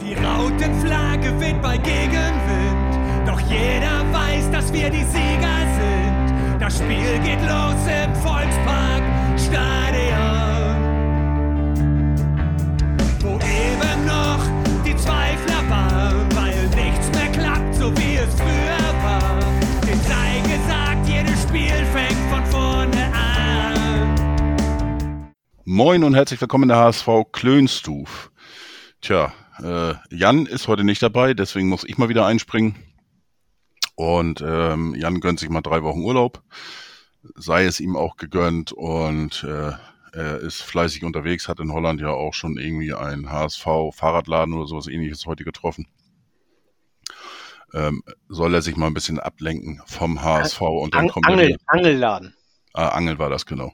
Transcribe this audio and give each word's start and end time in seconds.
Die 0.00 0.14
Rautenflagge 0.14 1.40
weht 1.40 1.60
bei 1.60 1.76
Gegenwind, 1.76 3.26
doch 3.26 3.40
jeder 3.40 4.04
weiß, 4.12 4.48
dass 4.52 4.72
wir 4.72 4.90
die 4.90 5.02
Sieger 5.02 5.58
sind. 5.74 6.60
Das 6.60 6.78
Spiel 6.78 7.18
geht 7.24 7.40
los 7.42 7.74
im 7.86 8.14
Volkspark 8.14 9.02
Stadion, 9.36 10.76
wo 13.20 13.34
eben 13.40 14.06
noch 14.06 14.38
die 14.86 14.96
Zweifler 14.96 15.68
waren, 15.68 16.28
weil 16.36 16.68
nichts 16.76 17.10
mehr 17.10 17.32
klappt, 17.32 17.74
so 17.74 17.90
wie 17.96 18.16
es 18.16 18.32
früher 18.34 19.02
war. 19.02 19.40
Den 19.82 20.00
sei 20.02 20.40
gesagt, 20.42 21.08
jedes 21.08 21.42
Spiel 21.42 21.84
fängt 21.92 22.30
von 22.30 22.46
vorne 22.46 23.12
an. 23.12 24.14
Moin 25.64 26.04
und 26.04 26.14
herzlich 26.14 26.40
willkommen 26.40 26.64
in 26.64 26.68
der 26.68 26.78
HSV 26.78 27.08
Klönstuf. 27.32 28.30
Tja, 29.00 29.32
äh, 29.62 29.94
Jan 30.10 30.46
ist 30.46 30.68
heute 30.68 30.84
nicht 30.84 31.02
dabei, 31.02 31.34
deswegen 31.34 31.68
muss 31.68 31.84
ich 31.84 31.98
mal 31.98 32.08
wieder 32.08 32.26
einspringen. 32.26 32.76
Und 33.94 34.42
ähm, 34.46 34.94
Jan 34.94 35.20
gönnt 35.20 35.40
sich 35.40 35.48
mal 35.50 35.60
drei 35.60 35.82
Wochen 35.82 36.02
Urlaub. 36.02 36.42
Sei 37.34 37.64
es 37.64 37.80
ihm 37.80 37.96
auch 37.96 38.16
gegönnt 38.16 38.72
und 38.72 39.44
äh, 39.44 39.72
er 40.12 40.38
ist 40.38 40.62
fleißig 40.62 41.04
unterwegs, 41.04 41.48
hat 41.48 41.60
in 41.60 41.72
Holland 41.72 42.00
ja 42.00 42.10
auch 42.10 42.32
schon 42.32 42.56
irgendwie 42.56 42.94
einen 42.94 43.30
HSV-Fahrradladen 43.30 44.54
oder 44.54 44.66
sowas 44.66 44.86
ähnliches 44.86 45.26
heute 45.26 45.44
getroffen. 45.44 45.86
Ähm, 47.74 48.02
soll 48.28 48.54
er 48.54 48.62
sich 48.62 48.76
mal 48.76 48.86
ein 48.86 48.94
bisschen 48.94 49.18
ablenken 49.18 49.82
vom 49.86 50.22
HSV 50.22 50.60
und 50.60 50.94
dann 50.94 51.02
An 51.02 51.08
kommt 51.08 51.26
er 51.26 51.32
Angel. 51.32 51.56
Angelladen. 51.66 52.34
Ah, 52.72 52.88
Angel 52.88 53.18
war 53.18 53.28
das, 53.28 53.44
genau. 53.44 53.72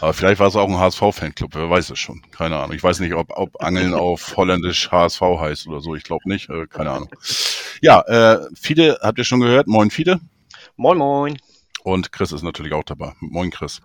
Aber 0.00 0.12
vielleicht 0.12 0.40
war 0.40 0.48
es 0.48 0.56
auch 0.56 0.68
ein 0.68 0.78
HSV-Fanclub, 0.78 1.54
wer 1.54 1.70
weiß 1.70 1.90
es 1.90 1.98
schon. 1.98 2.22
Keine 2.30 2.56
Ahnung. 2.56 2.74
Ich 2.74 2.82
weiß 2.82 3.00
nicht, 3.00 3.14
ob, 3.14 3.30
ob 3.36 3.62
Angeln 3.62 3.94
auf 3.94 4.36
Holländisch 4.36 4.90
HSV 4.90 5.20
heißt 5.20 5.66
oder 5.68 5.80
so. 5.80 5.94
Ich 5.94 6.04
glaube 6.04 6.28
nicht. 6.28 6.48
Äh, 6.48 6.66
keine 6.66 6.90
Ahnung. 6.90 7.08
Ja, 7.80 8.00
äh, 8.02 8.40
Fide 8.54 8.98
habt 9.02 9.18
ihr 9.18 9.24
schon 9.24 9.40
gehört. 9.40 9.66
Moin 9.66 9.90
Fide. 9.90 10.20
Moin, 10.76 10.98
moin. 10.98 11.36
Und 11.84 12.12
Chris 12.12 12.32
ist 12.32 12.42
natürlich 12.42 12.72
auch 12.72 12.84
dabei. 12.84 13.12
Moin 13.20 13.50
Chris. 13.50 13.80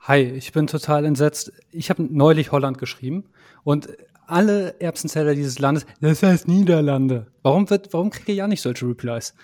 Hi, 0.00 0.22
ich 0.22 0.52
bin 0.52 0.66
total 0.66 1.04
entsetzt. 1.04 1.52
Ich 1.70 1.90
habe 1.90 2.02
neulich 2.02 2.52
Holland 2.52 2.78
geschrieben 2.78 3.24
und 3.64 3.88
alle 4.26 4.80
Erbsenzähler 4.80 5.34
dieses 5.34 5.58
Landes, 5.58 5.86
das 6.00 6.22
heißt 6.22 6.48
Niederlande. 6.48 7.26
Warum 7.42 7.68
wird, 7.70 7.92
warum 7.92 8.10
kriege 8.10 8.32
ich 8.32 8.38
ja 8.38 8.48
nicht 8.48 8.62
solche 8.62 8.86
Replies? 8.86 9.34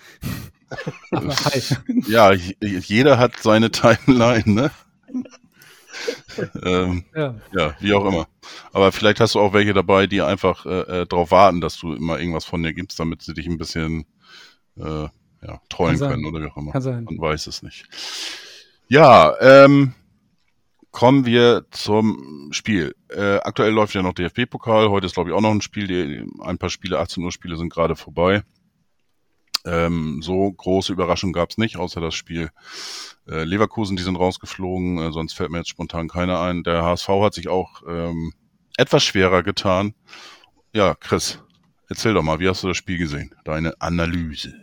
Aber 1.11 1.35
hi. 1.35 1.61
Ja, 2.07 2.31
jeder 2.31 3.17
hat 3.17 3.37
seine 3.41 3.71
Timeline, 3.71 4.43
ne? 4.45 4.71
ähm, 6.63 7.05
Ja. 7.15 7.35
ja, 7.53 7.75
wie 7.79 7.93
auch 7.93 8.05
immer. 8.05 8.27
Aber 8.71 8.91
vielleicht 8.91 9.19
hast 9.19 9.35
du 9.35 9.39
auch 9.39 9.53
welche 9.53 9.73
dabei, 9.73 10.07
die 10.07 10.21
einfach 10.21 10.65
äh, 10.65 11.01
äh, 11.01 11.05
darauf 11.07 11.31
warten, 11.31 11.61
dass 11.61 11.77
du 11.77 11.93
immer 11.93 12.19
irgendwas 12.19 12.45
von 12.45 12.63
dir 12.63 12.73
gibst, 12.73 12.99
damit 12.99 13.21
sie 13.21 13.33
dich 13.33 13.47
ein 13.47 13.57
bisschen 13.57 14.05
äh, 14.77 15.07
ja, 15.45 15.61
trollen 15.69 15.99
können 15.99 16.25
oder 16.25 16.41
wie 16.41 16.49
auch 16.49 16.57
immer. 16.57 16.71
Kann 16.71 16.81
sein. 16.81 17.03
Man 17.03 17.19
weiß 17.19 17.47
es 17.47 17.63
nicht. 17.63 17.85
Ja, 18.87 19.33
ähm, 19.39 19.93
kommen 20.91 21.25
wir 21.25 21.65
zum 21.71 22.49
Spiel. 22.51 22.95
Äh, 23.09 23.37
aktuell 23.37 23.71
läuft 23.71 23.93
ja 23.93 24.01
noch 24.01 24.13
DFB-Pokal. 24.13 24.89
Heute 24.89 25.07
ist, 25.07 25.15
glaube 25.15 25.29
ich, 25.29 25.35
auch 25.35 25.41
noch 25.41 25.51
ein 25.51 25.61
Spiel. 25.61 25.87
Die, 25.87 26.25
ein 26.41 26.57
paar 26.57 26.69
Spiele, 26.69 26.99
18 26.99 27.23
Uhr 27.23 27.31
Spiele 27.31 27.57
sind 27.57 27.71
gerade 27.73 27.95
vorbei. 27.95 28.43
Ähm, 29.65 30.21
so 30.21 30.51
große 30.51 30.91
Überraschung 30.91 31.31
gab 31.33 31.49
es 31.51 31.57
nicht, 31.57 31.77
außer 31.77 32.01
das 32.01 32.13
Spiel 32.15 32.49
äh, 33.27 33.43
Leverkusen, 33.43 33.95
die 33.95 34.03
sind 34.03 34.17
rausgeflogen. 34.17 34.97
Äh, 34.99 35.11
sonst 35.11 35.33
fällt 35.33 35.51
mir 35.51 35.59
jetzt 35.59 35.69
spontan 35.69 36.07
keiner 36.09 36.39
ein. 36.41 36.63
Der 36.63 36.83
HSV 36.83 37.07
hat 37.21 37.33
sich 37.33 37.47
auch 37.47 37.81
ähm, 37.87 38.33
etwas 38.77 39.03
schwerer 39.03 39.43
getan. 39.43 39.93
Ja, 40.73 40.95
Chris, 40.95 41.39
erzähl 41.89 42.13
doch 42.13 42.23
mal, 42.23 42.39
wie 42.39 42.49
hast 42.49 42.63
du 42.63 42.67
das 42.67 42.77
Spiel 42.77 42.97
gesehen? 42.97 43.33
Deine 43.45 43.79
Analyse. 43.79 44.53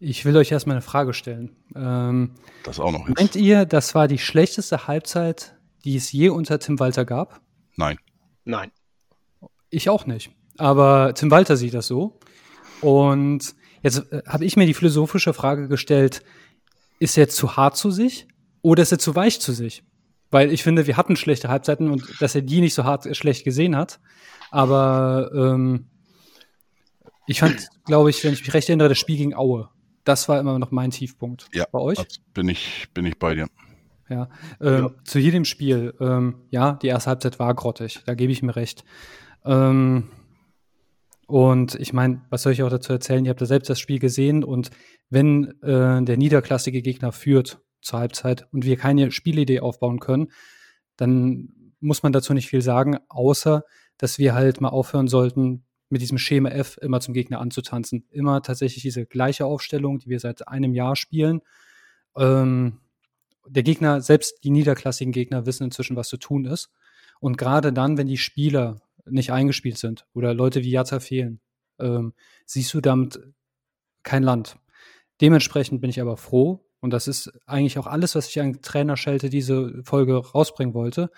Ich 0.00 0.24
will 0.24 0.36
euch 0.36 0.52
erstmal 0.52 0.76
eine 0.76 0.82
Frage 0.82 1.12
stellen. 1.14 1.56
Ähm, 1.74 2.34
Das 2.64 2.78
auch 2.78 2.92
noch 2.92 3.08
jetzt. 3.08 3.18
meint 3.18 3.34
ihr, 3.36 3.64
das 3.64 3.94
war 3.94 4.06
die 4.08 4.18
schlechteste 4.18 4.86
Halbzeit, 4.86 5.56
die 5.84 5.96
es 5.96 6.12
je 6.12 6.28
unter 6.28 6.58
Tim 6.60 6.78
Walter 6.78 7.04
gab? 7.04 7.40
Nein. 7.76 7.98
Nein. 8.44 8.70
Ich 9.70 9.88
auch 9.88 10.06
nicht. 10.06 10.30
Aber 10.56 11.14
Tim 11.14 11.30
Walter 11.30 11.56
sieht 11.56 11.74
das 11.74 11.86
so. 11.86 12.18
Und 12.80 13.54
jetzt 13.82 14.10
äh, 14.12 14.22
habe 14.26 14.44
ich 14.44 14.56
mir 14.56 14.66
die 14.66 14.74
philosophische 14.74 15.32
Frage 15.34 15.68
gestellt, 15.68 16.22
ist 16.98 17.16
er 17.18 17.28
zu 17.28 17.56
hart 17.56 17.76
zu 17.76 17.90
sich 17.90 18.26
oder 18.62 18.82
ist 18.82 18.92
er 18.92 18.98
zu 18.98 19.14
weich 19.14 19.40
zu 19.40 19.52
sich? 19.52 19.84
Weil 20.30 20.52
ich 20.52 20.62
finde, 20.62 20.86
wir 20.86 20.96
hatten 20.96 21.16
schlechte 21.16 21.48
Halbzeiten 21.48 21.90
und 21.90 22.20
dass 22.20 22.34
er 22.34 22.42
die 22.42 22.60
nicht 22.60 22.74
so 22.74 22.84
hart 22.84 23.16
schlecht 23.16 23.44
gesehen 23.44 23.76
hat. 23.76 23.98
Aber 24.50 25.30
ähm, 25.34 25.86
ich 27.26 27.40
fand, 27.40 27.68
glaube 27.86 28.10
ich, 28.10 28.22
wenn 28.24 28.32
ich 28.32 28.40
mich 28.40 28.52
recht 28.54 28.68
erinnere, 28.68 28.88
das 28.90 28.98
Spiel 28.98 29.16
gegen 29.16 29.34
Aue. 29.34 29.68
Das 30.04 30.28
war 30.28 30.40
immer 30.40 30.58
noch 30.58 30.70
mein 30.70 30.90
Tiefpunkt. 30.90 31.48
Ja, 31.52 31.66
Bei 31.70 31.78
euch? 31.78 31.98
bin 32.34 32.48
ich, 32.48 32.88
bin 32.94 33.04
ich 33.06 33.18
bei 33.18 33.34
dir. 33.34 33.46
Ja, 34.08 34.28
ähm, 34.60 34.84
Ja. 34.84 34.90
zu 35.04 35.18
jedem 35.18 35.44
Spiel. 35.44 35.94
Ähm, 36.00 36.36
ja, 36.50 36.72
die 36.74 36.86
erste 36.86 37.10
Halbzeit 37.10 37.38
war 37.38 37.54
grottig, 37.54 38.00
da 38.06 38.14
gebe 38.14 38.32
ich 38.32 38.42
mir 38.42 38.56
recht. 38.56 38.84
Ähm, 39.44 40.08
und 41.28 41.74
ich 41.74 41.92
meine, 41.92 42.22
was 42.30 42.42
soll 42.42 42.52
ich 42.54 42.62
auch 42.62 42.70
dazu 42.70 42.90
erzählen? 42.90 43.22
Ihr 43.22 43.28
habt 43.28 43.42
ja 43.42 43.46
selbst 43.46 43.68
das 43.68 43.78
Spiel 43.78 43.98
gesehen 43.98 44.42
und 44.42 44.70
wenn 45.10 45.60
äh, 45.60 46.02
der 46.02 46.16
niederklassige 46.16 46.80
Gegner 46.80 47.12
führt 47.12 47.60
zur 47.82 47.98
Halbzeit 47.98 48.48
und 48.50 48.64
wir 48.64 48.78
keine 48.78 49.10
Spielidee 49.10 49.60
aufbauen 49.60 50.00
können, 50.00 50.32
dann 50.96 51.50
muss 51.80 52.02
man 52.02 52.12
dazu 52.12 52.32
nicht 52.32 52.48
viel 52.48 52.62
sagen, 52.62 52.96
außer 53.10 53.62
dass 53.98 54.18
wir 54.18 54.34
halt 54.34 54.62
mal 54.62 54.70
aufhören 54.70 55.06
sollten, 55.06 55.66
mit 55.90 56.00
diesem 56.00 56.16
Schema 56.16 56.48
F 56.48 56.78
immer 56.80 57.00
zum 57.00 57.12
Gegner 57.12 57.40
anzutanzen. 57.40 58.06
Immer 58.10 58.40
tatsächlich 58.40 58.82
diese 58.82 59.04
gleiche 59.04 59.44
Aufstellung, 59.44 59.98
die 59.98 60.08
wir 60.08 60.20
seit 60.20 60.48
einem 60.48 60.72
Jahr 60.72 60.96
spielen. 60.96 61.42
Ähm, 62.16 62.80
der 63.46 63.62
Gegner, 63.62 64.00
selbst 64.00 64.44
die 64.44 64.50
niederklassigen 64.50 65.12
Gegner, 65.12 65.44
wissen 65.44 65.64
inzwischen, 65.64 65.96
was 65.96 66.08
zu 66.08 66.16
tun 66.16 66.46
ist. 66.46 66.70
Und 67.20 67.36
gerade 67.36 67.70
dann, 67.72 67.98
wenn 67.98 68.06
die 68.06 68.16
Spieler 68.16 68.80
nicht 69.10 69.32
eingespielt 69.32 69.78
sind 69.78 70.06
oder 70.14 70.34
Leute 70.34 70.62
wie 70.62 70.70
Jatta 70.70 71.00
fehlen, 71.00 71.40
ähm, 71.78 72.14
siehst 72.46 72.72
du 72.74 72.80
damit 72.80 73.20
kein 74.02 74.22
Land. 74.22 74.56
Dementsprechend 75.20 75.80
bin 75.80 75.90
ich 75.90 76.00
aber 76.00 76.16
froh, 76.16 76.64
und 76.80 76.92
das 76.92 77.08
ist 77.08 77.32
eigentlich 77.46 77.78
auch 77.78 77.86
alles, 77.88 78.14
was 78.14 78.28
ich 78.28 78.40
an 78.40 78.62
Trainerschelte 78.62 79.30
diese 79.30 79.82
Folge 79.84 80.16
rausbringen 80.16 80.74
wollte, 80.74 81.10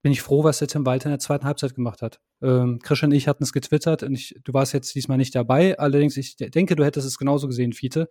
bin 0.00 0.10
ich 0.10 0.22
froh, 0.22 0.42
was 0.42 0.58
der 0.58 0.68
Tim 0.68 0.84
Walter 0.84 1.06
in 1.06 1.12
der 1.12 1.18
zweiten 1.18 1.44
Halbzeit 1.44 1.74
gemacht 1.74 2.02
hat. 2.02 2.20
Ähm, 2.40 2.80
Christian 2.82 3.10
und 3.10 3.16
ich 3.16 3.28
hatten 3.28 3.44
es 3.44 3.52
getwittert 3.52 4.02
und 4.02 4.14
ich, 4.14 4.34
du 4.42 4.52
warst 4.52 4.72
jetzt 4.72 4.94
diesmal 4.94 5.18
nicht 5.18 5.34
dabei. 5.34 5.78
Allerdings, 5.78 6.16
ich 6.16 6.36
de- 6.36 6.50
denke, 6.50 6.74
du 6.74 6.84
hättest 6.84 7.06
es 7.06 7.18
genauso 7.18 7.46
gesehen, 7.46 7.72
Fiete. 7.72 8.08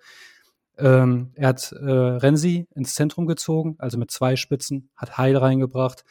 Ähm, 0.77 1.31
er 1.35 1.49
hat 1.49 1.73
äh, 1.73 1.83
Renzi 1.85 2.67
ins 2.75 2.95
Zentrum 2.95 3.25
gezogen, 3.25 3.75
also 3.77 3.97
mit 3.97 4.09
zwei 4.09 4.37
Spitzen, 4.37 4.89
hat 4.95 5.17
Heil 5.17 5.35
reingebracht. 5.35 6.05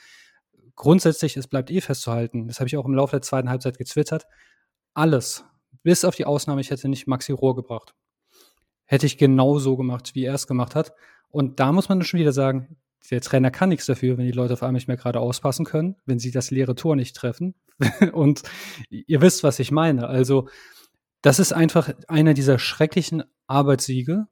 Grundsätzlich, 0.81 1.37
es 1.37 1.47
bleibt 1.47 1.71
eh 1.71 1.83
festzuhalten, 1.83 2.49
das 2.49 2.59
habe 2.59 2.67
ich 2.67 2.79
auch 2.79 2.87
im 2.87 2.95
Laufe 2.95 3.11
der 3.11 3.21
zweiten 3.21 3.51
Halbzeit 3.51 3.77
getwittert, 3.77 4.25
alles, 4.95 5.45
bis 5.83 6.07
auf 6.07 6.17
die 6.17 6.25
Ausnahme, 6.25 6.63
ich 6.63 6.71
hätte 6.71 6.89
nicht 6.89 7.07
Maxi 7.07 7.33
Rohr 7.33 7.55
gebracht. 7.55 7.93
Hätte 8.87 9.05
ich 9.05 9.19
genau 9.19 9.59
so 9.59 9.77
gemacht, 9.77 10.15
wie 10.15 10.25
er 10.25 10.33
es 10.33 10.47
gemacht 10.47 10.75
hat. 10.75 10.95
Und 11.29 11.61
da 11.61 11.73
muss 11.73 11.91
man 11.91 12.03
schon 12.03 12.19
wieder 12.19 12.33
sagen, 12.33 12.79
der 13.11 13.21
Trainer 13.21 13.51
kann 13.51 13.69
nichts 13.69 13.85
dafür, 13.85 14.17
wenn 14.17 14.25
die 14.25 14.33
Leute 14.33 14.55
auf 14.55 14.63
einmal 14.63 14.73
nicht 14.73 14.89
mehr 14.89 14.97
gerade 14.97 15.21
auspassen 15.21 15.67
können, 15.67 15.97
wenn 16.07 16.19
sie 16.19 16.31
das 16.31 16.51
leere 16.51 16.75
Tor 16.75 16.97
nicht 16.97 17.15
treffen. 17.15 17.55
Und 18.15 18.41
ihr 18.89 19.21
wisst, 19.21 19.45
was 19.45 19.59
ich 19.59 19.71
meine. 19.73 20.09
Also, 20.09 20.49
das 21.21 21.41
ist 21.41 21.53
einfach 21.53 21.93
einer 22.09 22.33
dieser 22.33 22.59
schrecklichen 22.59 23.23
Arbeitssiege, 23.47 24.29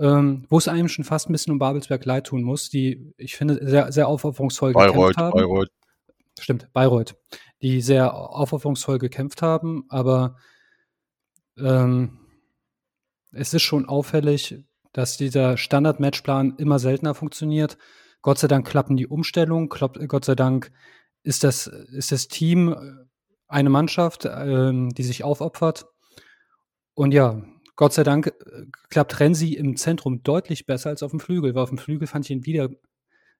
ähm, 0.00 0.46
wo 0.48 0.58
es 0.58 0.66
einem 0.66 0.88
schon 0.88 1.04
fast 1.04 1.28
ein 1.28 1.32
bisschen 1.32 1.52
um 1.52 1.58
Babelsberg 1.58 2.04
leid 2.04 2.26
tun 2.26 2.42
muss, 2.42 2.70
die, 2.70 3.12
ich 3.18 3.36
finde, 3.36 3.58
sehr, 3.68 3.92
sehr 3.92 4.08
aufopferungsvoll 4.08 4.72
Bayreuth, 4.72 4.94
gekämpft 4.94 5.18
haben. 5.18 5.32
Bayreuth. 5.32 5.70
Stimmt, 6.38 6.72
Bayreuth. 6.72 7.16
Die 7.60 7.82
sehr 7.82 8.14
aufopferungsvoll 8.14 8.98
gekämpft 8.98 9.42
haben, 9.42 9.84
aber 9.90 10.36
ähm, 11.58 12.18
es 13.32 13.52
ist 13.52 13.62
schon 13.62 13.86
auffällig, 13.86 14.64
dass 14.92 15.18
dieser 15.18 15.58
Standard-Matchplan 15.58 16.56
immer 16.56 16.78
seltener 16.78 17.14
funktioniert. 17.14 17.76
Gott 18.22 18.38
sei 18.38 18.48
Dank 18.48 18.66
klappen 18.66 18.96
die 18.96 19.06
Umstellungen, 19.06 19.68
klappt, 19.68 19.98
Gott 20.08 20.24
sei 20.24 20.34
Dank 20.34 20.72
ist 21.22 21.44
das, 21.44 21.66
ist 21.66 22.10
das 22.10 22.28
Team 22.28 22.72
äh, 22.72 22.76
eine 23.48 23.68
Mannschaft, 23.68 24.24
ähm, 24.24 24.88
die 24.94 25.02
sich 25.02 25.24
aufopfert. 25.24 25.86
Und 26.94 27.12
ja, 27.12 27.42
Gott 27.80 27.94
sei 27.94 28.02
Dank 28.02 28.26
äh, 28.26 28.66
klappt 28.90 29.20
Renzi 29.20 29.54
im 29.54 29.74
Zentrum 29.74 30.22
deutlich 30.22 30.66
besser 30.66 30.90
als 30.90 31.02
auf 31.02 31.12
dem 31.12 31.18
Flügel, 31.18 31.54
weil 31.54 31.62
auf 31.62 31.70
dem 31.70 31.78
Flügel 31.78 32.06
fand 32.06 32.26
ich 32.26 32.30
ihn 32.30 32.44
wieder 32.44 32.68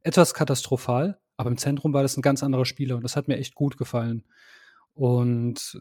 etwas 0.01 0.33
katastrophal, 0.33 1.21
aber 1.37 1.51
im 1.51 1.59
Zentrum 1.59 1.93
war 1.93 2.01
das 2.01 2.17
ein 2.17 2.23
ganz 2.23 2.43
anderer 2.43 2.65
Spieler 2.65 2.97
und 2.97 3.03
das 3.03 3.17
hat 3.17 3.29
mir 3.29 3.37
echt 3.37 3.55
gut 3.55 3.77
gefallen. 3.77 4.25
Und 4.95 5.79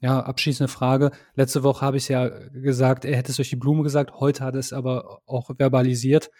ja, 0.00 0.20
abschließende 0.20 0.72
Frage. 0.72 1.10
Letzte 1.34 1.62
Woche 1.64 1.84
habe 1.84 1.98
ich 1.98 2.04
es 2.04 2.08
ja 2.08 2.28
gesagt, 2.48 3.04
er 3.04 3.14
hätte 3.14 3.30
es 3.30 3.36
durch 3.36 3.50
die 3.50 3.56
Blume 3.56 3.82
gesagt, 3.82 4.14
heute 4.14 4.42
hat 4.42 4.54
er 4.54 4.60
es 4.60 4.72
aber 4.72 5.20
auch 5.26 5.50
verbalisiert. 5.54 6.30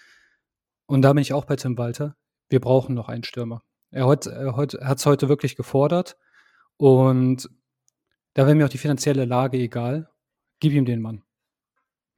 Und 0.87 1.03
da 1.03 1.12
bin 1.12 1.21
ich 1.21 1.35
auch 1.35 1.44
bei 1.44 1.56
Tim 1.56 1.76
Walter. 1.76 2.17
Wir 2.49 2.61
brauchen 2.61 2.94
noch 2.94 3.11
einen 3.11 3.25
Stürmer. 3.25 3.61
Er 3.91 4.06
hat 4.06 4.26
es 4.26 5.05
heute 5.05 5.29
wirklich 5.29 5.55
gefordert. 5.55 6.17
Und 6.79 7.50
Da 8.32 8.47
wäre 8.47 8.55
mir 8.55 8.64
auch 8.64 8.71
die 8.71 8.79
finanzielle 8.79 9.26
Lage 9.26 9.59
egal. 9.59 10.09
Gib 10.61 10.73
ihm 10.73 10.87
den 10.87 11.03
Mann. 11.03 11.25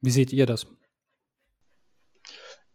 Wie 0.01 0.11
seht 0.11 0.33
ihr 0.33 0.45
das? 0.45 0.67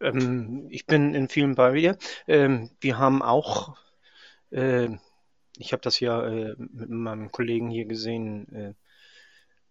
Ähm, 0.00 0.68
ich 0.70 0.86
bin 0.86 1.14
in 1.14 1.28
vielen 1.28 1.54
bei 1.54 1.72
dir. 1.72 1.98
Ähm, 2.26 2.70
wir 2.80 2.98
haben 2.98 3.22
auch, 3.22 3.76
äh, 4.50 4.88
ich 5.58 5.72
habe 5.72 5.82
das 5.82 6.00
ja 6.00 6.24
äh, 6.26 6.54
mit 6.58 6.88
meinem 6.90 7.32
Kollegen 7.32 7.70
hier 7.70 7.86
gesehen, 7.86 8.76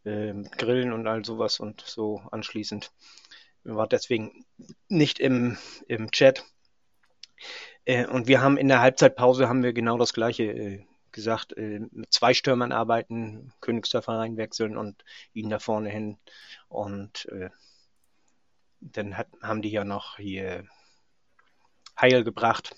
äh, 0.04 0.10
äh, 0.10 0.44
Grillen 0.58 0.94
und 0.94 1.08
all 1.08 1.24
sowas 1.24 1.60
und 1.60 1.82
so 1.82 2.22
anschließend. 2.32 2.92
War 3.64 3.88
deswegen 3.88 4.46
nicht 4.90 5.20
im, 5.20 5.58
im 5.88 6.12
Chat. 6.12 6.44
Äh, 7.86 8.06
und 8.08 8.28
wir 8.28 8.42
haben 8.42 8.58
in 8.58 8.68
der 8.68 8.82
Halbzeitpause 8.82 9.48
haben 9.48 9.64
wir 9.64 9.74
genau 9.74 9.98
das 9.98 10.14
gleiche 10.14 10.44
äh, 10.44 10.86
gesagt, 11.12 11.56
mit 11.56 12.12
zwei 12.12 12.34
Stürmern 12.34 12.74
arbeiten, 12.74 13.54
Königsdörfer 13.62 14.18
reinwechseln 14.18 14.76
und 14.76 15.02
ihn 15.32 15.50
da 15.50 15.60
vorne 15.60 15.90
hin. 15.90 16.18
Und 16.68 17.28
dann 18.80 19.18
hat, 19.18 19.28
haben 19.42 19.62
die 19.62 19.72
ja 19.72 19.84
noch 19.84 20.18
hier 20.18 20.66
Heil 22.00 22.24
gebracht, 22.24 22.76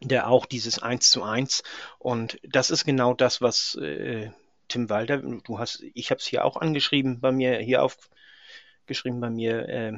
der 0.00 0.28
auch 0.28 0.46
dieses 0.46 0.82
1 0.82 1.10
zu 1.10 1.22
1 1.22 1.62
und 1.98 2.38
das 2.42 2.70
ist 2.70 2.84
genau 2.84 3.14
das, 3.14 3.40
was 3.40 3.76
äh, 3.76 4.30
Tim 4.68 4.90
Walter, 4.90 5.18
du 5.18 5.58
hast, 5.58 5.82
ich 5.94 6.10
habe 6.10 6.18
es 6.18 6.26
hier 6.26 6.44
auch 6.44 6.56
angeschrieben 6.56 7.20
bei 7.20 7.32
mir, 7.32 7.58
hier 7.58 7.82
aufgeschrieben 7.82 9.20
bei 9.20 9.30
mir, 9.30 9.68
äh, 9.68 9.92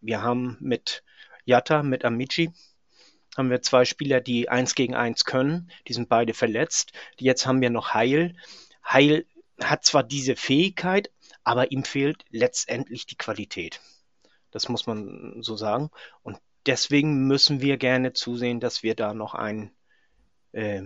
wir 0.00 0.22
haben 0.22 0.56
mit 0.60 1.02
Yatta, 1.44 1.82
mit 1.82 2.04
Amici, 2.04 2.52
haben 3.36 3.50
wir 3.50 3.60
zwei 3.60 3.84
Spieler, 3.84 4.20
die 4.20 4.48
1 4.48 4.74
gegen 4.76 4.94
1 4.94 5.24
können, 5.24 5.70
die 5.88 5.92
sind 5.92 6.08
beide 6.08 6.32
verletzt, 6.32 6.92
jetzt 7.18 7.46
haben 7.46 7.60
wir 7.60 7.70
noch 7.70 7.92
Heil. 7.92 8.36
Heil 8.86 9.26
hat 9.60 9.84
zwar 9.84 10.04
diese 10.04 10.36
Fähigkeit, 10.36 11.10
aber 11.44 11.70
ihm 11.70 11.84
fehlt 11.84 12.24
letztendlich 12.30 13.06
die 13.06 13.16
Qualität. 13.16 13.80
Das 14.50 14.68
muss 14.68 14.86
man 14.86 15.42
so 15.42 15.56
sagen. 15.56 15.90
Und 16.22 16.38
deswegen 16.66 17.26
müssen 17.26 17.60
wir 17.60 17.76
gerne 17.76 18.12
zusehen, 18.12 18.60
dass 18.60 18.82
wir 18.82 18.94
da 18.94 19.14
noch 19.14 19.34
einen 19.34 19.70
äh, 20.52 20.82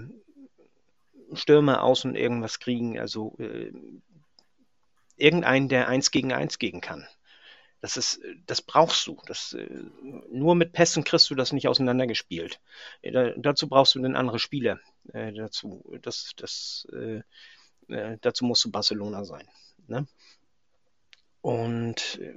Stürmer 1.32 1.82
aus 1.82 2.04
und 2.04 2.16
irgendwas 2.16 2.58
kriegen. 2.58 2.98
Also 2.98 3.36
äh, 3.38 3.72
irgendeinen, 5.16 5.68
der 5.68 5.88
eins 5.88 6.10
gegen 6.10 6.32
eins 6.32 6.58
gehen 6.58 6.80
kann. 6.80 7.06
Das 7.80 7.96
ist, 7.96 8.20
das 8.46 8.60
brauchst 8.60 9.06
du. 9.06 9.20
Das, 9.26 9.52
äh, 9.52 9.68
nur 10.30 10.56
mit 10.56 10.72
Pässen 10.72 11.04
kriegst 11.04 11.30
du 11.30 11.36
das 11.36 11.52
nicht 11.52 11.68
auseinandergespielt. 11.68 12.60
Äh, 13.02 13.12
da, 13.12 13.30
dazu 13.36 13.68
brauchst 13.68 13.94
du 13.94 14.00
einen 14.00 14.16
anderen 14.16 14.40
Spieler. 14.40 14.80
Äh, 15.12 15.32
dazu, 15.32 15.84
das, 16.02 16.32
das, 16.36 16.86
dazu 18.20 18.44
musst 18.44 18.64
du 18.64 18.70
Barcelona 18.70 19.24
sein. 19.24 19.48
Ne? 19.86 20.06
Und 21.40 22.18
äh, 22.20 22.34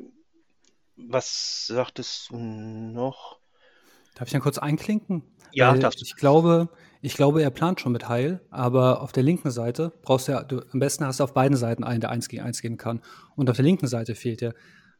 was 0.96 1.68
sagtest 1.68 2.30
du 2.30 2.38
noch? 2.38 3.40
Darf 4.16 4.28
ich 4.28 4.32
dann 4.34 4.42
kurz 4.42 4.58
einklinken? 4.58 5.24
Ja, 5.54 5.76
darfst 5.76 6.02
du. 6.02 6.06
Ich 6.06 6.16
glaube, 6.16 6.70
ich 7.02 7.16
glaube, 7.16 7.42
er 7.42 7.50
plant 7.50 7.82
schon 7.82 7.92
mit 7.92 8.08
Heil, 8.08 8.42
aber 8.50 9.02
auf 9.02 9.12
der 9.12 9.24
linken 9.24 9.52
Seite 9.52 9.92
brauchst 10.02 10.28
du 10.28 10.34
ja, 10.34 10.44
du, 10.44 10.62
am 10.72 10.80
besten 10.80 11.06
hast 11.06 11.20
du 11.20 11.24
auf 11.24 11.34
beiden 11.34 11.58
Seiten 11.58 11.84
einen, 11.84 12.02
der 12.02 12.12
eins 12.12 12.30
gegen 12.30 12.44
eins 12.44 12.62
gehen 12.62 12.78
kann. 12.78 13.02
Und 13.36 13.50
auf 13.50 13.56
der 13.56 13.66
linken 13.66 13.88
Seite 13.88 14.16
fehlt 14.16 14.42
er. 14.42 14.54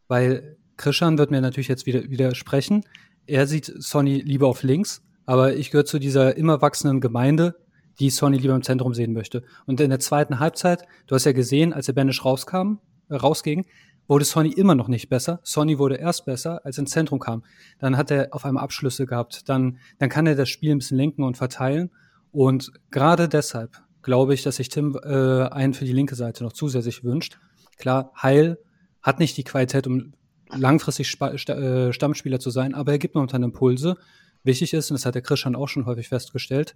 Weil 0.08 0.58
Krishan 0.78 1.18
wird 1.18 1.32
mir 1.32 1.42
natürlich 1.42 1.68
jetzt 1.68 1.86
wieder 1.86 2.10
widersprechen. 2.10 2.84
Er 3.28 3.48
sieht 3.48 3.66
Sonny 3.66 4.20
lieber 4.20 4.48
auf 4.48 4.64
links, 4.64 5.04
aber 5.26 5.56
ich 5.56 5.72
gehöre 5.72 5.86
zu 5.86 6.00
dieser 6.00 6.36
immer 6.36 6.62
wachsenden 6.62 7.02
Gemeinde, 7.02 7.56
die 8.00 8.10
Sonny 8.10 8.38
lieber 8.38 8.56
im 8.56 8.64
Zentrum 8.64 8.94
sehen 8.94 9.14
möchte. 9.14 9.44
Und 9.66 9.80
in 9.80 9.90
der 9.90 10.00
zweiten 10.00 10.40
Halbzeit, 10.40 10.86
du 11.08 11.16
hast 11.16 11.26
ja 11.26 11.34
gesehen, 11.34 11.72
als 11.72 11.86
der 11.86 11.94
Banish 11.94 12.26
rauskam, 12.26 12.80
äh, 13.10 13.16
rausging, 13.16 13.66
wurde 14.12 14.26
Sonny 14.26 14.52
immer 14.52 14.76
noch 14.76 14.90
nicht 14.90 15.08
besser. 15.08 15.40
Sonny 15.42 15.80
wurde 15.80 15.96
erst 15.96 16.26
besser, 16.26 16.66
als 16.66 16.78
er 16.78 16.82
ins 16.82 16.92
Zentrum 16.92 17.20
kam. 17.20 17.46
Dann 17.80 17.96
hat 17.96 18.12
er 18.12 18.28
auf 18.32 18.44
einmal 18.44 18.62
Abschlüsse 18.62 19.06
gehabt. 19.06 19.48
Dann, 19.48 19.78
dann 20.00 20.10
kann 20.10 20.28
er 20.28 20.36
das 20.36 20.50
Spiel 20.50 20.74
ein 20.74 20.80
bisschen 20.80 20.98
lenken 20.98 21.24
und 21.24 21.38
verteilen. 21.38 21.92
Und 22.34 22.74
gerade 22.92 23.30
deshalb 23.30 23.82
glaube 24.02 24.34
ich, 24.34 24.44
dass 24.44 24.58
sich 24.58 24.68
Tim 24.68 25.00
äh, 25.02 25.44
einen 25.44 25.74
für 25.74 25.86
die 25.86 25.94
linke 25.94 26.16
Seite 26.16 26.44
noch 26.44 26.52
zusätzlich 26.52 27.06
wünscht. 27.06 27.40
Klar, 27.78 28.12
Heil 28.22 28.58
hat 29.02 29.20
nicht 29.20 29.38
die 29.38 29.46
Qualität, 29.46 29.88
um 29.88 30.12
langfristig 30.50 31.08
Sp 31.08 31.32
St 31.38 31.50
äh, 31.52 31.94
Stammspieler 31.94 32.42
zu 32.42 32.50
sein, 32.50 32.76
aber 32.76 32.92
er 32.92 33.00
gibt 33.00 33.16
momentan 33.16 33.44
Impulse. 33.44 33.96
Wichtig 34.44 34.74
ist, 34.74 34.92
und 34.92 34.96
das 34.96 35.06
hat 35.06 35.16
der 35.16 35.22
Christian 35.22 35.56
auch 35.56 35.70
schon 35.70 35.86
häufig 35.86 36.10
festgestellt, 36.10 36.76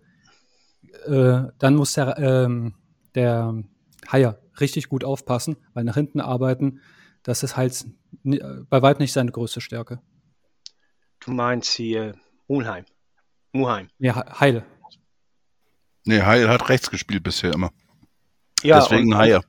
äh, 1.05 1.41
dann 1.59 1.75
muss 1.75 1.91
der, 1.95 2.17
ähm, 2.17 2.75
der 3.13 3.61
Haier 4.09 4.39
richtig 4.61 4.87
gut 4.87 5.03
aufpassen, 5.03 5.57
weil 5.73 5.83
nach 5.83 5.95
hinten 5.95 6.21
arbeiten 6.21 6.79
das 7.25 7.41
ist 7.41 7.57
halt 7.57 7.85
bei 8.23 8.81
weitem 8.81 9.01
nicht 9.01 9.13
seine 9.13 9.31
größte 9.31 9.59
Stärke. 9.59 9.99
Du 11.19 11.31
meinst 11.31 11.73
hier 11.73 12.13
Mulheim. 12.47 12.85
Muheim. 13.51 13.89
Ja, 13.97 14.39
Heil. 14.39 14.63
Nee, 16.05 16.21
Heil 16.21 16.47
hat 16.47 16.69
rechts 16.69 16.91
gespielt 16.91 17.23
bisher 17.23 17.51
immer. 17.53 17.71
Ja, 18.61 18.79
Deswegen 18.79 19.17
Haier. 19.17 19.41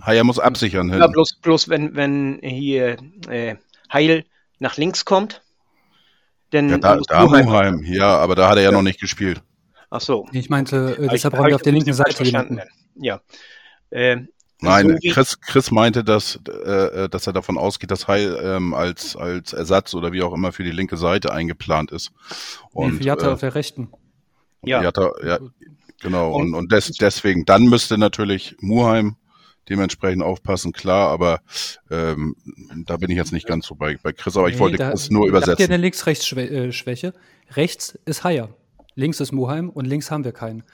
Haier 0.00 0.22
muss 0.22 0.38
absichern. 0.38 0.88
Ja, 0.90 1.08
bloß, 1.08 1.40
bloß 1.42 1.68
wenn, 1.68 1.96
wenn 1.96 2.38
hier 2.42 2.96
äh, 3.28 3.56
Heil 3.92 4.24
nach 4.60 4.76
links 4.76 5.04
kommt, 5.04 5.42
dann. 6.50 6.68
Ja, 6.68 6.78
da, 6.78 7.00
da 7.08 7.26
Muheim, 7.26 7.82
ja, 7.82 8.16
aber 8.18 8.36
da 8.36 8.48
hat 8.48 8.56
er 8.56 8.62
ja, 8.62 8.70
ja. 8.70 8.76
noch 8.76 8.82
nicht 8.82 9.00
gespielt. 9.00 9.42
Ach 9.90 10.00
so. 10.00 10.28
Ich 10.30 10.48
meinte, 10.48 10.96
äh, 10.96 11.08
deshalb 11.08 11.34
brauchen 11.34 11.48
wir 11.48 11.56
auf 11.56 11.62
der 11.62 11.72
linken 11.72 11.94
Seite 11.94 12.22
jemanden. 12.22 12.60
Ja. 12.94 13.20
Äh, 13.90 14.18
Nein, 14.60 14.98
Chris, 15.12 15.40
Chris 15.40 15.70
meinte, 15.70 16.02
dass, 16.02 16.40
äh, 16.48 17.04
äh, 17.04 17.08
dass 17.08 17.26
er 17.26 17.32
davon 17.32 17.58
ausgeht, 17.58 17.90
dass 17.90 18.08
Heil 18.08 18.38
ähm, 18.42 18.74
als, 18.74 19.14
als 19.14 19.52
Ersatz 19.52 19.94
oder 19.94 20.12
wie 20.12 20.22
auch 20.22 20.32
immer 20.32 20.52
für 20.52 20.64
die 20.64 20.72
linke 20.72 20.96
Seite 20.96 21.32
eingeplant 21.32 21.92
ist. 21.92 22.10
Und, 22.72 22.94
nee, 22.94 22.98
für 22.98 23.04
Jatta 23.04 23.28
äh, 23.28 23.32
auf 23.32 23.40
der 23.40 23.54
rechten. 23.54 23.88
Ja. 24.64 24.82
Jatta, 24.82 25.12
ja, 25.24 25.38
genau. 26.00 26.32
Und, 26.32 26.54
und 26.54 26.72
des, 26.72 26.90
deswegen, 26.92 27.44
dann 27.44 27.66
müsste 27.66 27.98
natürlich 27.98 28.56
Muheim 28.60 29.16
dementsprechend 29.68 30.22
aufpassen, 30.22 30.72
klar, 30.72 31.10
aber 31.10 31.40
ähm, 31.90 32.34
da 32.86 32.96
bin 32.96 33.10
ich 33.10 33.16
jetzt 33.16 33.32
nicht 33.32 33.46
ganz 33.46 33.66
so 33.66 33.74
bei, 33.74 33.96
bei 34.02 34.12
Chris, 34.12 34.36
aber 34.36 34.48
ich 34.48 34.54
nee, 34.54 34.60
wollte 34.60 34.82
es 34.82 35.10
nur 35.10 35.28
übersetzen. 35.28 35.52
Habt 35.52 35.60
ihr 35.60 35.66
eine 35.66 35.76
Links-Rechts-Schwäche? 35.76 37.12
Rechts 37.50 37.98
ist 38.06 38.24
Haier, 38.24 38.48
links 38.94 39.20
ist 39.20 39.30
Muheim 39.30 39.68
und 39.68 39.84
links 39.84 40.10
haben 40.10 40.24
wir 40.24 40.32
keinen. 40.32 40.64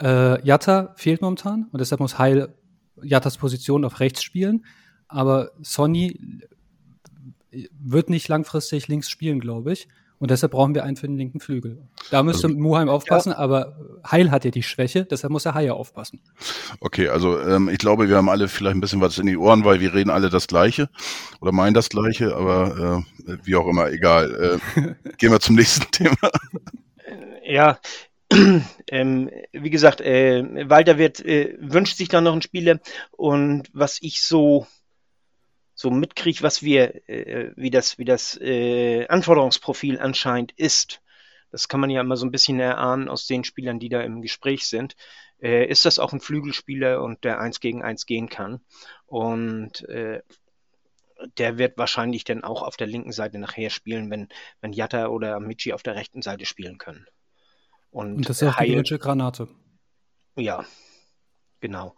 Äh, 0.00 0.44
Jatta 0.44 0.92
fehlt 0.96 1.22
momentan 1.22 1.68
und 1.72 1.80
deshalb 1.80 2.00
muss 2.00 2.18
Heil 2.18 2.52
Jatas 3.02 3.38
Position 3.38 3.84
auf 3.84 4.00
rechts 4.00 4.22
spielen, 4.22 4.64
aber 5.08 5.50
Sonny 5.60 6.40
wird 7.78 8.10
nicht 8.10 8.28
langfristig 8.28 8.88
links 8.88 9.10
spielen, 9.10 9.40
glaube 9.40 9.72
ich. 9.72 9.88
Und 10.22 10.30
deshalb 10.30 10.52
brauchen 10.52 10.72
wir 10.72 10.84
einen 10.84 10.94
für 10.94 11.08
den 11.08 11.16
linken 11.16 11.40
Flügel. 11.40 11.82
Da 12.12 12.22
müsste 12.22 12.46
also, 12.46 12.56
Muheim 12.56 12.88
aufpassen, 12.88 13.30
ja. 13.30 13.38
aber 13.38 13.76
Heil 14.08 14.30
hat 14.30 14.44
ja 14.44 14.52
die 14.52 14.62
Schwäche, 14.62 15.04
deshalb 15.04 15.32
muss 15.32 15.42
der 15.42 15.54
Haier 15.54 15.74
aufpassen. 15.74 16.20
Okay, 16.78 17.08
also 17.08 17.40
ähm, 17.40 17.68
ich 17.68 17.78
glaube, 17.78 18.08
wir 18.08 18.18
haben 18.18 18.28
alle 18.28 18.46
vielleicht 18.46 18.76
ein 18.76 18.80
bisschen 18.80 19.00
was 19.00 19.18
in 19.18 19.26
die 19.26 19.36
Ohren, 19.36 19.64
weil 19.64 19.80
wir 19.80 19.92
reden 19.92 20.10
alle 20.10 20.30
das 20.30 20.46
Gleiche 20.46 20.88
oder 21.40 21.50
meinen 21.50 21.74
das 21.74 21.88
Gleiche, 21.88 22.36
aber 22.36 23.04
äh, 23.26 23.36
wie 23.42 23.56
auch 23.56 23.66
immer, 23.66 23.90
egal. 23.90 24.60
Äh, 24.76 25.10
gehen 25.18 25.32
wir 25.32 25.40
zum 25.40 25.56
nächsten 25.56 25.90
Thema. 25.90 26.30
Ja, 27.44 27.80
ähm, 28.88 29.30
wie 29.52 29.70
gesagt, 29.70 30.00
äh, 30.00 30.68
Walter 30.68 30.98
wird, 30.98 31.20
äh, 31.20 31.56
wünscht 31.60 31.96
sich 31.96 32.08
da 32.08 32.20
noch 32.20 32.32
einen 32.32 32.42
Spieler 32.42 32.80
und 33.10 33.68
was 33.72 33.98
ich 34.00 34.22
so 34.22 34.66
so 35.74 35.90
mitkriege, 35.90 36.42
was 36.42 36.62
wir, 36.62 37.08
äh, 37.08 37.52
wie 37.56 37.70
das, 37.70 37.98
wie 37.98 38.04
das 38.04 38.38
äh, 38.40 39.06
Anforderungsprofil 39.08 39.98
anscheinend 39.98 40.52
ist, 40.52 41.02
das 41.50 41.68
kann 41.68 41.80
man 41.80 41.90
ja 41.90 42.00
immer 42.00 42.16
so 42.16 42.24
ein 42.26 42.30
bisschen 42.30 42.60
erahnen 42.60 43.08
aus 43.08 43.26
den 43.26 43.44
Spielern, 43.44 43.78
die 43.78 43.88
da 43.88 44.00
im 44.00 44.22
Gespräch 44.22 44.66
sind, 44.66 44.94
äh, 45.42 45.66
ist 45.66 45.84
das 45.84 45.98
auch 45.98 46.12
ein 46.12 46.20
Flügelspieler 46.20 47.02
und 47.02 47.24
der 47.24 47.40
eins 47.40 47.60
gegen 47.60 47.82
eins 47.82 48.06
gehen 48.06 48.28
kann. 48.28 48.60
Und 49.06 49.86
äh, 49.88 50.22
der 51.38 51.58
wird 51.58 51.78
wahrscheinlich 51.78 52.24
dann 52.24 52.44
auch 52.44 52.62
auf 52.62 52.76
der 52.76 52.86
linken 52.86 53.12
Seite 53.12 53.38
nachher 53.38 53.70
spielen, 53.70 54.10
wenn, 54.10 54.28
wenn 54.60 54.72
Jatta 54.72 55.08
oder 55.08 55.34
Amici 55.36 55.72
auf 55.72 55.82
der 55.82 55.94
rechten 55.94 56.22
Seite 56.22 56.46
spielen 56.46 56.78
können. 56.78 57.06
Und, 57.92 58.16
und 58.16 58.28
das 58.28 58.42
ist 58.42 58.48
auch 58.48 58.56
die 58.56 58.74
deutsche 58.74 58.98
Granate. 58.98 59.48
Ja, 60.34 60.64
genau. 61.60 61.94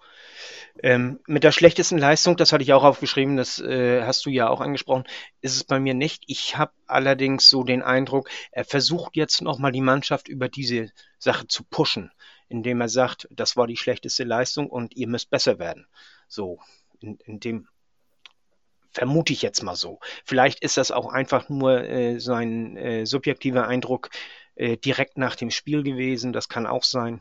Ähm, 0.82 1.20
mit 1.28 1.44
der 1.44 1.52
schlechtesten 1.52 1.98
Leistung, 1.98 2.36
das 2.36 2.52
hatte 2.52 2.64
ich 2.64 2.72
auch 2.72 2.82
aufgeschrieben, 2.82 3.36
das 3.36 3.60
äh, 3.60 4.02
hast 4.02 4.26
du 4.26 4.30
ja 4.30 4.48
auch 4.48 4.60
angesprochen, 4.60 5.04
ist 5.40 5.54
es 5.54 5.62
bei 5.62 5.78
mir 5.78 5.94
nicht. 5.94 6.24
Ich 6.26 6.58
habe 6.58 6.72
allerdings 6.88 7.48
so 7.48 7.62
den 7.62 7.82
Eindruck, 7.82 8.28
er 8.50 8.64
versucht 8.64 9.16
jetzt 9.16 9.40
nochmal 9.40 9.70
die 9.70 9.80
Mannschaft 9.80 10.26
über 10.26 10.48
diese 10.48 10.90
Sache 11.18 11.46
zu 11.46 11.62
pushen, 11.62 12.10
indem 12.48 12.80
er 12.80 12.88
sagt, 12.88 13.28
das 13.30 13.56
war 13.56 13.68
die 13.68 13.76
schlechteste 13.76 14.24
Leistung 14.24 14.68
und 14.68 14.96
ihr 14.96 15.06
müsst 15.06 15.30
besser 15.30 15.60
werden. 15.60 15.86
So, 16.26 16.58
in, 16.98 17.18
in 17.24 17.38
dem 17.38 17.68
vermute 18.90 19.32
ich 19.32 19.42
jetzt 19.42 19.62
mal 19.62 19.76
so. 19.76 20.00
Vielleicht 20.24 20.60
ist 20.60 20.76
das 20.76 20.90
auch 20.90 21.12
einfach 21.12 21.48
nur 21.48 21.84
äh, 21.84 22.18
sein 22.18 22.76
äh, 22.76 23.06
subjektiver 23.06 23.68
Eindruck, 23.68 24.10
äh, 24.56 24.76
direkt 24.76 25.18
nach 25.18 25.36
dem 25.36 25.50
Spiel 25.50 25.82
gewesen. 25.82 26.32
Das 26.32 26.48
kann 26.48 26.66
auch 26.66 26.84
sein. 26.84 27.20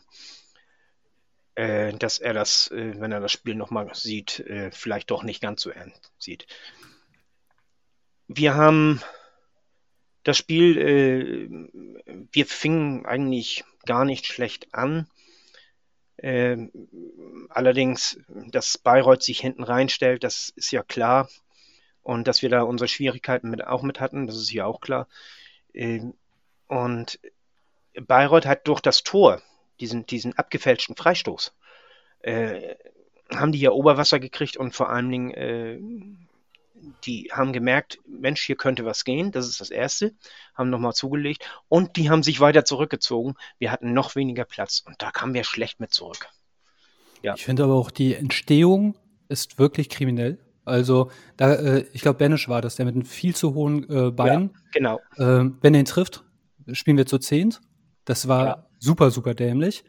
äh, 1.55 1.93
dass 1.93 2.19
er 2.19 2.33
das, 2.33 2.69
äh, 2.71 2.99
wenn 2.99 3.11
er 3.11 3.19
das 3.19 3.31
Spiel 3.31 3.55
nochmal 3.55 3.89
sieht, 3.93 4.39
äh, 4.41 4.71
vielleicht 4.71 5.11
doch 5.11 5.23
nicht 5.23 5.41
ganz 5.41 5.61
so 5.61 5.69
ernst 5.69 6.11
sieht. 6.17 6.47
Wir 8.27 8.55
haben 8.55 9.01
das 10.23 10.37
Spiel, 10.37 10.77
äh, 10.77 11.49
wir 12.31 12.45
fingen 12.45 13.05
eigentlich 13.05 13.63
gar 13.85 14.05
nicht 14.05 14.25
schlecht 14.25 14.73
an. 14.73 15.07
Ähm, 16.17 16.71
allerdings, 17.49 18.19
dass 18.27 18.77
Bayreuth 18.77 19.23
sich 19.23 19.39
hinten 19.39 19.63
reinstellt, 19.63 20.23
das 20.23 20.49
ist 20.55 20.71
ja 20.71 20.83
klar. 20.83 21.29
Und 22.01 22.27
dass 22.27 22.41
wir 22.41 22.49
da 22.49 22.63
unsere 22.63 22.87
Schwierigkeiten 22.87 23.49
mit, 23.49 23.65
auch 23.65 23.83
mit 23.83 23.99
hatten, 23.99 24.27
das 24.27 24.37
ist 24.37 24.51
ja 24.51 24.65
auch 24.65 24.81
klar. 24.81 25.07
Ähm, 25.73 26.15
und 26.73 27.19
Bayreuth 27.93 28.45
hat 28.45 28.67
durch 28.67 28.81
das 28.81 29.03
Tor, 29.03 29.41
diesen, 29.79 30.05
diesen 30.05 30.37
abgefälschten 30.37 30.95
Freistoß, 30.95 31.53
äh, 32.19 32.75
haben 33.31 33.51
die 33.51 33.59
ja 33.59 33.71
Oberwasser 33.71 34.19
gekriegt 34.19 34.57
und 34.57 34.73
vor 34.73 34.89
allen 34.89 35.09
Dingen, 35.09 35.31
äh, 35.31 35.79
die 37.05 37.29
haben 37.31 37.53
gemerkt, 37.53 37.99
Mensch, 38.05 38.41
hier 38.41 38.57
könnte 38.57 38.85
was 38.85 39.05
gehen, 39.05 39.31
das 39.31 39.47
ist 39.47 39.61
das 39.61 39.69
Erste, 39.69 40.13
haben 40.53 40.69
nochmal 40.69 40.93
zugelegt 40.93 41.47
und 41.69 41.95
die 41.95 42.09
haben 42.09 42.23
sich 42.23 42.39
weiter 42.39 42.65
zurückgezogen. 42.65 43.35
Wir 43.57 43.71
hatten 43.71 43.93
noch 43.93 44.15
weniger 44.15 44.43
Platz 44.43 44.83
und 44.85 45.01
da 45.01 45.11
kamen 45.11 45.33
wir 45.33 45.43
schlecht 45.43 45.79
mit 45.79 45.93
zurück. 45.93 46.27
Ja. 47.21 47.35
Ich 47.35 47.45
finde 47.45 47.63
aber 47.63 47.75
auch, 47.75 47.89
die 47.89 48.15
Entstehung 48.15 48.97
ist 49.29 49.59
wirklich 49.59 49.89
kriminell. 49.89 50.39
Also, 50.65 51.09
da, 51.37 51.53
äh, 51.53 51.85
ich 51.93 52.01
glaube, 52.01 52.19
Banish 52.19 52.49
war 52.49 52.61
das, 52.61 52.75
der 52.75 52.85
mit 52.85 52.95
einem 52.95 53.05
viel 53.05 53.35
zu 53.35 53.53
hohen 53.53 53.89
äh, 53.89 54.11
Bein. 54.11 54.51
Ja, 54.53 54.59
genau. 54.71 54.99
Ähm, 55.17 55.57
wenn 55.61 55.73
er 55.73 55.81
ihn 55.81 55.85
trifft, 55.85 56.23
spielen 56.71 56.97
wir 56.97 57.05
zu 57.05 57.17
zehnt. 57.17 57.61
Das 58.05 58.27
war 58.27 58.45
ja. 58.45 58.65
super, 58.79 59.11
super 59.11 59.33
dämlich. 59.33 59.83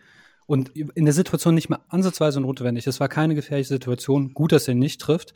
Und 0.47 0.71
in 0.77 1.05
der 1.05 1.15
Situation 1.15 1.55
nicht 1.55 1.71
mal 1.71 1.81
ansatzweise 1.89 2.41
notwendig. 2.41 2.85
Das 2.85 3.01
war 3.01 3.09
keine 3.09 3.35
gefährliche 3.35 3.69
Situation. 3.69 4.35
Gut, 4.35 4.53
dass 4.53 4.69
er 4.69 4.73
ihn 4.73 4.79
nicht 4.79 5.01
trifft. 5.01 5.33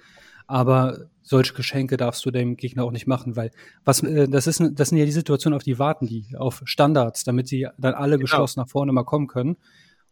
Aber 0.46 1.08
solche 1.22 1.52
Geschenke 1.52 1.98
darfst 1.98 2.24
du 2.24 2.30
dem 2.30 2.56
Gegner 2.56 2.84
auch 2.84 2.90
nicht 2.90 3.06
machen, 3.06 3.36
weil 3.36 3.50
was 3.84 4.02
äh, 4.02 4.28
das 4.28 4.46
ist, 4.46 4.62
das 4.72 4.88
sind 4.88 4.98
ja 4.98 5.04
die 5.04 5.12
Situationen, 5.12 5.56
auf 5.56 5.62
die 5.62 5.78
warten 5.78 6.06
die, 6.06 6.34
auf 6.38 6.62
Standards, 6.64 7.24
damit 7.24 7.48
sie 7.48 7.68
dann 7.76 7.92
alle 7.92 8.16
genau. 8.16 8.22
geschlossen 8.22 8.60
nach 8.60 8.68
vorne 8.68 8.92
mal 8.92 9.04
kommen 9.04 9.26
können. 9.26 9.58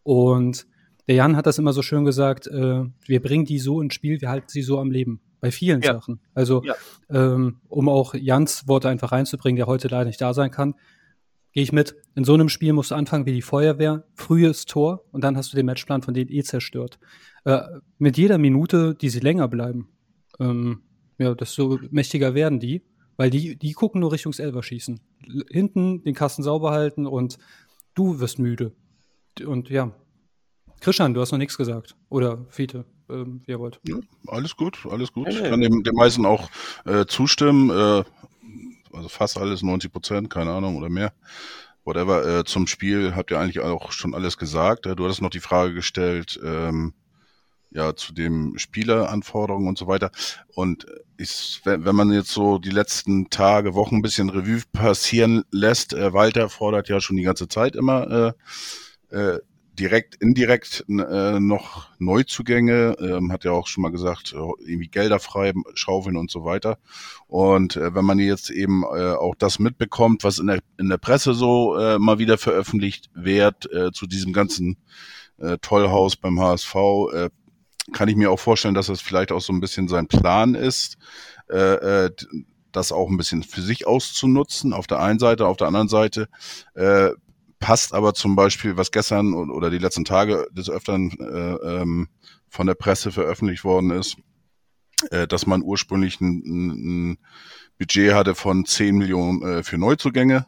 Und 0.03 0.67
der 1.09 1.15
Jan 1.15 1.37
hat 1.37 1.47
das 1.47 1.59
immer 1.59 1.73
so 1.73 1.81
schön 1.81 2.05
gesagt, 2.05 2.47
äh, 2.49 2.85
wir 3.07 3.23
bringen 3.23 3.47
die 3.47 3.59
so 3.59 3.81
ins 3.81 3.95
Spiel, 3.95 4.21
wir 4.21 4.29
halten 4.29 4.49
sie 4.49 4.63
so 4.63 4.79
am 4.79 4.91
Leben. 4.91 5.21
Bei 5.41 5.51
vielen 5.51 5.81
ja. 5.81 5.95
Sachen. 5.95 6.21
Also, 6.35 6.63
ja. 6.65 6.75
ähm, 7.11 7.61
um 7.69 7.89
auch 7.89 8.15
Jans 8.15 8.67
Worte 8.69 8.89
einfach 8.89 9.13
reinzubringen, 9.13 9.57
der 9.57 9.67
heute 9.67 9.89
leider 9.89 10.07
nicht 10.07 10.21
da 10.21 10.35
sein 10.35 10.51
kann, 10.51 10.75
gehe 11.57 11.63
ich 11.63 11.73
mit. 11.73 11.97
In 12.15 12.25
so 12.25 12.35
einem 12.35 12.51
Spiel 12.51 12.75
musst 12.75 12.91
du 12.91 12.97
anfangen 12.97 13.25
wie 13.25 13.33
die 13.33 13.41
Feuerwehr, 13.41 14.05
frühes 14.15 14.67
Tor 14.67 15.07
und 15.11 15.25
dann 15.25 15.39
hast 15.39 15.55
du 15.55 15.57
den 15.57 15.65
Matchplan 15.65 16.03
von 16.03 16.13
denen 16.13 16.31
eh 16.31 16.43
zerstört. 16.43 16.99
Äh, 17.47 17.63
mit 17.97 18.19
jeder 18.19 18.37
Minute, 18.37 18.95
die 18.95 19.09
sie 19.09 19.21
länger 19.21 19.49
bleiben, 19.49 19.89
ähm, 20.39 20.83
ja, 21.17 21.35
desto 21.35 21.79
mächtiger 21.91 22.35
werden 22.35 22.61
die, 22.61 22.83
weil 23.17 23.31
die, 23.31 23.57
die 23.57 23.73
gucken 23.73 24.03
nur 24.03 24.13
Richtung 24.13 24.35
Elfer 24.35 24.63
schießen. 24.63 25.01
Hinten 25.49 26.05
den 26.05 26.15
Kasten 26.15 26.43
sauber 26.43 26.73
halten 26.73 27.07
und 27.07 27.39
du 27.95 28.21
wirst 28.21 28.39
müde. 28.39 28.73
Und 29.43 29.71
ja, 29.71 29.93
Christian, 30.81 31.15
du 31.15 31.23
hast 31.23 31.33
noch 31.33 31.39
nichts 31.39 31.57
gesagt. 31.57 31.97
Oder 32.11 32.45
Fiete, 32.51 32.85
ähm, 33.09 33.41
wie 33.47 33.53
ihr 33.53 33.61
wollt. 33.61 33.81
Ja, 33.89 33.97
alles 34.27 34.57
gut, 34.57 34.87
alles 34.91 35.11
gut. 35.11 35.29
Ich 35.29 35.43
kann 35.43 35.63
dem, 35.63 35.83
dem 35.85 35.95
meisten 35.95 36.27
auch 36.27 36.51
äh, 36.85 37.07
zustimmen. 37.07 37.71
Äh, 37.71 38.05
also 38.97 39.09
fast 39.09 39.39
alles, 39.39 39.63
90 39.63 39.93
Prozent, 39.93 40.31
keine 40.31 40.53
Ahnung, 40.53 40.77
oder 40.77 40.89
mehr. 40.89 41.13
Whatever. 41.85 42.41
Äh, 42.41 42.45
zum 42.45 42.67
Spiel 42.67 43.15
habt 43.15 43.31
ihr 43.31 43.39
eigentlich 43.39 43.61
auch 43.61 43.93
schon 43.93 44.15
alles 44.15 44.39
gesagt. 44.39 44.87
Du 44.87 45.05
hattest 45.05 45.23
noch 45.23 45.31
die 45.31 45.41
Frage 45.41 45.75
gestellt, 45.75 46.41
ähm, 46.43 46.95
ja, 47.71 47.95
zu 47.95 48.13
dem 48.13 48.59
Spieleranforderungen 48.59 49.69
und 49.69 49.79
so 49.79 49.87
weiter. 49.87 50.11
Und 50.55 50.87
ich, 51.17 51.61
wenn, 51.65 51.85
wenn 51.85 51.95
man 51.95 52.11
jetzt 52.13 52.31
so 52.31 52.59
die 52.59 52.71
letzten 52.71 53.31
Tage, 53.31 53.75
Wochen 53.75 53.97
ein 53.97 54.03
bisschen 54.03 54.31
Revue 54.31 54.63
passieren 54.73 55.45
lässt, 55.51 55.93
äh, 55.93 56.13
Walter 56.13 56.49
fordert 56.49 56.89
ja 56.89 57.01
schon 57.01 57.17
die 57.17 57.23
ganze 57.23 57.49
Zeit 57.49 57.77
immer 57.77 58.35
äh, 59.11 59.17
äh, 59.17 59.41
direkt, 59.77 60.17
indirekt 60.17 60.85
äh, 60.89 61.39
noch 61.39 61.89
Neuzugänge, 61.99 62.97
ähm, 62.99 63.33
hat 63.33 63.45
ja 63.45 63.53
auch 63.53 63.67
schon 63.67 63.83
mal 63.83 63.91
gesagt, 63.91 64.33
äh, 64.33 64.37
irgendwie 64.37 64.89
Gelder 64.89 65.21
frei, 65.21 65.53
schaufeln 65.75 66.17
und 66.17 66.31
so 66.31 66.45
weiter. 66.45 66.79
Und 67.27 67.77
äh, 67.77 67.95
wenn 67.95 68.05
man 68.05 68.19
jetzt 68.19 68.51
eben 68.51 68.83
äh, 68.83 69.13
auch 69.13 69.35
das 69.37 69.59
mitbekommt, 69.59 70.25
was 70.25 70.39
in 70.39 70.49
der, 70.49 70.61
in 70.79 70.89
der 70.89 70.99
Presse 70.99 71.35
so 71.35 71.77
äh, 71.77 71.99
mal 71.99 72.19
wieder 72.19 72.39
veröffentlicht 72.39 73.11
wird, 73.15 73.71
äh, 73.73 73.93
zu 73.93 74.07
diesem 74.07 74.33
ganzen 74.33 74.79
äh, 75.39 75.59
Tollhaus 75.59 76.17
beim 76.17 76.41
HSV, 76.41 76.75
äh, 77.13 77.31
kann 77.93 78.09
ich 78.09 78.17
mir 78.17 78.31
auch 78.31 78.41
vorstellen, 78.41 78.75
dass 78.75 78.87
das 78.87 79.01
vielleicht 79.01 79.31
auch 79.31 79.41
so 79.41 79.53
ein 79.53 79.61
bisschen 79.61 79.89
sein 79.89 80.09
Plan 80.09 80.55
ist, 80.55 80.99
äh, 81.51 82.07
äh, 82.07 82.11
das 82.73 82.93
auch 82.93 83.09
ein 83.09 83.17
bisschen 83.17 83.43
für 83.43 83.63
sich 83.63 83.87
auszunutzen, 83.87 84.73
auf 84.73 84.87
der 84.87 85.01
einen 85.01 85.19
Seite, 85.19 85.47
auf 85.47 85.57
der 85.57 85.69
anderen 85.69 85.89
Seite 85.89 86.29
äh, 86.75 87.11
passt 87.59 87.95
aber 87.95 88.15
zum 88.15 88.37
Beispiel, 88.37 88.77
was 88.77 88.91
gestern 88.91 89.35
oder 89.35 89.71
die 89.71 89.79
letzten 89.79 90.05
Tage 90.05 90.47
des 90.53 90.71
Öfteren 90.71 91.11
äh, 91.19 91.81
ähm, 91.81 92.09
von 92.49 92.67
der 92.67 92.75
Presse 92.75 93.13
veröffentlicht 93.13 93.65
worden 93.65 93.91
ist, 93.91 94.17
äh, 95.11 95.27
dass 95.27 95.47
man 95.47 95.63
ursprünglich 95.63 96.21
ein, 96.21 97.13
ein 97.13 97.19
Budget 97.79 98.15
hatte 98.15 98.35
von 98.35 98.65
10 98.65 98.97
Millionen 98.97 99.43
äh, 99.43 99.63
für 99.63 99.79
Neuzugänge, 99.79 100.47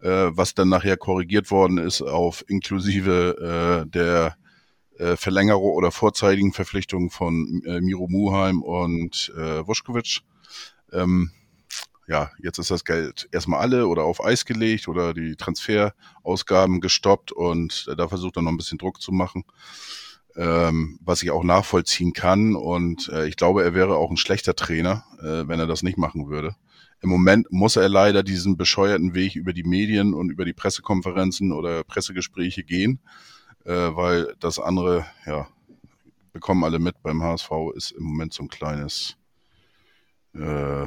äh, 0.00 0.08
was 0.30 0.54
dann 0.54 0.68
nachher 0.68 0.96
korrigiert 0.96 1.50
worden 1.50 1.78
ist 1.78 2.02
auf 2.02 2.44
inklusive 2.48 3.84
äh, 3.86 3.90
der 3.90 4.36
äh, 4.98 5.16
Verlängerung 5.16 5.72
oder 5.72 5.90
vorzeitigen 5.90 6.52
Verpflichtung 6.52 7.10
von 7.10 7.62
Miro 7.80 8.08
Muheim 8.08 8.62
und 8.62 9.32
äh, 9.36 9.66
Wuschkowitsch. 9.66 10.22
Ähm, 10.92 11.32
ja, 12.08 12.30
jetzt 12.38 12.58
ist 12.58 12.70
das 12.70 12.84
Geld 12.84 13.28
erstmal 13.32 13.60
alle 13.60 13.86
oder 13.88 14.04
auf 14.04 14.24
Eis 14.24 14.44
gelegt 14.44 14.86
oder 14.88 15.12
die 15.12 15.36
Transferausgaben 15.36 16.80
gestoppt 16.80 17.32
und 17.32 17.86
äh, 17.90 17.96
da 17.96 18.08
versucht 18.08 18.36
er 18.36 18.42
noch 18.42 18.52
ein 18.52 18.56
bisschen 18.56 18.78
Druck 18.78 19.00
zu 19.00 19.12
machen, 19.12 19.44
ähm, 20.36 20.98
was 21.02 21.22
ich 21.22 21.30
auch 21.30 21.42
nachvollziehen 21.42 22.12
kann. 22.12 22.54
Und 22.54 23.08
äh, 23.08 23.26
ich 23.26 23.36
glaube, 23.36 23.64
er 23.64 23.74
wäre 23.74 23.96
auch 23.96 24.10
ein 24.10 24.16
schlechter 24.16 24.54
Trainer, 24.54 25.04
äh, 25.18 25.48
wenn 25.48 25.58
er 25.58 25.66
das 25.66 25.82
nicht 25.82 25.98
machen 25.98 26.28
würde. 26.28 26.54
Im 27.02 27.10
Moment 27.10 27.48
muss 27.50 27.76
er 27.76 27.88
leider 27.88 28.22
diesen 28.22 28.56
bescheuerten 28.56 29.14
Weg 29.14 29.34
über 29.34 29.52
die 29.52 29.64
Medien 29.64 30.14
und 30.14 30.30
über 30.30 30.44
die 30.44 30.54
Pressekonferenzen 30.54 31.52
oder 31.52 31.82
Pressegespräche 31.84 32.62
gehen, 32.62 33.00
äh, 33.64 33.72
weil 33.72 34.34
das 34.38 34.58
andere, 34.58 35.06
ja, 35.26 35.48
bekommen 36.32 36.64
alle 36.64 36.78
mit 36.78 37.02
beim 37.02 37.22
HSV, 37.22 37.50
ist 37.74 37.92
im 37.92 38.04
Moment 38.04 38.32
so 38.32 38.44
ein 38.44 38.48
kleines 38.48 39.16
äh, 40.34 40.86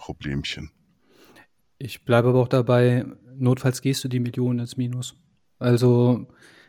Problemchen. 0.00 0.70
Ich 1.78 2.04
bleibe 2.04 2.30
aber 2.30 2.40
auch 2.40 2.48
dabei, 2.48 3.04
notfalls 3.36 3.82
gehst 3.82 4.02
du 4.02 4.08
die 4.08 4.18
Millionen 4.18 4.60
ins 4.60 4.78
Minus. 4.78 5.14
Also 5.58 6.26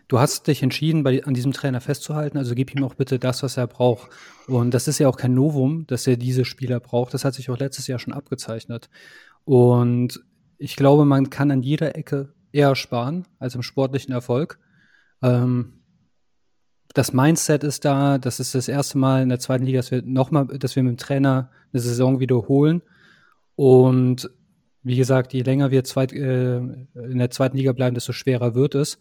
du 0.09 0.19
hast 0.19 0.47
dich 0.47 0.61
entschieden, 0.61 1.03
bei, 1.03 1.23
an 1.23 1.33
diesem 1.33 1.53
Trainer 1.53 1.79
festzuhalten, 1.79 2.37
also 2.37 2.55
gib 2.55 2.75
ihm 2.75 2.83
auch 2.83 2.93
bitte 2.93 3.19
das, 3.19 3.41
was 3.41 3.55
er 3.55 3.67
braucht. 3.67 4.11
Und 4.47 4.73
das 4.73 4.89
ist 4.89 4.99
ja 4.99 5.07
auch 5.07 5.15
kein 5.15 5.33
Novum, 5.33 5.87
dass 5.87 6.07
er 6.07 6.17
diese 6.17 6.43
Spieler 6.43 6.81
braucht. 6.81 7.13
Das 7.13 7.23
hat 7.23 7.33
sich 7.33 7.49
auch 7.49 7.57
letztes 7.57 7.87
Jahr 7.87 7.99
schon 7.99 8.13
abgezeichnet. 8.13 8.89
Und 9.45 10.21
ich 10.57 10.75
glaube, 10.75 11.05
man 11.05 11.29
kann 11.29 11.51
an 11.51 11.63
jeder 11.63 11.95
Ecke 11.95 12.33
eher 12.51 12.75
sparen 12.75 13.25
als 13.39 13.55
im 13.55 13.63
sportlichen 13.63 14.13
Erfolg. 14.13 14.59
Ähm, 15.21 15.81
das 16.93 17.13
Mindset 17.13 17.63
ist 17.63 17.85
da. 17.85 18.17
Das 18.17 18.41
ist 18.41 18.55
das 18.55 18.67
erste 18.67 18.97
Mal 18.97 19.23
in 19.23 19.29
der 19.29 19.39
zweiten 19.39 19.65
Liga, 19.65 19.79
dass 19.79 19.91
wir 19.91 20.01
nochmal, 20.01 20.47
dass 20.47 20.75
wir 20.75 20.83
mit 20.83 20.91
dem 20.91 20.97
Trainer 20.97 21.49
eine 21.71 21.81
Saison 21.81 22.19
wiederholen. 22.19 22.81
Und 23.61 24.27
wie 24.81 24.95
gesagt, 24.95 25.33
je 25.33 25.43
länger 25.43 25.69
wir 25.69 25.83
zweit, 25.83 26.11
äh, 26.13 26.57
in 26.57 27.19
der 27.19 27.29
zweiten 27.29 27.57
Liga 27.57 27.73
bleiben, 27.73 27.93
desto 27.93 28.11
schwerer 28.11 28.55
wird 28.55 28.73
es. 28.73 28.97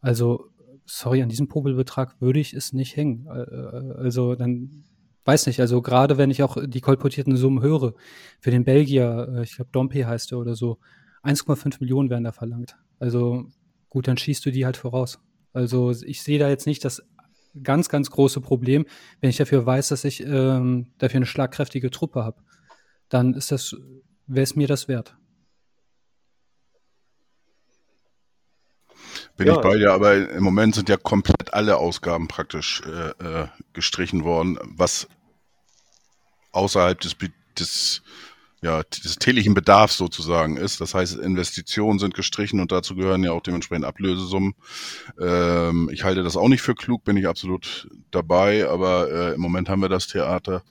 Also, 0.00 0.46
sorry, 0.84 1.22
an 1.22 1.28
diesem 1.28 1.46
Popelbetrag 1.46 2.20
würde 2.20 2.40
ich 2.40 2.54
es 2.54 2.72
nicht 2.72 2.96
hängen. 2.96 3.28
Äh, 3.28 3.42
äh, 3.42 3.92
also, 3.98 4.34
dann 4.34 4.82
weiß 5.24 5.46
nicht, 5.46 5.60
also 5.60 5.80
gerade 5.80 6.18
wenn 6.18 6.32
ich 6.32 6.42
auch 6.42 6.56
die 6.66 6.80
kolportierten 6.80 7.36
Summen 7.36 7.62
höre, 7.62 7.94
für 8.40 8.50
den 8.50 8.64
Belgier, 8.64 9.32
äh, 9.32 9.42
ich 9.44 9.54
glaube 9.54 9.70
Dompe 9.70 10.04
heißt 10.04 10.32
er 10.32 10.38
oder 10.38 10.56
so, 10.56 10.78
1,5 11.22 11.76
Millionen 11.78 12.10
werden 12.10 12.24
da 12.24 12.32
verlangt. 12.32 12.76
Also 12.98 13.46
gut, 13.90 14.08
dann 14.08 14.16
schießt 14.16 14.44
du 14.44 14.50
die 14.50 14.64
halt 14.64 14.76
voraus. 14.76 15.20
Also 15.52 15.92
ich 15.92 16.20
sehe 16.20 16.40
da 16.40 16.48
jetzt 16.48 16.66
nicht 16.66 16.84
das 16.84 17.00
ganz, 17.62 17.88
ganz 17.88 18.10
große 18.10 18.40
Problem, 18.40 18.86
wenn 19.20 19.30
ich 19.30 19.36
dafür 19.36 19.64
weiß, 19.64 19.90
dass 19.90 20.04
ich 20.04 20.26
ähm, 20.26 20.88
dafür 20.98 21.18
eine 21.18 21.26
schlagkräftige 21.26 21.92
Truppe 21.92 22.24
habe 22.24 22.42
dann 23.08 23.34
ist 23.34 23.52
das, 23.52 23.76
wäre 24.26 24.44
es 24.44 24.56
mir 24.56 24.68
das 24.68 24.88
wert. 24.88 25.16
Bin 29.36 29.48
ja. 29.48 29.54
ich 29.54 29.60
bei 29.60 29.76
dir, 29.76 29.92
aber 29.92 30.30
im 30.30 30.44
Moment 30.44 30.74
sind 30.74 30.88
ja 30.88 30.96
komplett 30.96 31.52
alle 31.54 31.76
Ausgaben 31.76 32.28
praktisch 32.28 32.82
äh, 32.86 33.42
äh, 33.42 33.48
gestrichen 33.72 34.24
worden, 34.24 34.58
was 34.62 35.08
außerhalb 36.52 37.00
des, 37.00 37.16
des 37.58 38.02
ja, 38.64 38.82
des 38.82 39.16
täglichen 39.16 39.52
Bedarfs 39.52 39.98
sozusagen 39.98 40.56
ist. 40.56 40.80
Das 40.80 40.94
heißt, 40.94 41.16
Investitionen 41.16 41.98
sind 41.98 42.14
gestrichen 42.14 42.60
und 42.60 42.72
dazu 42.72 42.96
gehören 42.96 43.22
ja 43.22 43.32
auch 43.32 43.42
dementsprechend 43.42 43.84
Ablösesummen. 43.84 44.54
Ähm, 45.20 45.90
ich 45.92 46.02
halte 46.02 46.22
das 46.22 46.36
auch 46.38 46.48
nicht 46.48 46.62
für 46.62 46.74
klug, 46.74 47.04
bin 47.04 47.18
ich 47.18 47.28
absolut 47.28 47.88
dabei, 48.10 48.66
aber 48.66 49.10
äh, 49.10 49.34
im 49.34 49.40
Moment 49.42 49.68
haben 49.68 49.82
wir 49.82 49.90
das 49.90 50.06
Theater. 50.06 50.62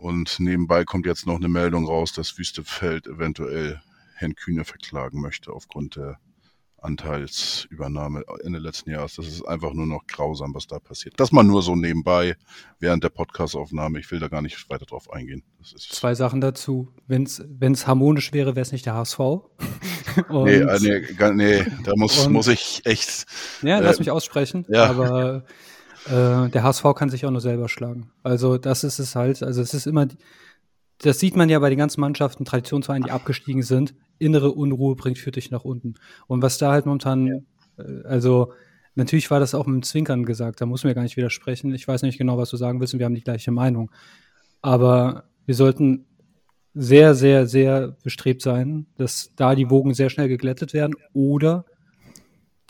Und 0.00 0.40
nebenbei 0.40 0.84
kommt 0.84 1.04
jetzt 1.04 1.26
noch 1.26 1.36
eine 1.36 1.48
Meldung 1.48 1.86
raus, 1.86 2.14
dass 2.14 2.38
Wüstefeld 2.38 3.06
eventuell 3.06 3.82
Herrn 4.14 4.34
Kühne 4.34 4.64
verklagen 4.64 5.20
möchte 5.20 5.52
aufgrund 5.52 5.96
der 5.96 6.18
Anteilsübernahme 6.78 8.24
Ende 8.42 8.60
letzten 8.60 8.90
Jahres. 8.90 9.16
Das 9.16 9.26
ist 9.26 9.42
einfach 9.42 9.74
nur 9.74 9.86
noch 9.86 10.06
grausam, 10.06 10.54
was 10.54 10.66
da 10.66 10.78
passiert. 10.78 11.20
Das 11.20 11.32
mal 11.32 11.42
nur 11.42 11.60
so 11.60 11.76
nebenbei 11.76 12.36
während 12.78 13.04
der 13.04 13.10
Podcastaufnahme. 13.10 13.98
Ich 14.00 14.10
will 14.10 14.20
da 14.20 14.28
gar 14.28 14.40
nicht 14.40 14.70
weiter 14.70 14.86
drauf 14.86 15.12
eingehen. 15.12 15.42
Zwei 15.62 16.14
Sachen 16.14 16.40
dazu. 16.40 16.88
Wenn 17.06 17.24
es 17.24 17.86
harmonisch 17.86 18.32
wäre, 18.32 18.56
wäre 18.56 18.62
es 18.62 18.72
nicht 18.72 18.86
der 18.86 18.94
HSV. 18.94 19.18
nee, 20.30 20.54
äh, 20.54 20.78
nee, 20.80 21.32
nee, 21.34 21.66
da 21.84 21.92
muss, 21.96 22.26
und, 22.26 22.32
muss 22.32 22.48
ich 22.48 22.80
echt. 22.84 23.26
Ja, 23.60 23.80
lass 23.80 23.96
äh, 23.96 24.00
mich 24.00 24.10
aussprechen. 24.10 24.64
Ja. 24.70 24.86
Aber 24.86 25.44
äh, 26.06 26.48
der 26.48 26.62
HSV 26.62 26.84
kann 26.94 27.10
sich 27.10 27.26
auch 27.26 27.30
nur 27.30 27.40
selber 27.40 27.68
schlagen. 27.68 28.10
Also 28.22 28.58
das 28.58 28.84
ist 28.84 28.98
es 28.98 29.14
halt. 29.14 29.42
Also 29.42 29.60
es 29.62 29.74
ist 29.74 29.86
immer 29.86 30.06
das 31.02 31.18
sieht 31.18 31.36
man 31.36 31.48
ja 31.48 31.58
bei 31.58 31.70
den 31.70 31.78
ganzen 31.78 32.00
Mannschaften, 32.00 32.44
Traditionsvereinen, 32.44 33.04
die 33.04 33.10
abgestiegen 33.10 33.62
sind. 33.62 33.94
Innere 34.18 34.52
Unruhe 34.52 34.96
bringt 34.96 35.18
für 35.18 35.30
dich 35.30 35.50
nach 35.50 35.64
unten. 35.64 35.94
Und 36.26 36.42
was 36.42 36.58
da 36.58 36.72
halt 36.72 36.86
momentan, 36.86 37.26
ja. 37.26 37.36
äh, 37.78 38.04
also 38.04 38.52
natürlich 38.94 39.30
war 39.30 39.40
das 39.40 39.54
auch 39.54 39.66
mit 39.66 39.76
dem 39.76 39.82
Zwinkern 39.82 40.26
gesagt, 40.26 40.60
da 40.60 40.66
muss 40.66 40.84
man 40.84 40.90
ja 40.90 40.94
gar 40.94 41.02
nicht 41.02 41.16
widersprechen. 41.16 41.74
Ich 41.74 41.88
weiß 41.88 42.02
nicht 42.02 42.18
genau, 42.18 42.36
was 42.36 42.50
du 42.50 42.56
sagen 42.56 42.80
willst 42.80 42.92
und 42.92 43.00
wir 43.00 43.06
haben 43.06 43.14
die 43.14 43.24
gleiche 43.24 43.50
Meinung. 43.50 43.90
Aber 44.60 45.24
wir 45.46 45.54
sollten 45.54 46.06
sehr, 46.74 47.14
sehr, 47.14 47.46
sehr 47.46 47.96
bestrebt 48.04 48.42
sein, 48.42 48.86
dass 48.96 49.32
da 49.36 49.54
die 49.54 49.70
Wogen 49.70 49.94
sehr 49.94 50.10
schnell 50.10 50.28
geglättet 50.28 50.74
werden 50.74 50.94
oder 51.14 51.64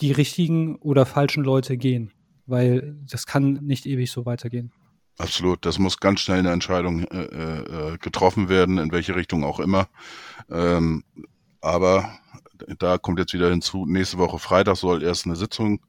die 0.00 0.12
richtigen 0.12 0.76
oder 0.76 1.04
falschen 1.04 1.42
Leute 1.42 1.76
gehen. 1.76 2.12
Weil 2.50 2.96
das 3.10 3.26
kann 3.26 3.54
nicht 3.62 3.86
ewig 3.86 4.10
so 4.10 4.26
weitergehen. 4.26 4.72
Absolut, 5.18 5.66
das 5.66 5.78
muss 5.78 5.98
ganz 5.98 6.20
schnell 6.20 6.38
eine 6.38 6.50
Entscheidung 6.50 7.04
äh, 7.04 7.22
äh, 7.22 7.98
getroffen 7.98 8.48
werden, 8.48 8.78
in 8.78 8.90
welche 8.90 9.14
Richtung 9.16 9.44
auch 9.44 9.60
immer. 9.60 9.88
Ähm, 10.50 11.04
aber 11.60 12.18
da 12.78 12.98
kommt 12.98 13.18
jetzt 13.18 13.34
wieder 13.34 13.50
hinzu, 13.50 13.86
nächste 13.86 14.18
Woche 14.18 14.38
Freitag 14.38 14.76
soll 14.76 15.02
erst 15.02 15.26
eine 15.26 15.36
Sitzung 15.36 15.80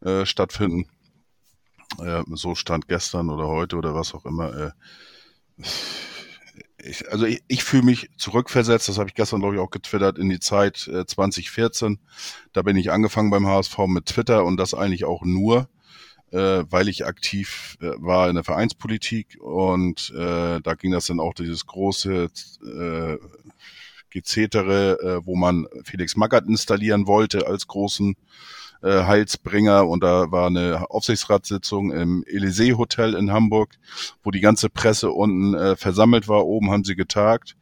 äh, 0.00 0.24
stattfinden. 0.24 0.86
Äh, 1.98 2.22
so 2.32 2.54
stand 2.54 2.88
gestern 2.88 3.28
oder 3.28 3.48
heute 3.48 3.76
oder 3.76 3.94
was 3.94 4.14
auch 4.14 4.24
immer. 4.24 4.54
Äh, 4.54 4.70
ich, 6.82 7.10
also 7.10 7.26
ich, 7.26 7.42
ich 7.48 7.64
fühle 7.64 7.82
mich 7.82 8.08
zurückversetzt, 8.16 8.88
das 8.88 8.98
habe 8.98 9.08
ich 9.08 9.14
gestern, 9.14 9.40
glaube 9.40 9.56
ich, 9.56 9.60
auch 9.60 9.70
getwittert, 9.70 10.18
in 10.18 10.28
die 10.28 10.40
Zeit 10.40 10.88
äh, 10.88 11.04
2014. 11.04 11.98
Da 12.52 12.62
bin 12.62 12.76
ich 12.76 12.90
angefangen 12.90 13.30
beim 13.30 13.46
HSV 13.46 13.78
mit 13.88 14.06
Twitter 14.06 14.44
und 14.44 14.56
das 14.56 14.74
eigentlich 14.74 15.04
auch 15.04 15.22
nur, 15.22 15.68
äh, 16.32 16.64
weil 16.68 16.88
ich 16.88 17.06
aktiv 17.06 17.76
äh, 17.80 17.90
war 17.98 18.28
in 18.28 18.36
der 18.36 18.44
Vereinspolitik 18.44 19.38
und 19.40 20.12
äh, 20.16 20.60
da 20.60 20.74
ging 20.74 20.92
das 20.92 21.06
dann 21.06 21.20
auch 21.20 21.34
dieses 21.34 21.66
große 21.66 22.28
äh, 22.64 23.18
Gezetere, 24.10 24.98
äh, 25.00 25.26
wo 25.26 25.36
man 25.36 25.66
Felix 25.84 26.16
Magath 26.16 26.46
installieren 26.46 27.06
wollte 27.06 27.46
als 27.46 27.66
großen 27.66 28.16
äh, 28.82 29.04
Heilsbringer 29.04 29.86
und 29.86 30.02
da 30.02 30.30
war 30.30 30.46
eine 30.46 30.90
Aufsichtsratssitzung 30.90 31.92
im 31.92 32.24
Elysee 32.26 32.74
Hotel 32.74 33.14
in 33.14 33.30
Hamburg, 33.30 33.74
wo 34.22 34.30
die 34.30 34.40
ganze 34.40 34.68
Presse 34.70 35.10
unten 35.10 35.54
äh, 35.54 35.76
versammelt 35.76 36.28
war. 36.28 36.46
Oben 36.46 36.70
haben 36.70 36.84
sie 36.84 36.96
getagt. 36.96 37.56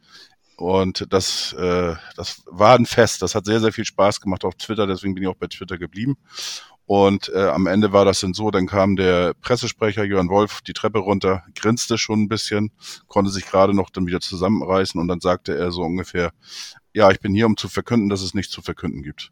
Und 0.55 1.07
das, 1.13 1.53
äh, 1.53 1.95
das 2.17 2.43
war 2.45 2.75
ein 2.75 2.85
Fest. 2.85 3.21
Das 3.21 3.33
hat 3.33 3.45
sehr, 3.45 3.61
sehr 3.61 3.71
viel 3.71 3.85
Spaß 3.85 4.19
gemacht 4.19 4.43
auf 4.43 4.55
Twitter. 4.55 4.87
Deswegen 4.87 5.13
bin 5.13 5.23
ich 5.23 5.29
auch 5.29 5.37
bei 5.37 5.47
Twitter 5.47 5.77
geblieben. 5.77 6.17
Und 6.89 7.29
äh, 7.35 7.45
am 7.45 7.67
Ende 7.67 7.93
war 7.93 8.03
das 8.03 8.21
dann 8.21 8.33
so, 8.33 8.49
dann 8.49 8.65
kam 8.65 8.95
der 8.95 9.35
Pressesprecher 9.35 10.03
Jörn 10.03 10.27
Wolf 10.27 10.61
die 10.61 10.73
Treppe 10.73 10.97
runter, 10.97 11.43
grinste 11.53 11.99
schon 11.99 12.23
ein 12.23 12.27
bisschen, 12.27 12.71
konnte 13.05 13.29
sich 13.29 13.45
gerade 13.45 13.75
noch 13.75 13.91
dann 13.91 14.07
wieder 14.07 14.21
zusammenreißen 14.21 14.99
und 14.99 15.07
dann 15.07 15.19
sagte 15.19 15.55
er 15.55 15.71
so 15.71 15.83
ungefähr, 15.83 16.31
ja, 16.91 17.11
ich 17.11 17.19
bin 17.19 17.35
hier, 17.35 17.45
um 17.45 17.57
zu 17.57 17.69
verkünden, 17.69 18.09
dass 18.09 18.23
es 18.23 18.33
nichts 18.33 18.51
zu 18.51 18.63
verkünden 18.63 19.03
gibt. 19.03 19.31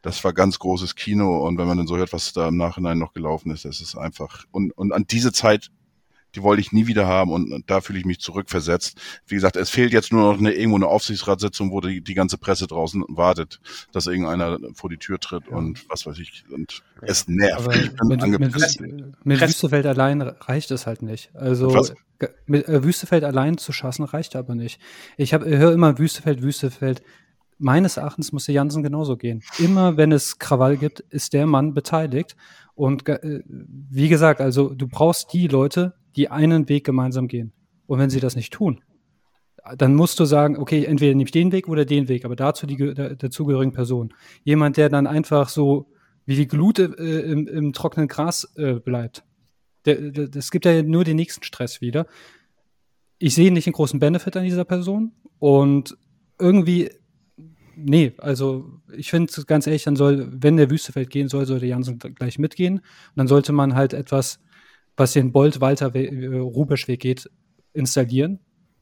Das 0.00 0.24
war 0.24 0.32
ganz 0.32 0.58
großes 0.58 0.94
Kino 0.94 1.46
und 1.46 1.58
wenn 1.58 1.66
man 1.66 1.76
dann 1.76 1.86
so 1.86 1.98
hört, 1.98 2.14
was 2.14 2.32
da 2.32 2.48
im 2.48 2.56
Nachhinein 2.56 2.98
noch 2.98 3.12
gelaufen 3.12 3.50
ist, 3.50 3.66
das 3.66 3.82
ist 3.82 3.94
einfach 3.94 4.44
und, 4.50 4.70
und 4.70 4.92
an 4.92 5.04
diese 5.06 5.32
Zeit 5.32 5.70
die 6.36 6.42
wollte 6.42 6.60
ich 6.60 6.70
nie 6.70 6.86
wieder 6.86 7.06
haben 7.06 7.32
und 7.32 7.64
da 7.66 7.80
fühle 7.80 7.98
ich 7.98 8.04
mich 8.04 8.20
zurückversetzt. 8.20 8.98
Wie 9.26 9.34
gesagt, 9.34 9.56
es 9.56 9.70
fehlt 9.70 9.92
jetzt 9.92 10.12
nur 10.12 10.32
noch 10.32 10.38
eine, 10.38 10.52
irgendwo 10.52 10.76
eine 10.76 10.86
Aufsichtsratssitzung, 10.86 11.72
wo 11.72 11.80
die, 11.80 12.02
die 12.02 12.14
ganze 12.14 12.36
Presse 12.36 12.66
draußen 12.66 13.04
wartet, 13.08 13.60
dass 13.92 14.06
irgendeiner 14.06 14.58
vor 14.74 14.90
die 14.90 14.98
Tür 14.98 15.18
tritt 15.18 15.44
ja. 15.50 15.56
und 15.56 15.88
was 15.88 16.04
weiß 16.04 16.18
ich. 16.18 16.44
Und 16.52 16.82
ja. 17.00 17.08
es 17.08 17.26
nervt. 17.26 17.68
mit, 18.04 18.26
mit, 18.26 19.24
mit 19.24 19.40
Wüstefeld 19.40 19.86
allein 19.86 20.20
reicht 20.20 20.70
es 20.70 20.86
halt 20.86 21.00
nicht. 21.00 21.34
Also 21.34 21.72
was? 21.72 21.94
mit 22.46 22.68
äh, 22.68 22.84
Wüstefeld 22.84 23.24
allein 23.24 23.56
zu 23.56 23.72
schaffen 23.72 24.04
reicht 24.04 24.36
aber 24.36 24.54
nicht. 24.54 24.78
Ich 25.16 25.32
höre 25.32 25.72
immer 25.72 25.98
Wüstefeld, 25.98 26.42
Wüstefeld. 26.42 27.02
Meines 27.58 27.96
Erachtens 27.96 28.32
muss 28.32 28.44
der 28.44 28.54
Jansen 28.54 28.82
genauso 28.82 29.16
gehen. 29.16 29.42
Immer 29.58 29.96
wenn 29.96 30.12
es 30.12 30.38
Krawall 30.38 30.76
gibt, 30.76 31.00
ist 31.00 31.32
der 31.32 31.46
Mann 31.46 31.72
beteiligt. 31.72 32.36
Und 32.74 33.08
äh, 33.08 33.42
wie 33.46 34.08
gesagt, 34.08 34.42
also 34.42 34.74
du 34.74 34.86
brauchst 34.86 35.32
die 35.32 35.48
Leute, 35.48 35.94
die 36.16 36.30
einen 36.30 36.68
Weg 36.68 36.84
gemeinsam 36.84 37.28
gehen. 37.28 37.52
Und 37.86 37.98
wenn 37.98 38.10
sie 38.10 38.20
das 38.20 38.36
nicht 38.36 38.52
tun, 38.52 38.82
dann 39.76 39.94
musst 39.94 40.20
du 40.20 40.24
sagen, 40.24 40.56
okay, 40.58 40.84
entweder 40.84 41.14
nehme 41.14 41.24
ich 41.24 41.32
den 41.32 41.52
Weg 41.52 41.68
oder 41.68 41.84
den 41.84 42.08
Weg, 42.08 42.24
aber 42.24 42.36
dazu 42.36 42.66
die 42.66 42.76
dazugehörigen 42.76 43.72
Person. 43.72 44.14
Jemand, 44.44 44.76
der 44.76 44.88
dann 44.88 45.06
einfach 45.06 45.48
so 45.48 45.90
wie 46.24 46.36
die 46.36 46.48
Glut 46.48 46.78
äh, 46.78 46.84
im, 46.84 47.46
im, 47.46 47.72
trockenen 47.72 48.08
Gras 48.08 48.52
äh, 48.56 48.74
bleibt. 48.74 49.24
Das 49.84 50.50
gibt 50.50 50.64
ja 50.64 50.82
nur 50.82 51.04
den 51.04 51.16
nächsten 51.16 51.44
Stress 51.44 51.80
wieder. 51.80 52.06
Ich 53.18 53.34
sehe 53.34 53.52
nicht 53.52 53.66
einen 53.66 53.72
großen 53.72 54.00
Benefit 54.00 54.36
an 54.36 54.44
dieser 54.44 54.64
Person 54.64 55.12
und 55.38 55.96
irgendwie, 56.40 56.90
nee, 57.76 58.12
also 58.18 58.80
ich 58.96 59.10
finde 59.10 59.32
ganz 59.46 59.68
ehrlich, 59.68 59.84
dann 59.84 59.94
soll, 59.94 60.28
wenn 60.32 60.56
der 60.56 60.70
Wüstefeld 60.70 61.08
gehen 61.08 61.28
soll, 61.28 61.46
soll 61.46 61.60
der 61.60 61.68
Jansen 61.68 61.98
gleich 61.98 62.38
mitgehen. 62.40 62.78
Und 62.78 62.82
dann 63.14 63.28
sollte 63.28 63.52
man 63.52 63.76
halt 63.76 63.92
etwas 63.94 64.40
was 64.96 65.12
den 65.12 65.32
Bolt-Walter-Rubesch-Weg 65.32 67.00
geht, 67.00 67.30
installieren. 67.72 68.40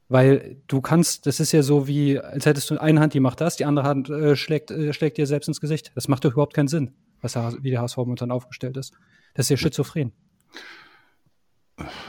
Weil 0.09 0.61
du 0.66 0.81
kannst, 0.81 1.27
das 1.27 1.40
ist 1.40 1.53
ja 1.53 1.62
so 1.62 1.88
wie, 1.88 2.18
als 2.18 2.44
hättest 2.44 2.70
du 2.70 2.79
eine 2.79 3.00
Hand, 3.00 3.14
die 3.14 3.20
macht 3.20 3.40
das, 3.40 3.57
die 3.57 3.64
andere 3.64 3.87
Hand 3.87 4.11
äh, 4.11 4.37
schlägt, 4.37 4.70
äh, 4.70 4.92
schlägt 4.92 5.16
dir 5.16 5.27
selbst 5.27 5.48
ins 5.48 5.61
Gesicht. 5.61 5.92
Das 5.94 6.09
macht 6.09 6.24
doch 6.24 6.33
überhaupt 6.33 6.55
keinen 6.55 6.68
Sinn, 6.68 6.94
was 7.22 7.35
wie 7.37 7.70
der 7.70 7.81
HSV 7.81 7.96
momentan 7.96 8.31
aufgestellt 8.31 8.77
ist. 8.77 8.92
Das 9.35 9.46
ist 9.46 9.50
ja 9.50 9.57
schizophren. 9.57 10.12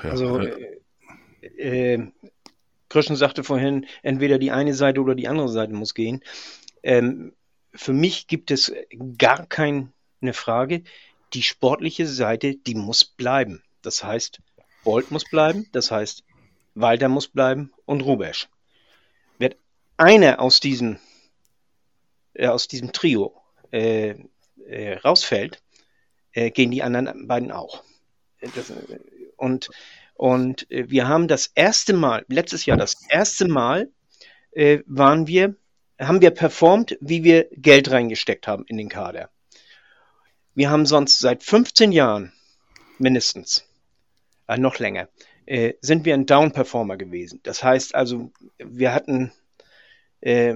Also, 0.04 0.40
äh, 0.40 0.80
äh, 1.58 2.08
Krischen 2.90 3.16
sagte 3.16 3.44
vorhin, 3.44 3.86
entweder 4.04 4.38
die 4.38 4.52
eine 4.52 4.74
Seite 4.74 5.02
oder 5.02 5.16
die 5.16 5.28
andere 5.28 5.50
Seite 5.50 5.74
muss 5.74 5.94
gehen. 5.94 6.22
Ähm, 6.84 7.34
für 7.74 7.94
mich 7.94 8.28
gibt 8.28 8.52
es 8.52 8.74
gar 9.18 9.46
keine 9.48 9.90
Frage. 10.32 10.84
Die 11.34 11.44
sportliche 11.44 12.06
Seite, 12.08 12.56
die 12.56 12.76
muss 12.76 13.04
bleiben. 13.04 13.64
Das 13.86 14.04
heißt, 14.04 14.42
Bolt 14.84 15.12
muss 15.12 15.26
bleiben, 15.26 15.68
das 15.72 15.92
heißt, 15.92 16.24
Walter 16.74 17.10
muss 17.10 17.28
bleiben 17.28 17.72
und 17.86 18.02
Rubesch. 18.02 18.50
Wird 19.38 19.58
einer 19.98 20.40
aus 20.40 20.60
diesem, 20.60 21.00
äh, 22.34 22.48
aus 22.48 22.68
diesem 22.68 22.92
Trio 22.92 23.42
äh, 23.72 24.16
äh, 24.68 24.98
rausfällt, 24.98 25.62
äh, 26.34 26.52
gehen 26.52 26.72
die 26.72 26.84
anderen 26.84 27.28
beiden 27.28 27.52
auch. 27.52 27.84
Das, 28.56 28.72
und 29.38 29.70
und 30.16 30.70
äh, 30.72 30.90
wir 30.90 31.08
haben 31.08 31.28
das 31.28 31.52
erste 31.54 31.94
Mal, 31.94 32.26
letztes 32.30 32.66
Jahr 32.66 32.78
das 32.78 32.98
erste 33.10 33.48
Mal, 33.48 33.92
äh, 34.52 34.80
waren 34.88 35.28
wir, 35.28 35.56
haben 36.00 36.22
wir 36.22 36.32
performt, 36.32 36.98
wie 37.02 37.24
wir 37.24 37.50
Geld 37.52 37.92
reingesteckt 37.92 38.48
haben 38.48 38.66
in 38.68 38.78
den 38.78 38.90
Kader. 38.90 39.30
Wir 40.54 40.70
haben 40.70 40.86
sonst 40.86 41.20
seit 41.20 41.44
15 41.44 41.92
Jahren 41.92 42.32
mindestens 42.98 43.65
äh, 44.48 44.58
noch 44.58 44.80
länger, 44.80 45.10
äh, 45.46 45.74
sind 45.82 46.06
wir 46.06 46.14
ein 46.14 46.26
Down-Performer 46.26 46.98
gewesen. 46.98 47.40
Das 47.44 47.64
heißt 47.64 47.96
also, 47.96 48.32
wir 48.58 48.94
hatten 48.94 49.32
äh, 50.22 50.56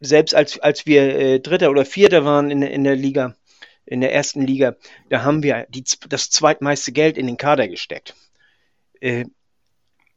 selbst 0.00 0.34
als, 0.34 0.58
als 0.58 0.86
wir 0.86 1.02
äh, 1.18 1.40
Dritter 1.40 1.70
oder 1.70 1.84
Vierter 1.84 2.24
waren 2.24 2.50
in, 2.50 2.62
in 2.62 2.84
der 2.84 2.96
Liga, 2.96 3.36
in 3.86 4.00
der 4.00 4.12
ersten 4.12 4.42
Liga, 4.42 4.76
da 5.08 5.22
haben 5.22 5.42
wir 5.42 5.66
die, 5.70 5.84
das 6.08 6.30
zweitmeiste 6.30 6.92
Geld 6.92 7.18
in 7.18 7.26
den 7.26 7.36
Kader 7.36 7.68
gesteckt. 7.68 8.14
Äh, 9.00 9.24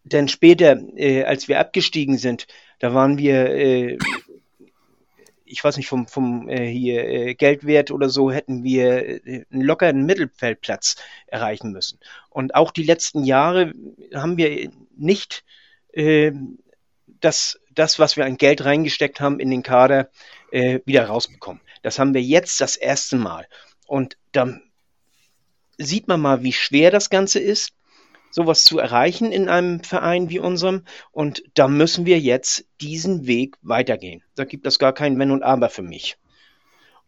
denn 0.04 0.28
später, 0.28 0.80
äh, 0.96 1.24
als 1.24 1.48
wir 1.48 1.60
abgestiegen 1.60 2.18
sind, 2.18 2.46
da 2.80 2.94
waren 2.94 3.18
wir 3.18 3.50
äh, 3.50 3.98
ich 5.46 5.64
weiß 5.64 5.78
nicht, 5.78 5.88
vom, 5.88 6.08
vom 6.08 6.50
äh, 6.50 6.68
hier 6.68 7.08
äh, 7.08 7.36
Geldwert 7.36 7.92
oder 7.92 8.10
so 8.10 8.32
hätten 8.32 8.64
wir 8.64 9.26
äh, 9.26 9.46
einen 9.52 9.62
lockeren 9.62 10.06
Mittelfeldplatz 10.06 10.98
erreichen 11.28 11.72
müssen. 11.72 12.00
Und 12.30 12.56
auch 12.56 12.72
die 12.72 12.84
letzten 12.84 13.24
Jahre 13.24 13.74
haben 14.14 14.38
wir 14.38 14.70
nicht 14.98 15.44
äh, 15.94 16.32
dass 17.20 17.60
das, 17.72 18.00
was 18.00 18.18
wir 18.18 18.26
an 18.26 18.38
Geld 18.38 18.64
reingesteckt 18.64 19.20
haben 19.20 19.40
in 19.40 19.50
den 19.50 19.64
Kader, 19.64 20.10
äh, 20.52 20.80
wieder 20.86 21.06
rausbekommen. 21.06 21.62
Das 21.82 22.00
haben 22.00 22.14
wir 22.14 22.22
jetzt 22.22 22.62
das 22.62 22.76
erste 22.76 23.16
Mal. 23.16 23.48
Und 23.88 24.18
dann 24.32 24.62
sieht 25.78 26.08
man 26.08 26.22
mal, 26.22 26.44
wie 26.44 26.54
schwer 26.54 26.92
das 26.92 27.10
Ganze 27.10 27.40
ist, 27.40 27.72
sowas 28.36 28.66
zu 28.66 28.80
erreichen 28.80 29.32
in 29.32 29.48
einem 29.48 29.82
Verein 29.82 30.30
wie 30.30 30.40
unserem. 30.40 30.84
Und 31.14 31.42
da 31.54 31.70
müssen 31.70 32.06
wir 32.06 32.20
jetzt 32.20 32.66
diesen 32.82 33.28
Weg 33.28 33.56
weitergehen. 33.62 34.24
Da 34.36 34.44
gibt 34.44 34.68
es 34.68 34.78
gar 34.78 34.92
kein 34.92 35.18
Wenn 35.18 35.32
und 35.32 35.42
Aber 35.42 35.70
für 35.70 35.84
mich. 35.84 36.18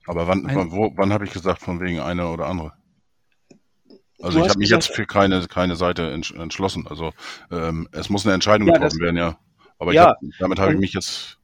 Aber 0.05 0.25
wann, 0.25 0.45
wann, 0.45 0.71
wann 0.71 1.11
habe 1.11 1.25
ich 1.25 1.33
gesagt, 1.33 1.61
von 1.61 1.81
wegen 1.81 1.99
eine 1.99 2.29
oder 2.29 2.45
andere? 2.45 2.71
Also 4.21 4.39
ich 4.39 4.47
habe 4.47 4.57
mich 4.57 4.69
jetzt 4.69 4.89
für 4.89 5.05
keine, 5.05 5.45
keine 5.47 5.75
Seite 5.75 6.09
entschlossen. 6.11 6.87
Also 6.87 7.11
ähm, 7.51 7.89
es 7.91 8.09
muss 8.09 8.25
eine 8.25 8.33
Entscheidung 8.33 8.69
ja, 8.69 8.75
getroffen 8.75 9.01
werden, 9.01 9.17
ja. 9.17 9.37
Aber 9.79 9.91
ja, 9.91 10.07
hab, 10.07 10.17
damit 10.39 10.59
habe 10.59 10.73
ich 10.73 10.79
mich 10.79 10.93
jetzt. 10.93 11.39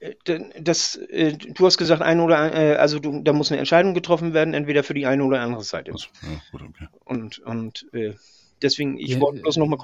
Äh, 0.00 0.14
das, 0.60 0.96
äh, 0.96 1.36
du 1.36 1.64
hast 1.64 1.78
gesagt, 1.78 2.02
ein 2.02 2.18
oder 2.18 2.52
äh, 2.52 2.74
also 2.74 2.98
du, 2.98 3.22
da 3.22 3.32
muss 3.32 3.52
eine 3.52 3.60
Entscheidung 3.60 3.94
getroffen 3.94 4.34
werden, 4.34 4.52
entweder 4.52 4.82
für 4.82 4.94
die 4.94 5.06
eine 5.06 5.22
oder 5.22 5.40
andere 5.40 5.62
Seite. 5.62 5.92
Also, 5.92 6.08
ja, 6.22 6.42
gut, 6.50 6.62
okay. 6.62 6.88
Und, 7.04 7.38
und 7.38 7.86
äh, 7.92 8.14
deswegen, 8.64 8.98
ich 8.98 9.10
ja, 9.10 9.20
wollte 9.20 9.42
bloß 9.42 9.56
nochmal 9.58 9.78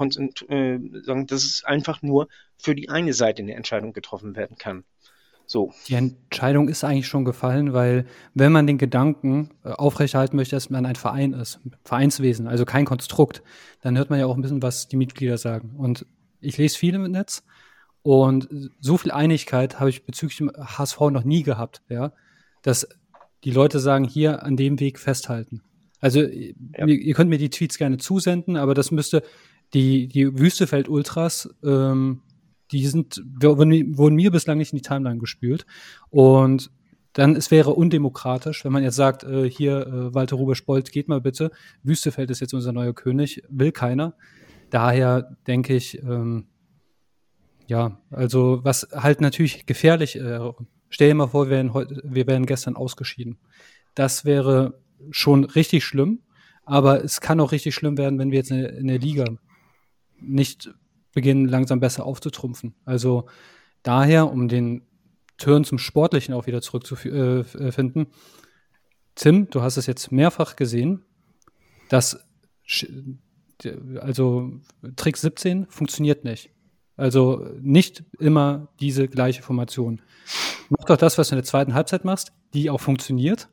äh, 0.48 0.78
sagen, 1.02 1.26
dass 1.26 1.44
es 1.44 1.62
einfach 1.64 2.02
nur 2.02 2.28
für 2.58 2.74
die 2.74 2.88
eine 2.88 3.12
Seite 3.12 3.42
eine 3.42 3.54
Entscheidung 3.54 3.92
getroffen 3.92 4.34
werden 4.34 4.56
kann. 4.58 4.84
So. 5.46 5.72
Die 5.88 5.94
Entscheidung 5.94 6.68
ist 6.68 6.84
eigentlich 6.84 7.08
schon 7.08 7.24
gefallen, 7.24 7.72
weil 7.72 8.06
wenn 8.34 8.52
man 8.52 8.66
den 8.66 8.78
Gedanken 8.78 9.50
äh, 9.64 9.70
aufrechterhalten 9.70 10.36
möchte, 10.36 10.56
dass 10.56 10.70
man 10.70 10.86
ein 10.86 10.96
Verein 10.96 11.32
ist, 11.32 11.60
Vereinswesen, 11.84 12.46
also 12.46 12.64
kein 12.64 12.84
Konstrukt, 12.84 13.42
dann 13.82 13.98
hört 13.98 14.10
man 14.10 14.18
ja 14.18 14.26
auch 14.26 14.36
ein 14.36 14.42
bisschen, 14.42 14.62
was 14.62 14.88
die 14.88 14.96
Mitglieder 14.96 15.38
sagen. 15.38 15.74
Und 15.76 16.06
ich 16.40 16.56
lese 16.56 16.78
viel 16.78 16.94
im 16.94 17.02
Netz 17.10 17.42
und 18.02 18.48
so 18.80 18.96
viel 18.96 19.10
Einigkeit 19.10 19.78
habe 19.78 19.90
ich 19.90 20.04
bezüglich 20.04 20.38
dem 20.38 20.50
HSV 20.56 21.00
noch 21.10 21.24
nie 21.24 21.42
gehabt, 21.42 21.82
ja, 21.88 22.12
dass 22.62 22.88
die 23.44 23.50
Leute 23.50 23.78
sagen, 23.80 24.04
hier 24.04 24.42
an 24.42 24.56
dem 24.56 24.80
Weg 24.80 24.98
festhalten. 24.98 25.62
Also 26.00 26.22
ja. 26.22 26.86
ihr, 26.86 26.98
ihr, 26.98 27.14
könnt 27.14 27.30
mir 27.30 27.38
die 27.38 27.50
Tweets 27.50 27.78
gerne 27.78 27.98
zusenden, 27.98 28.56
aber 28.56 28.74
das 28.74 28.90
müsste 28.90 29.22
die, 29.74 30.08
die 30.08 30.38
Wüstefeld 30.38 30.88
Ultras 30.88 31.48
ähm, 31.62 32.22
die 32.72 32.86
sind, 32.86 33.22
wurden 33.40 34.14
mir 34.14 34.30
bislang 34.30 34.58
nicht 34.58 34.72
in 34.72 34.78
die 34.78 34.82
Timeline 34.82 35.18
gespült. 35.18 35.66
Und 36.10 36.70
dann 37.12 37.34
es 37.34 37.50
wäre 37.50 37.70
undemokratisch, 37.74 38.64
wenn 38.64 38.72
man 38.72 38.84
jetzt 38.84 38.96
sagt, 38.96 39.24
äh, 39.24 39.50
hier, 39.50 39.86
äh, 39.86 40.14
Walter 40.14 40.36
Ruber-Spolt, 40.36 40.92
geht 40.92 41.08
mal 41.08 41.20
bitte. 41.20 41.50
Wüstefeld 41.82 42.30
ist 42.30 42.40
jetzt 42.40 42.54
unser 42.54 42.72
neuer 42.72 42.94
König, 42.94 43.42
will 43.48 43.72
keiner. 43.72 44.14
Daher 44.70 45.36
denke 45.48 45.74
ich, 45.74 46.00
ähm, 46.02 46.46
ja, 47.66 48.00
also 48.10 48.60
was 48.62 48.88
halt 48.92 49.20
natürlich 49.20 49.66
gefährlich, 49.66 50.16
äh, 50.16 50.38
stell 50.88 51.08
dir 51.08 51.14
mal 51.14 51.26
vor, 51.26 51.46
wir 51.46 51.56
wären, 51.56 51.74
heute, 51.74 52.00
wir 52.04 52.28
wären 52.28 52.46
gestern 52.46 52.76
ausgeschieden. 52.76 53.38
Das 53.96 54.24
wäre 54.24 54.79
schon 55.10 55.44
richtig 55.44 55.84
schlimm, 55.84 56.20
aber 56.64 57.04
es 57.04 57.20
kann 57.20 57.40
auch 57.40 57.52
richtig 57.52 57.74
schlimm 57.74 57.98
werden, 57.98 58.18
wenn 58.18 58.30
wir 58.30 58.38
jetzt 58.38 58.50
in 58.50 58.86
der 58.86 58.98
Liga 58.98 59.24
nicht 60.20 60.70
beginnen 61.12 61.46
langsam 61.46 61.80
besser 61.80 62.04
aufzutrumpfen. 62.04 62.74
Also 62.84 63.26
daher, 63.82 64.30
um 64.30 64.48
den 64.48 64.82
Turn 65.38 65.64
zum 65.64 65.78
Sportlichen 65.78 66.34
auch 66.34 66.46
wieder 66.46 66.60
zurückzufinden, 66.60 68.08
Tim, 69.14 69.50
du 69.50 69.62
hast 69.62 69.76
es 69.76 69.86
jetzt 69.86 70.12
mehrfach 70.12 70.56
gesehen, 70.56 71.02
dass 71.88 72.24
also 74.00 74.52
Trick 74.96 75.16
17 75.16 75.66
funktioniert 75.66 76.24
nicht. 76.24 76.50
Also 76.96 77.46
nicht 77.60 78.04
immer 78.18 78.68
diese 78.78 79.08
gleiche 79.08 79.42
Formation. 79.42 80.02
Mach 80.68 80.84
doch 80.84 80.96
das, 80.96 81.18
was 81.18 81.28
du 81.28 81.34
in 81.34 81.38
der 81.38 81.44
zweiten 81.44 81.74
Halbzeit 81.74 82.04
machst, 82.04 82.32
die 82.54 82.70
auch 82.70 82.80
funktioniert. 82.80 83.48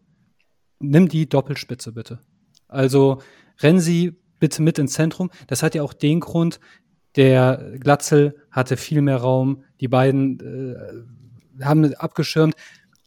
Nimm 0.79 1.07
die 1.07 1.27
Doppelspitze 1.27 1.91
bitte. 1.91 2.19
Also 2.67 3.21
rennen 3.59 3.79
sie 3.79 4.15
bitte 4.39 4.61
mit 4.61 4.77
ins 4.79 4.93
Zentrum. 4.93 5.31
Das 5.47 5.63
hat 5.63 5.75
ja 5.75 5.83
auch 5.83 5.93
den 5.93 6.19
Grund, 6.19 6.59
der 7.15 7.73
Glatzel 7.79 8.35
hatte 8.51 8.77
viel 8.77 9.01
mehr 9.01 9.17
Raum. 9.17 9.63
Die 9.81 9.87
beiden 9.87 10.39
äh, 11.59 11.63
haben 11.63 11.93
abgeschirmt. 11.95 12.55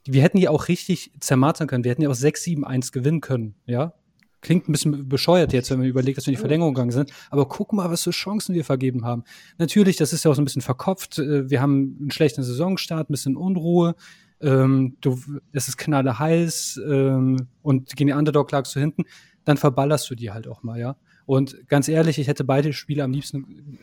Wir 0.04 0.22
hätten 0.22 0.38
die 0.38 0.48
auch 0.48 0.68
richtig 0.68 1.12
zermartern 1.20 1.68
können. 1.68 1.84
Wir 1.84 1.92
hätten 1.92 2.02
ja 2.02 2.08
auch 2.08 2.14
6-7-1 2.14 2.92
gewinnen 2.92 3.20
können, 3.20 3.54
ja. 3.66 3.94
Klingt 4.42 4.68
ein 4.68 4.72
bisschen 4.72 5.06
bescheuert 5.06 5.52
jetzt, 5.52 5.70
wenn 5.70 5.78
man 5.78 5.86
überlegt, 5.86 6.16
dass 6.16 6.26
wir 6.26 6.32
in 6.32 6.36
die 6.36 6.40
Verlängerung 6.40 6.72
gegangen 6.72 6.92
sind. 6.92 7.12
Aber 7.28 7.46
guck 7.46 7.74
mal, 7.74 7.90
was 7.90 8.04
für 8.04 8.10
Chancen 8.10 8.54
wir 8.54 8.64
vergeben 8.64 9.04
haben. 9.04 9.22
Natürlich, 9.58 9.96
das 9.96 10.14
ist 10.14 10.24
ja 10.24 10.30
auch 10.30 10.34
so 10.34 10.40
ein 10.40 10.46
bisschen 10.46 10.62
verkopft. 10.62 11.18
Äh, 11.18 11.50
wir 11.50 11.60
haben 11.60 11.98
einen 12.00 12.10
schlechten 12.10 12.42
Saisonstart, 12.42 13.10
ein 13.10 13.12
bisschen 13.12 13.36
Unruhe. 13.36 13.94
Ähm, 14.40 14.96
du, 15.00 15.18
es 15.52 15.68
ist 15.68 15.76
knalle 15.76 16.18
heiß 16.18 16.80
ähm, 16.86 17.48
und 17.62 17.94
gegen 17.96 18.08
den 18.08 18.16
Underdog 18.16 18.50
lagst 18.50 18.74
du 18.74 18.80
hinten. 18.80 19.04
Dann 19.44 19.56
verballerst 19.56 20.08
du 20.10 20.14
die 20.14 20.30
halt 20.30 20.48
auch 20.48 20.62
mal, 20.62 20.78
ja. 20.78 20.96
Und 21.26 21.68
ganz 21.68 21.88
ehrlich, 21.88 22.18
ich 22.18 22.28
hätte 22.28 22.44
beide 22.44 22.72
Spiele 22.72 23.04
am 23.04 23.12
liebsten 23.12 23.78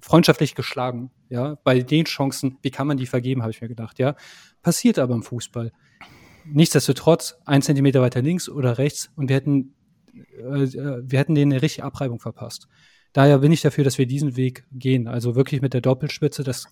freundschaftlich 0.00 0.54
geschlagen. 0.54 1.10
Ja, 1.28 1.56
bei 1.64 1.80
den 1.80 2.04
Chancen, 2.04 2.58
wie 2.62 2.70
kann 2.70 2.86
man 2.86 2.96
die 2.96 3.06
vergeben, 3.06 3.42
habe 3.42 3.50
ich 3.50 3.60
mir 3.60 3.68
gedacht. 3.68 3.98
Ja, 3.98 4.14
passiert 4.62 4.98
aber 4.98 5.14
im 5.14 5.22
Fußball. 5.22 5.72
Nichtsdestotrotz 6.44 7.38
ein 7.44 7.62
Zentimeter 7.62 8.00
weiter 8.00 8.22
links 8.22 8.48
oder 8.48 8.78
rechts 8.78 9.10
und 9.16 9.28
wir 9.28 9.36
hätten, 9.36 9.74
äh, 10.12 10.42
wir 10.44 11.18
hätten 11.18 11.34
denen 11.34 11.52
eine 11.52 11.62
richtige 11.62 11.84
Abreibung 11.84 12.18
verpasst. 12.18 12.68
Daher 13.12 13.38
bin 13.38 13.52
ich 13.52 13.60
dafür, 13.60 13.84
dass 13.84 13.98
wir 13.98 14.06
diesen 14.06 14.36
Weg 14.36 14.64
gehen. 14.72 15.06
Also 15.06 15.34
wirklich 15.34 15.60
mit 15.60 15.74
der 15.74 15.82
Doppelspitze. 15.82 16.44
Das 16.44 16.66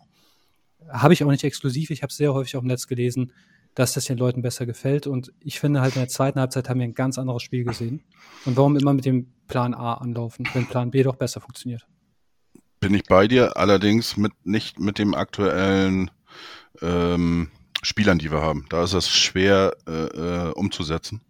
habe 0.89 1.15
ich 1.15 1.23
auch 1.25 1.31
nicht 1.31 1.45
exklusiv. 1.45 1.91
Ich 1.91 2.03
habe 2.03 2.13
sehr 2.13 2.33
häufig 2.35 2.57
auch 2.57 2.63
im 2.63 2.69
Netz 2.69 2.87
gelesen, 2.87 3.33
dass 3.75 3.93
das 3.93 4.05
den 4.05 4.19
Leuten 4.19 4.43
besser 4.43 4.67
gefällt. 4.67 5.07
Und 5.07 5.33
ich 5.41 5.61
finde 5.61 5.81
halt 5.81 5.95
in 5.95 6.03
der 6.03 6.09
zweiten 6.09 6.41
Halbzeit 6.41 6.69
haben 6.69 6.81
wir 6.81 6.85
ein 6.85 6.95
ganz 6.95 7.19
anderes 7.19 7.43
Spiel 7.43 7.65
gesehen. 7.65 8.03
Und 8.45 8.57
warum 8.57 8.77
immer 8.77 8.93
mit 8.93 9.05
dem 9.05 9.33
Plan 9.49 9.75
A 9.75 9.95
anlaufen, 9.95 10.49
wenn 10.55 10.67
Plan 10.67 10.91
B 10.91 11.03
doch 11.03 11.17
besser 11.17 11.41
funktioniert? 11.41 11.87
Bin 12.81 12.95
ich 12.95 13.05
bei 13.05 13.29
dir, 13.29 13.57
allerdings 13.57 14.17
mit 14.17 14.33
nicht 14.45 14.81
mit 14.81 14.99
dem 14.99 15.15
aktuellen 15.15 16.11
ähm, 16.81 17.51
Spielern, 17.83 18.19
die 18.19 18.31
wir 18.31 18.41
haben. 18.41 18.67
Da 18.71 18.85
ist 18.85 18.95
es 18.95 19.09
schwer 19.09 19.77
äh, 19.87 19.93
äh, 19.93 20.53
umzusetzen. 20.53 21.21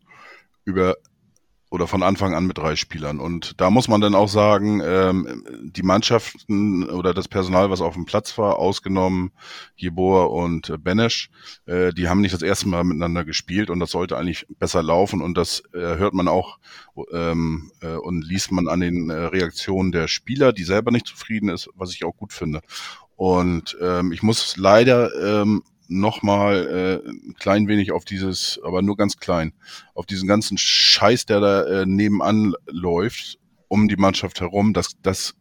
Über 0.64 0.96
oder 1.70 1.86
von 1.86 2.02
Anfang 2.02 2.34
an 2.34 2.46
mit 2.46 2.58
drei 2.58 2.74
Spielern. 2.74 3.20
Und 3.20 3.60
da 3.60 3.70
muss 3.70 3.86
man 3.86 4.00
dann 4.00 4.16
auch 4.16 4.28
sagen, 4.28 4.82
ähm, 4.84 5.44
die 5.62 5.84
Mannschaften 5.84 6.90
oder 6.90 7.14
das 7.14 7.28
Personal, 7.28 7.70
was 7.70 7.80
auf 7.80 7.94
dem 7.94 8.06
Platz 8.06 8.36
war, 8.38 8.58
ausgenommen 8.58 9.30
Jeboa 9.76 10.24
und 10.24 10.68
äh, 10.68 10.78
Benesch, 10.78 11.30
äh, 11.66 11.92
die 11.92 12.08
haben 12.08 12.20
nicht 12.20 12.34
das 12.34 12.42
erste 12.42 12.68
Mal 12.68 12.82
miteinander 12.82 13.24
gespielt 13.24 13.70
und 13.70 13.78
das 13.78 13.92
sollte 13.92 14.18
eigentlich 14.18 14.46
besser 14.58 14.82
laufen 14.82 15.22
und 15.22 15.38
das 15.38 15.62
äh, 15.72 15.78
hört 15.78 16.12
man 16.12 16.26
auch 16.26 16.58
ähm, 17.12 17.70
äh, 17.80 17.94
und 17.94 18.22
liest 18.22 18.50
man 18.50 18.66
an 18.66 18.80
den 18.80 19.08
äh, 19.08 19.14
Reaktionen 19.14 19.92
der 19.92 20.08
Spieler, 20.08 20.52
die 20.52 20.64
selber 20.64 20.90
nicht 20.90 21.06
zufrieden 21.06 21.48
ist, 21.50 21.70
was 21.74 21.94
ich 21.94 22.04
auch 22.04 22.16
gut 22.16 22.32
finde. 22.32 22.62
Und 23.14 23.76
ähm, 23.80 24.10
ich 24.12 24.22
muss 24.22 24.56
leider 24.56 25.42
ähm, 25.42 25.62
nochmal 25.90 27.02
äh, 27.04 27.08
ein 27.08 27.34
klein 27.38 27.68
wenig 27.68 27.92
auf 27.92 28.04
dieses, 28.04 28.60
aber 28.64 28.80
nur 28.80 28.96
ganz 28.96 29.18
klein, 29.18 29.52
auf 29.94 30.06
diesen 30.06 30.28
ganzen 30.28 30.56
Scheiß, 30.56 31.26
der 31.26 31.40
da 31.40 31.62
äh, 31.64 31.86
nebenan 31.86 32.54
läuft, 32.66 33.38
um 33.68 33.88
die 33.88 33.96
Mannschaft 33.96 34.40
herum. 34.40 34.72
Das, 34.72 34.92
das 35.02 35.34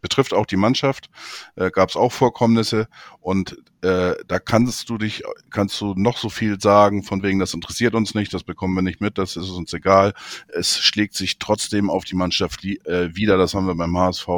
betrifft 0.00 0.34
auch 0.34 0.46
die 0.46 0.56
Mannschaft. 0.56 1.10
Äh, 1.56 1.70
Gab 1.70 1.88
es 1.88 1.96
auch 1.96 2.12
Vorkommnisse 2.12 2.88
und 3.20 3.56
äh, 3.82 4.14
da 4.26 4.38
kannst 4.38 4.90
du 4.90 4.98
dich, 4.98 5.22
kannst 5.50 5.80
du 5.80 5.94
noch 5.94 6.18
so 6.18 6.28
viel 6.28 6.60
sagen, 6.60 7.02
von 7.02 7.22
wegen, 7.22 7.38
das 7.38 7.54
interessiert 7.54 7.94
uns 7.94 8.14
nicht, 8.14 8.34
das 8.34 8.44
bekommen 8.44 8.74
wir 8.74 8.82
nicht 8.82 9.00
mit, 9.00 9.18
das 9.18 9.36
ist 9.36 9.50
uns 9.50 9.72
egal. 9.72 10.12
Es 10.48 10.78
schlägt 10.78 11.14
sich 11.14 11.38
trotzdem 11.38 11.88
auf 11.90 12.04
die 12.04 12.16
Mannschaft 12.16 12.64
äh, 12.64 13.14
wieder. 13.14 13.38
Das 13.38 13.54
haben 13.54 13.66
wir 13.66 13.74
beim 13.74 13.96
HSV 13.96 14.28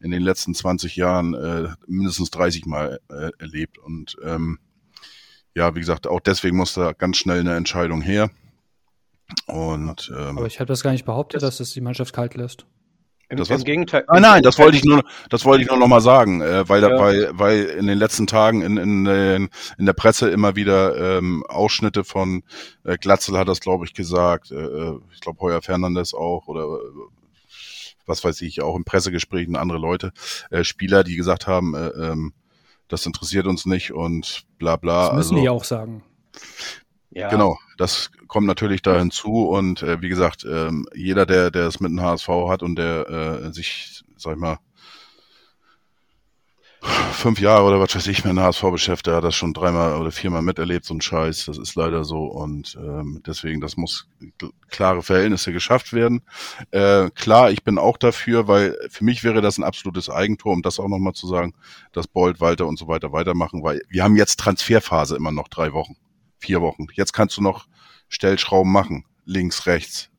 in 0.00 0.10
den 0.10 0.22
letzten 0.22 0.54
20 0.54 0.96
Jahren 0.96 1.34
äh, 1.34 1.68
mindestens 1.86 2.30
30 2.30 2.66
Mal 2.66 3.00
äh, 3.08 3.30
erlebt 3.38 3.78
und 3.78 4.16
ähm, 4.24 4.58
ja, 5.56 5.74
wie 5.74 5.80
gesagt, 5.80 6.06
auch 6.06 6.20
deswegen 6.20 6.58
muss 6.58 6.74
da 6.74 6.92
ganz 6.92 7.16
schnell 7.16 7.40
eine 7.40 7.56
Entscheidung 7.56 8.02
her. 8.02 8.30
Und, 9.46 10.12
ähm, 10.14 10.36
Aber 10.36 10.46
ich 10.46 10.60
habe 10.60 10.68
das 10.68 10.82
gar 10.82 10.92
nicht 10.92 11.06
behauptet, 11.06 11.42
dass 11.42 11.60
es 11.60 11.72
die 11.72 11.80
Mannschaft 11.80 12.14
kalt 12.14 12.34
lässt. 12.34 12.66
Im, 13.30 13.38
das 13.38 13.48
im 13.48 13.64
Gegenteil. 13.64 14.04
Ah, 14.06 14.20
nein, 14.20 14.42
das 14.42 14.58
wollte 14.58 14.76
ich 14.76 14.84
nur, 14.84 15.02
das 15.30 15.46
wollte 15.46 15.62
ich 15.62 15.68
nur 15.68 15.78
noch 15.78 15.88
mal 15.88 16.02
sagen, 16.02 16.42
äh, 16.42 16.68
weil, 16.68 16.82
ja. 16.82 16.96
weil, 17.00 17.30
weil 17.32 17.64
in 17.64 17.86
den 17.86 17.98
letzten 17.98 18.26
Tagen 18.26 18.60
in, 18.60 18.76
in, 18.76 19.48
in 19.78 19.86
der 19.86 19.94
Presse 19.94 20.28
immer 20.28 20.56
wieder 20.56 21.18
ähm, 21.18 21.42
Ausschnitte 21.48 22.04
von 22.04 22.44
äh, 22.84 22.98
Glatzel 22.98 23.36
hat 23.38 23.48
das, 23.48 23.60
glaube 23.60 23.86
ich, 23.86 23.94
gesagt. 23.94 24.52
Äh, 24.52 24.56
äh 24.56 25.00
ich 25.12 25.20
glaube 25.20 25.40
Heuer 25.40 25.62
Fernandes 25.62 26.12
auch 26.12 26.46
oder 26.46 26.64
äh, 26.64 26.78
was 28.04 28.22
weiß 28.22 28.42
ich, 28.42 28.62
auch 28.62 28.76
in 28.76 28.84
Pressegesprächen 28.84 29.56
andere 29.56 29.78
Leute, 29.78 30.12
äh, 30.50 30.62
Spieler, 30.62 31.02
die 31.02 31.16
gesagt 31.16 31.46
haben, 31.46 31.74
äh, 31.74 31.88
ähm, 31.88 32.34
das 32.88 33.06
interessiert 33.06 33.46
uns 33.46 33.66
nicht 33.66 33.92
und 33.92 34.44
bla 34.58 34.76
bla. 34.76 35.06
Das 35.06 35.16
müssen 35.16 35.34
also, 35.34 35.42
die 35.42 35.48
auch 35.48 35.64
sagen. 35.64 36.02
Ja. 37.10 37.28
Genau, 37.28 37.58
das 37.78 38.10
kommt 38.26 38.46
natürlich 38.46 38.82
da 38.82 38.98
hinzu 38.98 39.48
und 39.48 39.82
äh, 39.82 40.02
wie 40.02 40.08
gesagt, 40.08 40.44
ähm, 40.44 40.86
jeder, 40.94 41.24
der, 41.24 41.50
der 41.50 41.66
es 41.66 41.80
mit 41.80 41.90
dem 41.90 42.02
HSV 42.02 42.28
hat 42.48 42.62
und 42.62 42.76
der 42.76 43.08
äh, 43.08 43.52
sich, 43.52 44.02
sag 44.16 44.34
ich 44.34 44.38
mal, 44.38 44.58
fünf 46.86 47.40
Jahre 47.40 47.64
oder 47.64 47.80
was 47.80 47.94
weiß 47.94 48.06
ich 48.06 48.24
mit 48.24 48.32
dem 48.32 48.40
HSV 48.40 48.62
beschäftigt, 48.70 49.08
er 49.08 49.16
hat 49.16 49.24
das 49.24 49.34
schon 49.34 49.52
dreimal 49.52 49.96
oder 49.96 50.12
viermal 50.12 50.42
miterlebt, 50.42 50.84
so 50.84 50.94
ein 50.94 51.00
Scheiß. 51.00 51.46
Das 51.46 51.58
ist 51.58 51.74
leider 51.74 52.04
so 52.04 52.24
und 52.24 52.76
ähm, 52.80 53.22
deswegen, 53.26 53.60
das 53.60 53.76
muss 53.76 54.08
klare 54.68 55.02
Verhältnisse 55.02 55.52
geschafft 55.52 55.92
werden. 55.92 56.22
Äh, 56.70 57.10
klar, 57.10 57.50
ich 57.50 57.64
bin 57.64 57.78
auch 57.78 57.96
dafür, 57.96 58.48
weil 58.48 58.76
für 58.90 59.04
mich 59.04 59.24
wäre 59.24 59.40
das 59.40 59.58
ein 59.58 59.64
absolutes 59.64 60.10
Eigentor, 60.10 60.52
um 60.52 60.62
das 60.62 60.78
auch 60.78 60.88
nochmal 60.88 61.14
zu 61.14 61.26
sagen, 61.26 61.54
dass 61.92 62.06
Bold, 62.06 62.40
Walter 62.40 62.66
und 62.66 62.78
so 62.78 62.88
weiter 62.88 63.12
weitermachen, 63.12 63.62
weil 63.62 63.82
wir 63.88 64.04
haben 64.04 64.16
jetzt 64.16 64.38
Transferphase 64.40 65.16
immer 65.16 65.32
noch 65.32 65.48
drei 65.48 65.72
Wochen, 65.72 65.96
vier 66.38 66.60
Wochen. 66.60 66.86
Jetzt 66.94 67.12
kannst 67.12 67.36
du 67.36 67.42
noch 67.42 67.66
Stellschrauben 68.08 68.70
machen, 68.70 69.04
links, 69.24 69.66
rechts, 69.66 70.10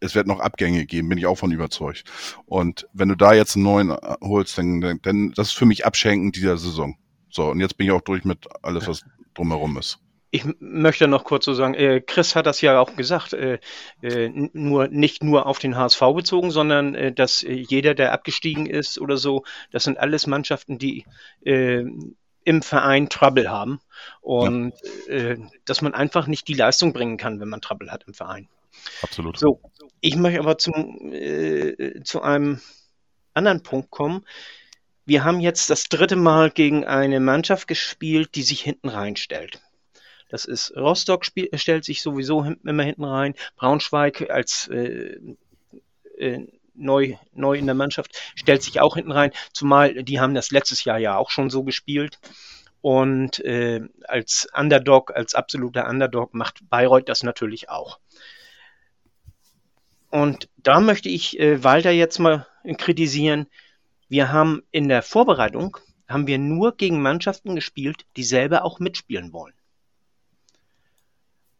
es 0.00 0.14
wird 0.14 0.26
noch 0.26 0.40
Abgänge 0.40 0.86
geben, 0.86 1.08
bin 1.08 1.18
ich 1.18 1.26
auch 1.26 1.38
von 1.38 1.52
überzeugt. 1.52 2.04
Und 2.44 2.88
wenn 2.92 3.08
du 3.08 3.14
da 3.14 3.32
jetzt 3.32 3.56
einen 3.56 3.64
neuen 3.64 3.90
äh, 3.90 4.16
holst, 4.20 4.58
dann, 4.58 5.00
dann 5.02 5.32
das 5.32 5.48
ist 5.48 5.54
für 5.54 5.66
mich 5.66 5.86
Abschenken 5.86 6.32
dieser 6.32 6.56
Saison. 6.56 6.96
So, 7.30 7.50
und 7.50 7.60
jetzt 7.60 7.76
bin 7.76 7.86
ich 7.86 7.92
auch 7.92 8.00
durch 8.00 8.24
mit 8.24 8.46
alles, 8.62 8.86
was 8.86 9.04
drumherum 9.34 9.76
ist. 9.76 9.98
Ich 10.30 10.44
möchte 10.58 11.08
noch 11.08 11.24
kurz 11.24 11.44
so 11.44 11.54
sagen, 11.54 11.74
äh, 11.74 12.00
Chris 12.00 12.34
hat 12.34 12.46
das 12.46 12.60
ja 12.60 12.78
auch 12.80 12.96
gesagt, 12.96 13.32
äh, 13.32 13.58
äh, 14.02 14.28
nur 14.52 14.88
nicht 14.88 15.22
nur 15.22 15.46
auf 15.46 15.58
den 15.58 15.76
HSV 15.76 16.00
bezogen, 16.14 16.50
sondern 16.50 16.94
äh, 16.94 17.12
dass 17.12 17.42
jeder, 17.42 17.94
der 17.94 18.12
abgestiegen 18.12 18.66
ist 18.66 18.98
oder 18.98 19.16
so, 19.16 19.44
das 19.70 19.84
sind 19.84 19.98
alles 19.98 20.26
Mannschaften, 20.26 20.78
die 20.78 21.04
im 21.44 22.62
Verein 22.62 23.08
Trouble 23.08 23.50
haben 23.50 23.80
und 24.20 24.72
ja. 25.08 25.36
dass 25.64 25.80
man 25.80 25.94
einfach 25.94 26.26
nicht 26.26 26.48
die 26.48 26.54
Leistung 26.54 26.92
bringen 26.92 27.16
kann, 27.18 27.40
wenn 27.40 27.48
man 27.48 27.60
Trouble 27.60 27.90
hat 27.90 28.04
im 28.06 28.14
Verein. 28.14 28.48
Absolut. 29.02 29.38
So, 29.38 29.60
ich 30.06 30.14
möchte 30.14 30.38
aber 30.38 30.56
zum, 30.56 31.12
äh, 31.12 32.00
zu 32.04 32.22
einem 32.22 32.60
anderen 33.34 33.64
Punkt 33.64 33.90
kommen. 33.90 34.24
Wir 35.04 35.24
haben 35.24 35.40
jetzt 35.40 35.68
das 35.68 35.88
dritte 35.88 36.14
Mal 36.14 36.50
gegen 36.50 36.84
eine 36.84 37.18
Mannschaft 37.18 37.66
gespielt, 37.66 38.36
die 38.36 38.42
sich 38.42 38.60
hinten 38.60 38.88
reinstellt. 38.88 39.60
Das 40.28 40.44
ist 40.44 40.76
Rostock 40.76 41.24
spiel, 41.24 41.48
stellt 41.54 41.84
sich 41.84 42.02
sowieso 42.02 42.44
immer 42.64 42.84
hinten 42.84 43.04
rein. 43.04 43.34
Braunschweig 43.56 44.30
als 44.30 44.68
äh, 44.68 45.18
äh, 46.18 46.46
neu, 46.74 47.16
neu 47.32 47.58
in 47.58 47.66
der 47.66 47.74
Mannschaft 47.74 48.16
stellt 48.36 48.62
sich 48.62 48.80
auch 48.80 48.94
hinten 48.94 49.12
rein. 49.12 49.32
Zumal 49.52 50.04
die 50.04 50.20
haben 50.20 50.34
das 50.34 50.52
letztes 50.52 50.84
Jahr 50.84 50.98
ja 50.98 51.16
auch 51.16 51.30
schon 51.30 51.50
so 51.50 51.64
gespielt. 51.64 52.20
Und 52.80 53.40
äh, 53.40 53.80
als 54.06 54.46
Underdog, 54.54 55.10
als 55.16 55.34
absoluter 55.34 55.88
Underdog 55.88 56.32
macht 56.32 56.60
Bayreuth 56.70 57.08
das 57.08 57.24
natürlich 57.24 57.70
auch. 57.70 57.98
Und 60.10 60.48
da 60.56 60.80
möchte 60.80 61.08
ich 61.08 61.38
äh, 61.38 61.62
Walter 61.62 61.90
jetzt 61.90 62.18
mal 62.18 62.46
kritisieren. 62.78 63.46
Wir 64.08 64.32
haben 64.32 64.62
in 64.70 64.88
der 64.88 65.02
Vorbereitung 65.02 65.76
haben 66.08 66.26
wir 66.26 66.38
nur 66.38 66.76
gegen 66.76 67.02
Mannschaften 67.02 67.54
gespielt, 67.54 68.06
die 68.16 68.22
selber 68.22 68.64
auch 68.64 68.78
mitspielen 68.78 69.32
wollen. 69.32 69.54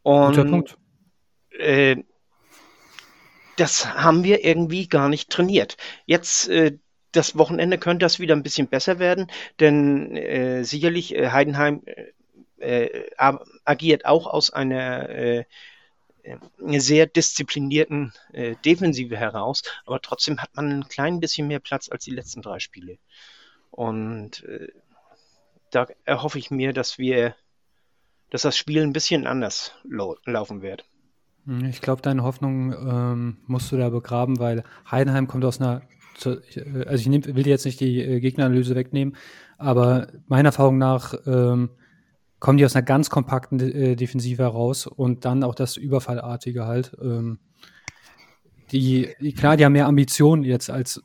Und 0.02 0.36
Guter 0.36 0.44
Punkt. 0.44 0.78
Äh, 1.50 2.04
das 3.56 3.94
haben 3.94 4.22
wir 4.22 4.44
irgendwie 4.44 4.86
gar 4.86 5.08
nicht 5.08 5.30
trainiert. 5.30 5.76
Jetzt 6.04 6.48
äh, 6.48 6.78
das 7.12 7.36
Wochenende 7.38 7.78
könnte 7.78 8.04
das 8.04 8.20
wieder 8.20 8.36
ein 8.36 8.42
bisschen 8.42 8.68
besser 8.68 8.98
werden, 8.98 9.26
denn 9.58 10.16
äh, 10.16 10.62
sicherlich 10.64 11.14
äh, 11.14 11.30
Heidenheim 11.30 11.82
äh, 12.58 12.84
äh 12.84 13.06
agiert 13.64 14.04
auch 14.04 14.26
aus 14.26 14.50
einer 14.50 15.08
äh, 15.08 15.44
sehr 16.58 17.06
disziplinierten 17.06 18.12
äh, 18.32 18.56
Defensive 18.64 19.16
heraus, 19.16 19.62
aber 19.84 20.00
trotzdem 20.00 20.38
hat 20.38 20.54
man 20.54 20.70
ein 20.70 20.88
klein 20.88 21.20
bisschen 21.20 21.48
mehr 21.48 21.60
Platz 21.60 21.88
als 21.90 22.04
die 22.04 22.10
letzten 22.10 22.42
drei 22.42 22.58
Spiele. 22.58 22.98
Und 23.70 24.44
äh, 24.44 24.68
da 25.70 25.86
erhoffe 26.04 26.38
ich 26.38 26.50
mir, 26.50 26.72
dass 26.72 26.98
wir, 26.98 27.34
dass 28.30 28.42
das 28.42 28.56
Spiel 28.56 28.82
ein 28.82 28.92
bisschen 28.92 29.26
anders 29.26 29.72
lau 29.84 30.16
laufen 30.24 30.62
wird. 30.62 30.84
Hm, 31.44 31.64
ich 31.66 31.80
glaube, 31.80 32.02
deine 32.02 32.22
Hoffnung 32.22 32.72
ähm, 32.72 33.36
musst 33.46 33.70
du 33.72 33.76
da 33.76 33.88
begraben, 33.88 34.38
weil 34.38 34.64
Heidenheim 34.90 35.26
kommt 35.26 35.44
aus 35.44 35.60
einer, 35.60 35.82
äh, 36.24 36.84
also 36.84 36.94
ich 36.94 37.06
nehm, 37.06 37.24
will 37.24 37.46
jetzt 37.46 37.64
nicht 37.64 37.80
die 37.80 38.00
äh, 38.00 38.20
Gegneranalyse 38.20 38.74
wegnehmen, 38.74 39.16
aber 39.58 40.08
meiner 40.26 40.48
Erfahrung 40.48 40.78
nach 40.78 41.14
ähm, 41.26 41.70
kommen 42.40 42.58
die 42.58 42.64
aus 42.64 42.76
einer 42.76 42.84
ganz 42.84 43.10
kompakten 43.10 43.60
äh, 43.60 43.96
Defensive 43.96 44.42
heraus 44.42 44.86
und 44.86 45.24
dann 45.24 45.42
auch 45.42 45.54
das 45.54 45.76
Überfallartige 45.76 46.66
halt. 46.66 46.96
Ähm, 47.00 47.38
die, 48.72 49.14
die, 49.20 49.32
klar, 49.32 49.56
die 49.56 49.64
haben 49.64 49.72
mehr 49.72 49.86
Ambitionen 49.86 50.42
jetzt 50.42 50.70
als 50.70 51.02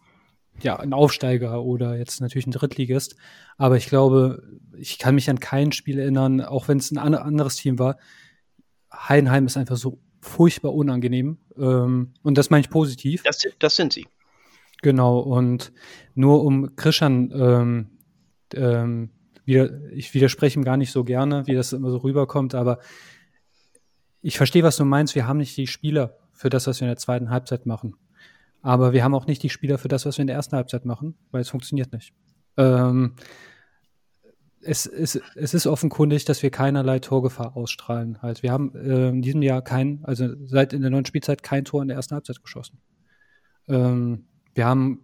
ja, 0.62 0.78
ein 0.80 0.94
Aufsteiger 0.94 1.63
oder 1.63 1.98
jetzt 1.98 2.22
natürlich 2.22 2.48
ein 2.48 2.52
Drittligist. 2.52 3.15
Aber 3.58 3.78
ich 3.78 3.88
glaube, 3.88 4.44
ich 4.76 5.00
kann 5.00 5.15
mich 5.15 5.30
an 5.30 5.39
kein 5.39 5.72
Spiel 5.72 6.00
erinnern, 6.00 6.41
auch 6.41 6.67
wenn 6.67 6.78
es 6.78 6.91
ein 6.91 6.98
anderes 6.98 7.56
Team 7.56 7.80
war. 7.80 7.98
Heidenheim 8.94 9.46
ist 9.46 9.58
einfach 9.58 9.78
so 9.78 10.00
furchtbar 10.22 10.74
unangenehm. 10.74 11.38
Ähm, 11.58 12.13
und 12.24 12.38
das 12.38 12.50
meine 12.50 12.62
ich 12.62 12.70
positiv. 12.70 13.24
Das, 13.24 13.41
das 13.60 13.76
sind 13.76 13.94
sie. 13.94 14.08
Genau, 14.82 15.20
und 15.20 15.72
nur 16.15 16.44
um 16.44 16.76
Krishan 16.76 17.32
ähm, 17.34 17.89
ähm, 18.54 19.10
wieder, 19.51 19.91
ich 19.91 20.13
widerspreche 20.13 20.59
ihm 20.59 20.63
gar 20.63 20.77
nicht 20.77 20.91
so 20.91 21.03
gerne, 21.03 21.45
wie 21.47 21.53
das 21.53 21.73
immer 21.73 21.91
so 21.91 21.97
rüberkommt, 21.97 22.55
aber 22.55 22.79
ich 24.21 24.37
verstehe, 24.37 24.63
was 24.63 24.77
du 24.77 24.85
meinst. 24.85 25.15
Wir 25.15 25.27
haben 25.27 25.37
nicht 25.37 25.57
die 25.57 25.67
Spieler 25.67 26.17
für 26.31 26.49
das, 26.49 26.67
was 26.67 26.79
wir 26.79 26.85
in 26.85 26.91
der 26.91 26.97
zweiten 26.97 27.29
Halbzeit 27.29 27.65
machen. 27.65 27.95
Aber 28.61 28.93
wir 28.93 29.03
haben 29.03 29.15
auch 29.15 29.25
nicht 29.25 29.41
die 29.43 29.49
Spieler 29.49 29.77
für 29.77 29.87
das, 29.87 30.05
was 30.05 30.17
wir 30.17 30.21
in 30.21 30.27
der 30.27 30.35
ersten 30.35 30.55
Halbzeit 30.55 30.85
machen, 30.85 31.15
weil 31.31 31.41
es 31.41 31.49
funktioniert 31.49 31.91
nicht. 31.91 32.13
Ähm, 32.57 33.15
es, 34.63 34.85
es, 34.85 35.19
es 35.35 35.53
ist 35.55 35.65
offenkundig, 35.65 36.25
dass 36.25 36.43
wir 36.43 36.51
keinerlei 36.51 36.99
Torgefahr 36.99 37.57
ausstrahlen. 37.57 38.21
Halt. 38.21 38.43
Wir 38.43 38.51
haben 38.51 38.75
äh, 38.75 39.09
in 39.09 39.23
diesem 39.23 39.41
Jahr 39.41 39.63
kein, 39.63 40.01
also 40.03 40.29
seit 40.45 40.73
in 40.73 40.81
der 40.81 40.91
neuen 40.91 41.05
Spielzeit 41.05 41.41
kein 41.41 41.65
Tor 41.65 41.81
in 41.81 41.87
der 41.87 41.97
ersten 41.97 42.13
Halbzeit 42.13 42.41
geschossen. 42.41 42.79
Ähm, 43.67 44.25
wir 44.53 44.65
haben 44.65 45.01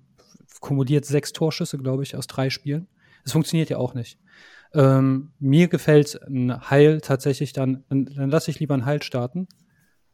kumuliert 0.60 1.05
sechs 1.05 1.33
Torschüsse, 1.33 1.77
glaube 1.77 2.03
ich, 2.03 2.15
aus 2.15 2.27
drei 2.27 2.49
Spielen. 2.51 2.88
Es 3.25 3.31
funktioniert 3.31 3.69
ja 3.69 3.77
auch 3.77 3.93
nicht. 3.93 4.19
Ähm, 4.73 5.32
mir 5.39 5.67
gefällt 5.67 6.19
ein 6.27 6.69
Heil 6.69 7.01
tatsächlich 7.01 7.53
dann, 7.53 7.84
dann, 7.89 8.30
lasse 8.30 8.51
ich 8.51 8.60
lieber 8.60 8.73
ein 8.73 8.86
Heil 8.86 9.01
starten, 9.01 9.47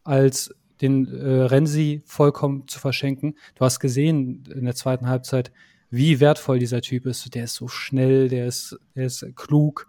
als 0.03 0.53
den 0.81 1.07
äh, 1.07 1.43
Renzi 1.43 2.03
vollkommen 2.05 2.67
zu 2.67 2.79
verschenken. 2.79 3.35
Du 3.55 3.65
hast 3.65 3.79
gesehen 3.79 4.43
in 4.53 4.65
der 4.65 4.75
zweiten 4.75 5.07
Halbzeit, 5.07 5.51
wie 5.89 6.19
wertvoll 6.19 6.59
dieser 6.59 6.81
Typ 6.81 7.05
ist. 7.05 7.33
Der 7.35 7.45
ist 7.45 7.55
so 7.55 7.67
schnell, 7.67 8.27
der 8.27 8.47
ist, 8.47 8.77
der 8.95 9.05
ist 9.05 9.25
klug. 9.35 9.87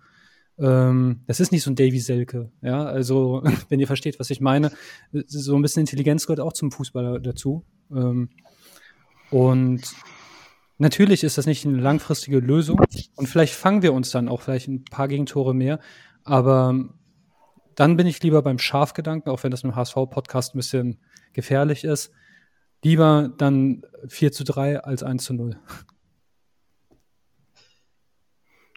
Ähm, 0.59 1.21
das 1.27 1.41
ist 1.41 1.51
nicht 1.51 1.63
so 1.63 1.71
ein 1.71 1.77
Davy 1.77 1.99
Selke, 1.99 2.51
ja. 2.63 2.85
Also, 2.85 3.43
wenn 3.69 3.81
ihr 3.81 3.87
versteht, 3.87 4.21
was 4.21 4.31
ich 4.31 4.41
meine, 4.41 4.71
so 5.27 5.57
ein 5.57 5.63
bisschen 5.63 5.81
Intelligenz 5.81 6.27
gehört 6.27 6.41
auch 6.41 6.53
zum 6.53 6.71
Fußballer 6.71 7.21
dazu. 7.21 7.65
Ähm, 7.91 8.29
und 9.31 9.83
Natürlich 10.79 11.23
ist 11.23 11.39
das 11.39 11.47
nicht 11.47 11.65
eine 11.65 11.81
langfristige 11.81 12.41
Lösung 12.41 12.81
und 13.15 13.29
vielleicht 13.29 13.55
fangen 13.55 13.83
wir 13.83 13.93
uns 13.93 14.11
dann 14.11 14.29
auch 14.29 14.43
vielleicht 14.43 14.67
ein 14.67 14.85
paar 14.85 15.07
Gegentore 15.07 15.55
mehr, 15.55 15.79
aber 16.25 16.89
dann 17.77 17.97
bin 17.97 18.09
ich 18.09 18.23
lieber 18.23 18.43
beim 18.43 18.59
Schafgedanken, 18.59 19.31
auch 19.31 19.45
wenn 19.45 19.53
das 19.53 19.63
im 19.63 19.77
HSV-Podcast 19.77 20.55
ein 20.55 20.59
bisschen 20.59 20.99
gefährlich 21.33 21.85
ist, 21.85 22.13
lieber 22.83 23.31
dann 23.39 23.83
4 24.09 24.33
zu 24.33 24.43
3 24.45 24.81
als 24.81 25.03
1 25.03 25.25
zu 25.25 25.35
0. 25.35 25.57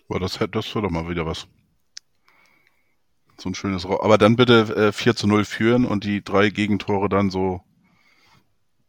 Boah, 0.08 0.20
das, 0.20 0.40
das 0.52 0.76
wäre 0.76 0.84
doch 0.84 0.92
mal 0.92 1.10
wieder 1.10 1.26
was. 1.26 1.48
So 3.40 3.50
ein 3.50 3.56
schönes 3.56 3.88
Ra 3.88 4.00
Aber 4.04 4.18
dann 4.18 4.36
bitte 4.36 4.76
äh, 4.76 4.92
4 4.92 5.16
zu 5.16 5.28
0 5.28 5.46
führen 5.46 5.86
und 5.86 6.04
die 6.04 6.24
drei 6.24 6.50
Gegentore 6.50 7.10
dann 7.10 7.30
so. 7.30 7.62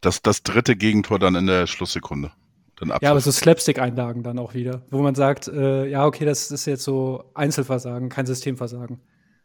Das, 0.00 0.22
das 0.22 0.44
dritte 0.44 0.76
Gegentor 0.76 1.18
dann 1.18 1.34
in 1.34 1.46
der 1.46 1.66
Schlusssekunde 1.66 2.30
dann 2.80 2.92
Ja, 3.00 3.10
aber 3.10 3.20
so 3.20 3.30
Slapstick-Einlagen 3.30 4.22
dann 4.22 4.38
auch 4.38 4.54
wieder, 4.54 4.82
wo 4.90 5.02
man 5.02 5.14
sagt, 5.14 5.48
äh, 5.48 5.86
ja, 5.86 6.06
okay, 6.06 6.24
das 6.24 6.50
ist 6.50 6.66
jetzt 6.66 6.84
so 6.84 7.30
Einzelversagen, 7.34 8.08
kein 8.08 8.26
Systemversagen. 8.26 9.00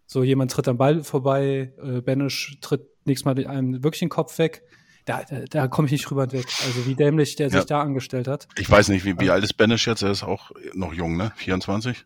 So 0.06 0.24
jemand 0.24 0.52
tritt 0.52 0.68
am 0.68 0.78
Ball 0.78 1.04
vorbei, 1.04 1.74
äh, 1.82 2.02
Banish 2.02 2.58
tritt 2.62 2.88
nächstes 3.06 3.26
Mal 3.26 3.48
einem 3.48 3.84
wirklich 3.84 4.00
den 4.00 4.10
Kopf 4.10 4.38
weg. 4.38 4.64
Da, 5.06 5.24
da, 5.30 5.42
da 5.50 5.68
komme 5.68 5.88
ich 5.88 5.92
nicht 5.92 6.10
drüber 6.10 6.32
weg. 6.32 6.46
Also 6.66 6.86
wie 6.86 6.96
dämlich 6.96 7.36
der 7.36 7.48
ja. 7.48 7.58
sich 7.58 7.66
da 7.66 7.82
angestellt 7.82 8.28
hat. 8.28 8.48
Ich 8.58 8.70
weiß 8.70 8.88
nicht, 8.90 9.04
wie, 9.04 9.20
wie 9.20 9.30
alt 9.30 9.44
ist 9.44 9.54
Banish 9.56 9.86
jetzt? 9.88 10.02
Er 10.02 10.12
ist 10.12 10.24
auch 10.24 10.52
noch 10.74 10.94
jung, 10.94 11.18
ne? 11.18 11.34
24? 11.36 12.06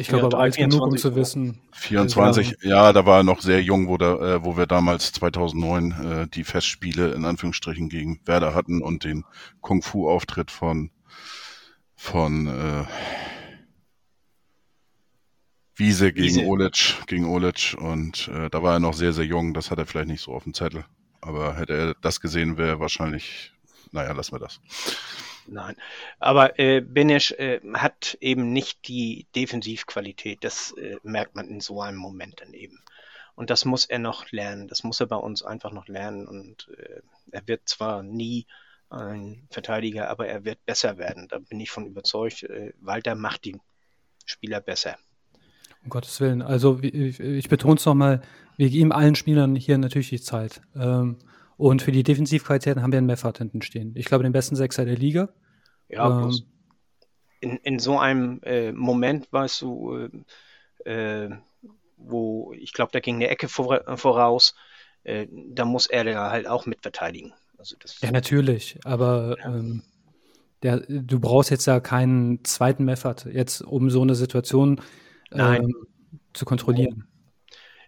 Ich 0.00 0.08
glaube 0.08 0.26
aber 0.26 0.38
alt 0.38 0.56
genug, 0.56 0.80
um 0.80 0.96
zu 0.96 1.14
wissen. 1.14 1.60
24, 1.72 2.56
ja, 2.62 2.90
da 2.94 3.04
war 3.04 3.18
er 3.18 3.22
noch 3.22 3.42
sehr 3.42 3.62
jung, 3.62 3.86
wo, 3.86 3.98
da, 3.98 4.36
äh, 4.36 4.44
wo 4.44 4.56
wir 4.56 4.66
damals 4.66 5.12
2009 5.12 5.90
äh, 5.90 6.26
die 6.28 6.44
Festspiele 6.44 7.12
in 7.12 7.26
Anführungsstrichen 7.26 7.90
gegen 7.90 8.18
Werder 8.24 8.54
hatten 8.54 8.80
und 8.80 9.04
den 9.04 9.24
Kung-Fu-Auftritt 9.60 10.50
von, 10.50 10.90
von 11.96 12.46
äh, 12.46 12.84
Wiese 15.74 16.14
gegen 16.14 16.36
Wiese. 16.36 16.46
Olic, 16.46 16.94
gegen 17.06 17.26
Olic 17.26 17.76
und 17.78 18.28
äh, 18.28 18.48
da 18.48 18.62
war 18.62 18.74
er 18.74 18.80
noch 18.80 18.94
sehr, 18.94 19.12
sehr 19.12 19.26
jung, 19.26 19.52
das 19.52 19.70
hat 19.70 19.78
er 19.78 19.84
vielleicht 19.84 20.08
nicht 20.08 20.22
so 20.22 20.32
auf 20.32 20.44
dem 20.44 20.54
Zettel. 20.54 20.86
Aber 21.20 21.56
hätte 21.56 21.74
er 21.74 21.94
das 22.00 22.22
gesehen, 22.22 22.56
wäre 22.56 22.80
wahrscheinlich, 22.80 23.52
naja, 23.92 24.12
lassen 24.12 24.32
wir 24.32 24.38
das. 24.38 24.62
Nein, 25.46 25.76
aber 26.18 26.58
äh, 26.58 26.80
Benesch 26.80 27.32
äh, 27.32 27.60
hat 27.74 28.16
eben 28.20 28.52
nicht 28.52 28.86
die 28.88 29.26
Defensivqualität. 29.34 30.38
Das 30.42 30.72
äh, 30.72 30.96
merkt 31.02 31.34
man 31.34 31.48
in 31.48 31.60
so 31.60 31.80
einem 31.80 31.98
Moment 31.98 32.40
dann 32.40 32.52
eben. 32.52 32.82
Und 33.34 33.50
das 33.50 33.64
muss 33.64 33.86
er 33.86 33.98
noch 33.98 34.30
lernen. 34.32 34.68
Das 34.68 34.84
muss 34.84 35.00
er 35.00 35.06
bei 35.06 35.16
uns 35.16 35.42
einfach 35.42 35.72
noch 35.72 35.88
lernen. 35.88 36.26
Und 36.26 36.68
äh, 36.76 37.00
er 37.30 37.48
wird 37.48 37.68
zwar 37.68 38.02
nie 38.02 38.46
ein 38.90 39.46
Verteidiger, 39.50 40.10
aber 40.10 40.26
er 40.26 40.44
wird 40.44 40.64
besser 40.66 40.98
werden. 40.98 41.28
Da 41.28 41.38
bin 41.38 41.60
ich 41.60 41.70
von 41.70 41.86
überzeugt. 41.86 42.42
Äh, 42.42 42.74
Walter 42.80 43.14
macht 43.14 43.44
die 43.44 43.56
Spieler 44.26 44.60
besser. 44.60 44.96
Um 45.82 45.90
Gottes 45.90 46.20
Willen. 46.20 46.42
Also 46.42 46.80
ich, 46.82 47.48
betone 47.48 47.76
es 47.76 47.86
nochmal, 47.86 48.20
wir 48.56 48.68
geben 48.68 48.92
allen 48.92 49.14
Spielern 49.14 49.56
hier 49.56 49.78
natürlich 49.78 50.10
die 50.10 50.20
Zeit. 50.20 50.60
Ähm, 50.76 51.16
und 51.60 51.82
für 51.82 51.92
die 51.92 52.02
Defensivqualitäten 52.02 52.82
haben 52.82 52.90
wir 52.90 52.96
einen 52.96 53.06
Meffert 53.06 53.36
hinten 53.36 53.60
stehen. 53.60 53.92
Ich 53.94 54.06
glaube, 54.06 54.24
den 54.24 54.32
besten 54.32 54.56
Sechser 54.56 54.86
der 54.86 54.96
Liga. 54.96 55.28
Ja, 55.88 56.22
ähm, 56.22 56.34
in, 57.40 57.56
in 57.58 57.78
so 57.78 57.98
einem 57.98 58.40
äh, 58.42 58.72
Moment, 58.72 59.30
weißt 59.30 59.60
du, 59.62 60.08
äh, 60.84 61.24
äh 61.24 61.30
wo 62.02 62.54
ich 62.54 62.72
glaube, 62.72 62.92
da 62.92 63.00
ging 63.00 63.16
eine 63.16 63.28
Ecke 63.28 63.46
vor, 63.46 63.82
voraus, 63.98 64.54
äh, 65.04 65.26
da 65.30 65.66
muss 65.66 65.86
er 65.86 66.08
ja 66.08 66.30
halt 66.30 66.46
auch 66.46 66.64
mit 66.64 66.80
verteidigen. 66.80 67.34
Also 67.58 67.76
ja, 68.00 68.10
natürlich, 68.10 68.78
aber 68.84 69.36
ja. 69.38 69.54
Ähm, 69.54 69.82
der, 70.62 70.80
du 70.88 71.20
brauchst 71.20 71.50
jetzt 71.50 71.66
ja 71.66 71.78
keinen 71.80 72.42
zweiten 72.44 72.86
Meffert, 72.86 73.26
jetzt 73.26 73.60
um 73.60 73.90
so 73.90 74.00
eine 74.00 74.14
Situation 74.14 74.80
ähm, 75.32 75.74
zu 76.32 76.46
kontrollieren. 76.46 77.04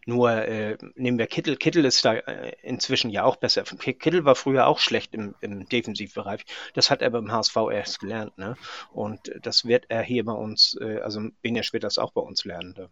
Nur 0.04 0.30
äh, 0.32 0.78
nehmen 0.96 1.18
wir 1.18 1.26
Kittel. 1.26 1.56
Kittel 1.56 1.84
ist 1.84 2.04
da 2.04 2.14
äh, 2.14 2.52
inzwischen 2.62 3.10
ja 3.10 3.24
auch 3.24 3.36
besser. 3.36 3.62
Kittel 3.62 4.24
war 4.24 4.34
früher 4.34 4.66
auch 4.66 4.78
schlecht 4.78 5.14
im, 5.14 5.34
im 5.40 5.68
Defensivbereich. 5.68 6.44
Das 6.74 6.90
hat 6.90 7.02
er 7.02 7.10
beim 7.10 7.30
HSV 7.30 7.56
erst 7.70 8.00
gelernt. 8.00 8.36
Ne? 8.36 8.56
Und 8.92 9.30
das 9.42 9.64
wird 9.64 9.86
er 9.88 10.02
hier 10.02 10.24
bei 10.24 10.32
uns, 10.32 10.76
äh, 10.80 10.98
also 11.00 11.20
Benesch 11.42 11.72
wird 11.72 11.84
das 11.84 11.98
auch 11.98 12.12
bei 12.12 12.20
uns 12.20 12.44
lernen. 12.44 12.74
Da 12.76 12.88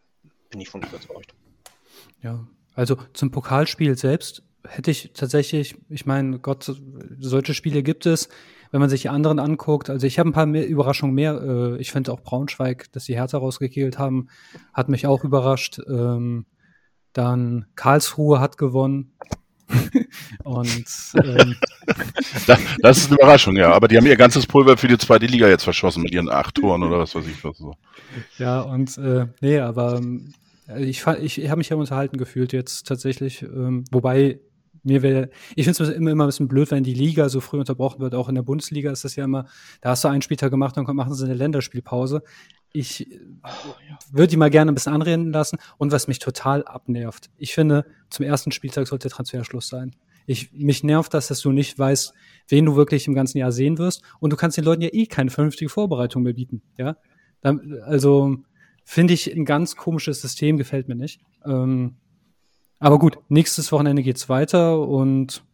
bin 0.50 0.60
ich 0.60 0.68
von 0.68 0.82
überzeugt. 0.82 1.34
Ja, 2.22 2.46
also 2.74 2.96
zum 3.12 3.30
Pokalspiel 3.30 3.96
selbst 3.96 4.42
hätte 4.68 4.90
ich 4.90 5.12
tatsächlich, 5.14 5.76
ich 5.88 6.06
meine, 6.06 6.38
Gott, 6.38 6.72
solche 7.18 7.54
Spiele 7.54 7.82
gibt 7.82 8.06
es, 8.06 8.28
wenn 8.70 8.80
man 8.80 8.90
sich 8.90 9.02
die 9.02 9.08
anderen 9.08 9.38
anguckt. 9.38 9.90
Also 9.90 10.06
ich 10.06 10.18
habe 10.18 10.30
ein 10.30 10.32
paar 10.32 10.46
mehr 10.46 10.66
Überraschungen 10.66 11.14
mehr. 11.14 11.40
Äh, 11.42 11.80
ich 11.80 11.90
finde 11.90 12.12
auch 12.12 12.20
Braunschweig, 12.20 12.92
dass 12.92 13.04
sie 13.04 13.16
Hertha 13.16 13.38
rausgekegelt 13.38 13.98
haben, 13.98 14.28
hat 14.72 14.88
mich 14.88 15.06
auch 15.06 15.24
überrascht. 15.24 15.80
Ähm, 15.88 16.46
dann 17.12 17.66
Karlsruhe 17.74 18.40
hat 18.40 18.58
gewonnen. 18.58 19.12
Und 20.44 20.86
ähm, 21.14 21.54
das, 22.82 22.98
ist 22.98 23.06
eine 23.06 23.16
Überraschung, 23.16 23.56
ja. 23.56 23.72
Aber 23.72 23.88
die 23.88 23.96
haben 23.96 24.06
ihr 24.06 24.16
ganzes 24.16 24.46
Pulver 24.46 24.76
für 24.76 24.88
die 24.88 24.98
zweite 24.98 25.26
Liga 25.26 25.48
jetzt 25.48 25.64
verschossen 25.64 26.02
mit 26.02 26.12
ihren 26.12 26.28
acht 26.28 26.56
Toren 26.56 26.82
oder 26.82 26.98
was 26.98 27.14
weiß 27.14 27.26
ich 27.26 27.44
was 27.44 27.58
so. 27.58 27.74
Ja, 28.38 28.60
und 28.62 28.98
äh, 28.98 29.26
nee, 29.40 29.60
aber 29.60 29.98
ähm, 29.98 30.34
ich, 30.76 31.06
ich, 31.06 31.40
ich 31.40 31.50
habe 31.50 31.58
mich 31.58 31.68
ja 31.68 31.76
unterhalten 31.76 32.16
gefühlt 32.16 32.52
jetzt 32.52 32.86
tatsächlich, 32.86 33.42
ähm, 33.42 33.84
wobei 33.90 34.40
mir 34.82 35.02
wäre, 35.02 35.30
ich 35.56 35.64
finde 35.66 35.82
es 35.82 35.90
immer, 35.90 36.10
immer 36.10 36.24
ein 36.24 36.28
bisschen 36.28 36.48
blöd, 36.48 36.70
wenn 36.70 36.84
die 36.84 36.94
Liga 36.94 37.28
so 37.28 37.40
früh 37.40 37.58
unterbrochen 37.58 38.00
wird. 38.00 38.14
Auch 38.14 38.28
in 38.28 38.34
der 38.34 38.42
Bundesliga 38.42 38.90
ist 38.90 39.04
das 39.04 39.16
ja 39.16 39.24
immer, 39.24 39.46
da 39.80 39.90
hast 39.90 40.04
du 40.04 40.08
einen 40.08 40.22
Spieltag 40.22 40.50
gemacht, 40.50 40.76
dann 40.76 40.84
machen 40.96 41.14
sie 41.14 41.24
eine 41.24 41.34
Länderspielpause. 41.34 42.22
Ich 42.72 43.08
oh, 43.42 43.74
ja. 43.88 43.98
würde 44.12 44.28
die 44.28 44.36
mal 44.36 44.50
gerne 44.50 44.70
ein 44.70 44.74
bisschen 44.74 44.92
anreden 44.92 45.32
lassen. 45.32 45.58
Und 45.78 45.92
was 45.92 46.08
mich 46.08 46.18
total 46.18 46.64
abnervt, 46.64 47.30
ich 47.36 47.54
finde, 47.54 47.84
zum 48.10 48.24
ersten 48.24 48.52
Spieltag 48.52 48.86
sollte 48.86 49.08
Transferschluss 49.08 49.68
sein. 49.68 49.96
Ich, 50.26 50.52
mich 50.52 50.84
nervt 50.84 51.12
das, 51.12 51.28
dass 51.28 51.40
du 51.40 51.50
nicht 51.50 51.78
weißt, 51.78 52.12
wen 52.48 52.66
du 52.66 52.76
wirklich 52.76 53.06
im 53.08 53.14
ganzen 53.14 53.38
Jahr 53.38 53.50
sehen 53.50 53.78
wirst. 53.78 54.02
Und 54.20 54.30
du 54.32 54.36
kannst 54.36 54.56
den 54.56 54.64
Leuten 54.64 54.82
ja 54.82 54.90
eh 54.92 55.06
keine 55.06 55.30
vernünftige 55.30 55.68
Vorbereitung 55.68 56.22
mehr 56.22 56.34
bieten. 56.34 56.62
Ja, 56.78 56.96
also 57.82 58.36
finde 58.84 59.14
ich 59.14 59.34
ein 59.34 59.44
ganz 59.44 59.76
komisches 59.76 60.20
System, 60.20 60.56
gefällt 60.56 60.88
mir 60.88 60.94
nicht. 60.94 61.20
Ähm, 61.44 61.96
aber 62.78 62.98
gut, 62.98 63.18
nächstes 63.28 63.72
Wochenende 63.72 64.02
geht's 64.02 64.28
weiter 64.28 64.80
und 64.80 65.44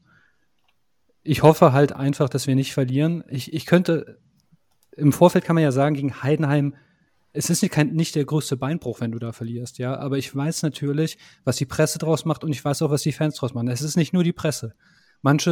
ich 1.22 1.42
hoffe 1.42 1.72
halt 1.72 1.92
einfach, 1.92 2.28
dass 2.28 2.46
wir 2.46 2.54
nicht 2.54 2.72
verlieren. 2.72 3.24
Ich, 3.28 3.52
ich 3.52 3.66
könnte, 3.66 4.18
im 4.96 5.12
Vorfeld 5.12 5.44
kann 5.44 5.54
man 5.54 5.64
ja 5.64 5.72
sagen, 5.72 5.96
gegen 5.96 6.22
Heidenheim, 6.22 6.74
es 7.36 7.50
ist 7.50 7.62
nicht, 7.62 7.72
kein, 7.72 7.92
nicht 7.92 8.14
der 8.14 8.24
größte 8.24 8.56
Beinbruch, 8.56 9.00
wenn 9.00 9.12
du 9.12 9.18
da 9.18 9.32
verlierst, 9.32 9.78
ja. 9.78 9.96
Aber 9.96 10.18
ich 10.18 10.34
weiß 10.34 10.62
natürlich, 10.62 11.18
was 11.44 11.56
die 11.56 11.66
Presse 11.66 11.98
draus 11.98 12.24
macht 12.24 12.44
und 12.44 12.50
ich 12.50 12.64
weiß 12.64 12.82
auch, 12.82 12.90
was 12.90 13.02
die 13.02 13.12
Fans 13.12 13.36
draus 13.36 13.54
machen. 13.54 13.68
Es 13.68 13.82
ist 13.82 13.96
nicht 13.96 14.12
nur 14.12 14.24
die 14.24 14.32
Presse. 14.32 14.74
Manche, 15.22 15.50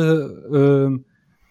äh, 0.52 1.04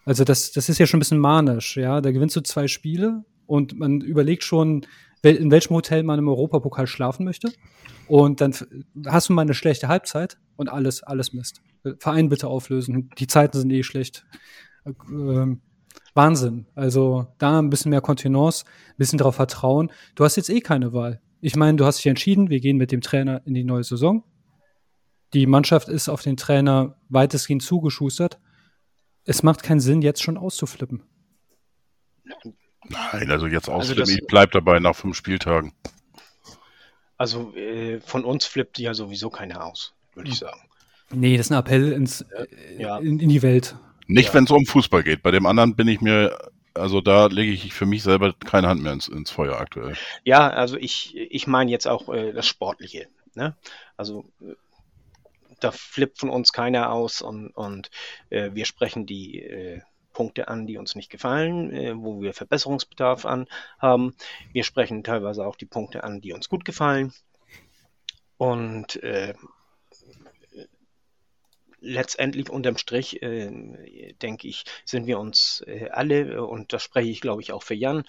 also 0.05 0.23
das, 0.23 0.51
das 0.51 0.69
ist 0.69 0.79
ja 0.79 0.85
schon 0.85 0.97
ein 0.97 1.01
bisschen 1.01 1.19
manisch, 1.19 1.77
ja. 1.77 2.01
Da 2.01 2.11
gewinnst 2.11 2.35
du 2.35 2.41
zwei 2.41 2.67
Spiele 2.67 3.23
und 3.45 3.77
man 3.77 4.01
überlegt 4.01 4.43
schon, 4.43 4.85
in 5.21 5.51
welchem 5.51 5.75
Hotel 5.75 6.03
man 6.03 6.19
im 6.19 6.27
Europapokal 6.27 6.87
schlafen 6.87 7.23
möchte. 7.23 7.53
Und 8.07 8.41
dann 8.41 8.53
hast 9.05 9.29
du 9.29 9.33
mal 9.33 9.43
eine 9.43 9.53
schlechte 9.53 9.87
Halbzeit 9.87 10.37
und 10.57 10.69
alles, 10.69 11.03
alles 11.03 11.31
Mist. 11.31 11.61
Verein 11.99 12.29
bitte 12.29 12.47
auflösen. 12.47 13.09
Die 13.17 13.27
Zeiten 13.27 13.57
sind 13.57 13.71
eh 13.71 13.83
schlecht. 13.83 14.25
Ähm, 14.85 15.61
Wahnsinn. 16.13 16.67
Also 16.76 17.28
da 17.38 17.60
ein 17.60 17.69
bisschen 17.69 17.89
mehr 17.89 18.02
Kontenance, 18.02 18.65
ein 18.65 18.97
bisschen 18.97 19.17
darauf 19.17 19.36
vertrauen. 19.36 19.91
Du 20.15 20.23
hast 20.23 20.36
jetzt 20.36 20.49
eh 20.49 20.62
keine 20.62 20.93
Wahl. 20.93 21.21
Ich 21.41 21.56
meine, 21.56 21.78
du 21.78 21.86
hast 21.86 21.97
dich 21.97 22.08
entschieden, 22.08 22.49
wir 22.49 22.60
gehen 22.60 22.78
mit 22.78 22.91
dem 22.91 23.02
Trainer 23.02 23.41
in 23.45 23.54
die 23.54 23.63
neue 23.63 23.84
Saison. 23.84 24.23
Die 25.34 25.47
Mannschaft 25.47 25.89
ist 25.89 26.10
auf 26.10 26.21
den 26.21 26.38
Trainer 26.38 26.95
weitestgehend 27.10 27.63
zugeschustert. 27.63 28.39
Es 29.26 29.41
macht 29.41 29.63
keinen 29.63 29.80
Sinn, 29.80 30.02
jetzt 30.02 30.21
schon 30.21 30.38
auszuflippen. 30.38 31.04
Nein, 32.89 33.32
also 33.32 33.47
jetzt 33.47 33.69
ausflippen, 33.69 34.04
also 34.04 34.13
ich 34.13 34.28
bleib 34.28 34.52
dabei 34.52 34.80
nach 34.80 34.95
fünf 34.95 35.15
Spieltagen. 35.15 35.73
Also 37.17 37.56
äh, 37.56 37.99
von 38.02 38.26
uns 38.26 38.45
flippt 38.45 38.80
ja 38.80 38.93
sowieso 38.93 39.30
keiner 39.30 39.65
aus, 39.65 39.93
würde 40.13 40.30
ich 40.30 40.38
sagen. 40.38 40.60
Nee, 41.12 41.38
das 41.38 41.47
ist 41.47 41.52
ein 41.52 41.60
Appell 41.60 41.91
ins, 41.91 42.26
ja. 42.78 42.97
in, 42.97 43.19
in, 43.19 43.30
die 43.30 43.41
Welt. 43.41 43.78
Nicht, 44.07 44.29
ja. 44.29 44.33
wenn 44.35 44.45
es 44.45 44.51
um 44.51 44.65
Fußball 44.65 45.03
geht. 45.03 45.23
Bei 45.23 45.31
dem 45.31 45.45
anderen 45.45 45.75
bin 45.75 45.87
ich 45.87 46.01
mir, 46.01 46.37
also 46.73 47.01
da 47.01 47.27
lege 47.27 47.51
ich 47.51 47.73
für 47.73 47.85
mich 47.85 48.03
selber 48.03 48.33
keine 48.33 48.67
Hand 48.67 48.81
mehr 48.81 48.93
ins, 48.93 49.07
ins 49.07 49.31
Feuer 49.31 49.59
aktuell. 49.59 49.95
Ja, 50.23 50.49
also 50.49 50.77
ich, 50.77 51.15
ich 51.15 51.47
meine 51.47 51.71
jetzt 51.71 51.87
auch 51.87 52.09
äh, 52.09 52.33
das 52.33 52.47
Sportliche. 52.47 53.07
Ne? 53.35 53.55
Also 53.97 54.25
äh, 54.41 54.53
da 55.59 55.71
flippt 55.71 56.19
von 56.19 56.29
uns 56.29 56.51
keiner 56.51 56.91
aus 56.91 57.21
und, 57.21 57.49
und 57.51 57.89
äh, 58.29 58.51
wir 58.53 58.65
sprechen 58.65 59.05
die 59.05 59.39
äh, 59.39 59.81
Punkte 60.13 60.47
an, 60.47 60.67
die 60.67 60.77
uns 60.77 60.95
nicht 60.95 61.09
gefallen, 61.09 61.71
äh, 61.71 61.93
wo 61.95 62.21
wir 62.21 62.33
Verbesserungsbedarf 62.33 63.25
an 63.25 63.47
haben. 63.79 64.15
Wir 64.51 64.63
sprechen 64.63 65.03
teilweise 65.03 65.45
auch 65.45 65.55
die 65.55 65.65
Punkte 65.65 66.03
an, 66.03 66.21
die 66.21 66.33
uns 66.33 66.49
gut 66.49 66.65
gefallen. 66.65 67.13
Und 68.37 69.01
äh, 69.03 69.33
letztendlich 71.83 72.49
unterm 72.49 72.77
Strich, 72.77 73.21
äh, 73.21 74.13
denke 74.21 74.47
ich, 74.47 74.63
sind 74.85 75.05
wir 75.05 75.19
uns 75.19 75.63
äh, 75.67 75.89
alle, 75.89 76.45
und 76.45 76.73
das 76.73 76.81
spreche 76.83 77.09
ich, 77.09 77.21
glaube 77.21 77.41
ich, 77.41 77.51
auch 77.51 77.63
für 77.63 77.75
Jan, 77.75 78.03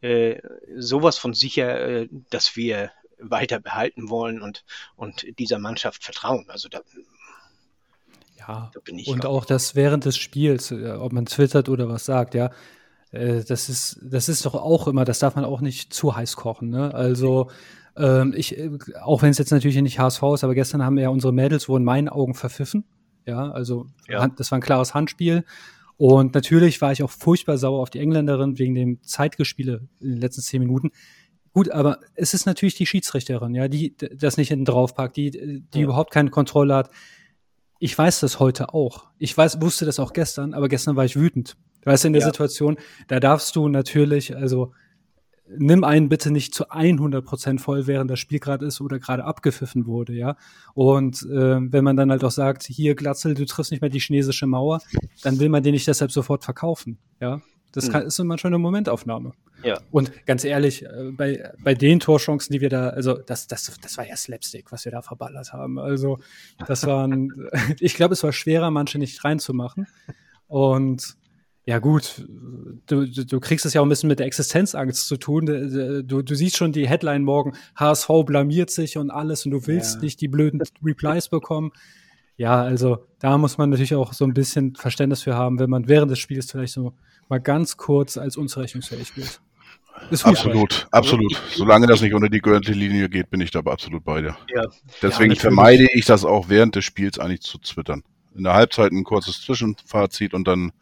äh, 0.00 0.40
sowas 0.76 1.18
von 1.18 1.32
sicher, 1.32 1.80
äh, 1.80 2.08
dass 2.30 2.56
wir 2.56 2.90
weiter 3.18 3.60
behalten 3.60 4.10
wollen 4.10 4.42
und, 4.42 4.64
und 4.96 5.38
dieser 5.38 5.58
Mannschaft 5.58 6.02
vertrauen. 6.02 6.46
Also 6.48 6.68
da 6.68 6.80
ja, 8.38 8.72
und 9.06 9.24
auch 9.24 9.44
das 9.44 9.76
während 9.76 10.04
des 10.04 10.16
Spiels, 10.16 10.72
äh, 10.72 10.90
ob 10.90 11.12
man 11.12 11.26
twittert 11.26 11.68
oder 11.68 11.88
was 11.88 12.04
sagt, 12.04 12.34
ja, 12.34 12.50
äh, 13.12 13.44
das 13.44 13.68
ist, 13.68 14.00
das 14.02 14.28
ist 14.28 14.44
doch 14.44 14.54
auch 14.54 14.88
immer, 14.88 15.04
das 15.04 15.20
darf 15.20 15.36
man 15.36 15.44
auch 15.44 15.60
nicht 15.60 15.94
zu 15.94 16.16
heiß 16.16 16.34
kochen. 16.34 16.70
Ne? 16.70 16.92
Also 16.92 17.50
ähm, 17.96 18.34
ich, 18.36 18.58
äh, 18.58 18.70
auch 19.00 19.22
wenn 19.22 19.30
es 19.30 19.38
jetzt 19.38 19.52
natürlich 19.52 19.80
nicht 19.80 20.00
HSV 20.00 20.22
ist, 20.34 20.44
aber 20.44 20.54
gestern 20.54 20.82
haben 20.82 20.98
ja 20.98 21.08
unsere 21.08 21.32
Mädels 21.32 21.68
wohl 21.68 21.78
in 21.78 21.84
meinen 21.84 22.08
Augen 22.08 22.34
verpfiffen. 22.34 22.84
Ja, 23.26 23.50
also 23.50 23.86
ja. 24.08 24.26
das 24.28 24.50
war 24.50 24.58
ein 24.58 24.62
klares 24.62 24.94
Handspiel. 24.94 25.44
Und 25.96 26.34
natürlich 26.34 26.80
war 26.80 26.92
ich 26.92 27.02
auch 27.02 27.10
furchtbar 27.10 27.58
sauer 27.58 27.80
auf 27.80 27.90
die 27.90 28.00
Engländerin 28.00 28.58
wegen 28.58 28.74
dem 28.74 29.02
Zeitgespiele 29.02 29.88
in 30.00 30.12
den 30.12 30.20
letzten 30.20 30.42
zehn 30.42 30.60
Minuten. 30.60 30.90
Gut, 31.52 31.70
aber 31.70 32.00
es 32.14 32.34
ist 32.34 32.46
natürlich 32.46 32.74
die 32.74 32.86
Schiedsrichterin, 32.86 33.54
ja, 33.54 33.68
die 33.68 33.94
das 33.96 34.36
nicht 34.36 34.48
hinten 34.48 34.64
draufpackt, 34.64 35.16
die, 35.16 35.30
die 35.30 35.78
ja. 35.78 35.84
überhaupt 35.84 36.10
keine 36.10 36.30
Kontrolle 36.30 36.74
hat 36.74 36.90
ich 37.82 37.98
weiß 37.98 38.20
das 38.20 38.38
heute 38.38 38.74
auch. 38.74 39.08
Ich 39.18 39.36
weiß, 39.36 39.60
wusste 39.60 39.84
das 39.84 39.98
auch 39.98 40.12
gestern, 40.12 40.54
aber 40.54 40.68
gestern 40.68 40.94
war 40.94 41.04
ich 41.04 41.16
wütend. 41.16 41.56
Du 41.80 41.90
weißt, 41.90 42.04
in 42.04 42.12
der 42.12 42.20
ja. 42.20 42.26
Situation, 42.26 42.76
da 43.08 43.18
darfst 43.18 43.56
du 43.56 43.66
natürlich, 43.66 44.36
also 44.36 44.72
nimm 45.58 45.84
einen 45.84 46.08
bitte 46.08 46.30
nicht 46.30 46.54
zu 46.54 46.70
100 46.70 47.24
Prozent 47.24 47.60
voll, 47.60 47.86
während 47.86 48.10
das 48.10 48.18
Spiel 48.18 48.38
gerade 48.38 48.66
ist 48.66 48.80
oder 48.80 48.98
gerade 48.98 49.24
abgepfiffen 49.24 49.86
wurde, 49.86 50.12
ja. 50.12 50.36
Und 50.74 51.22
äh, 51.22 51.72
wenn 51.72 51.84
man 51.84 51.96
dann 51.96 52.10
halt 52.10 52.24
auch 52.24 52.30
sagt, 52.30 52.64
hier 52.64 52.94
Glatzel, 52.94 53.34
du 53.34 53.44
triffst 53.46 53.72
nicht 53.72 53.80
mehr 53.80 53.90
die 53.90 54.00
chinesische 54.00 54.46
Mauer, 54.46 54.80
dann 55.22 55.38
will 55.38 55.48
man 55.48 55.62
den 55.62 55.72
nicht 55.72 55.86
deshalb 55.86 56.12
sofort 56.12 56.44
verkaufen, 56.44 56.98
ja. 57.20 57.40
Das 57.72 57.86
hm. 57.86 57.92
kann, 57.92 58.02
ist 58.02 58.18
immer 58.18 58.38
schon 58.38 58.50
eine 58.50 58.58
Momentaufnahme. 58.58 59.32
Ja. 59.64 59.80
Und 59.90 60.26
ganz 60.26 60.44
ehrlich, 60.44 60.84
äh, 60.84 61.10
bei, 61.12 61.52
bei 61.62 61.74
den 61.74 62.00
Torchancen, 62.00 62.52
die 62.52 62.60
wir 62.60 62.68
da, 62.68 62.90
also 62.90 63.14
das, 63.14 63.46
das, 63.46 63.72
das 63.80 63.96
war 63.96 64.06
ja 64.06 64.16
Slapstick, 64.16 64.70
was 64.72 64.84
wir 64.84 64.92
da 64.92 65.02
verballert 65.02 65.52
haben. 65.52 65.78
Also 65.78 66.18
das 66.66 66.86
waren, 66.86 67.48
ich 67.80 67.94
glaube, 67.94 68.14
es 68.14 68.22
war 68.22 68.32
schwerer, 68.32 68.70
manche 68.70 68.98
nicht 68.98 69.24
reinzumachen. 69.24 69.86
Und 70.48 71.16
Ja, 71.64 71.78
gut, 71.78 72.26
du, 72.86 73.06
du 73.06 73.40
kriegst 73.40 73.64
es 73.64 73.74
ja 73.74 73.80
auch 73.80 73.86
ein 73.86 73.88
bisschen 73.88 74.08
mit 74.08 74.18
der 74.18 74.26
Existenzangst 74.26 75.06
zu 75.06 75.16
tun. 75.16 75.46
Du, 75.46 76.22
du 76.22 76.34
siehst 76.34 76.56
schon 76.56 76.72
die 76.72 76.88
Headline 76.88 77.22
morgen, 77.22 77.52
HSV 77.76 78.08
blamiert 78.26 78.70
sich 78.70 78.98
und 78.98 79.10
alles 79.10 79.44
und 79.44 79.52
du 79.52 79.66
willst 79.68 79.96
ja. 79.96 80.00
nicht 80.00 80.20
die 80.20 80.28
blöden 80.28 80.60
Replies 80.84 81.28
bekommen. 81.28 81.70
Ja, 82.36 82.60
also 82.62 83.06
da 83.20 83.38
muss 83.38 83.58
man 83.58 83.70
natürlich 83.70 83.94
auch 83.94 84.12
so 84.12 84.24
ein 84.24 84.34
bisschen 84.34 84.74
Verständnis 84.74 85.22
für 85.22 85.36
haben, 85.36 85.60
wenn 85.60 85.70
man 85.70 85.86
während 85.86 86.10
des 86.10 86.18
Spiels 86.18 86.50
vielleicht 86.50 86.72
so 86.72 86.94
mal 87.28 87.38
ganz 87.38 87.76
kurz 87.76 88.16
als 88.16 88.36
unzurechnungsfähig 88.36 89.16
wird. 89.16 89.40
Absolut, 90.24 90.88
absolut. 90.90 91.40
Solange 91.54 91.86
das 91.86 92.00
nicht 92.00 92.14
unter 92.14 92.28
die 92.28 92.40
Gürtellinie 92.40 93.08
geht, 93.08 93.30
bin 93.30 93.40
ich 93.40 93.52
da 93.52 93.60
absolut 93.60 94.04
bei 94.04 94.22
dir. 94.22 94.36
Ja. 94.52 94.64
Deswegen 95.00 95.34
ja, 95.34 95.40
vermeide 95.40 95.86
ich 95.92 96.06
das 96.06 96.24
auch 96.24 96.48
während 96.48 96.74
des 96.74 96.84
Spiels 96.84 97.20
eigentlich 97.20 97.42
zu 97.42 97.58
twittern. 97.58 98.02
In 98.34 98.44
der 98.44 98.54
Halbzeit 98.54 98.90
ein 98.90 99.04
kurzes 99.04 99.42
Zwischenfazit 99.42 100.34
und 100.34 100.48
dann 100.48 100.72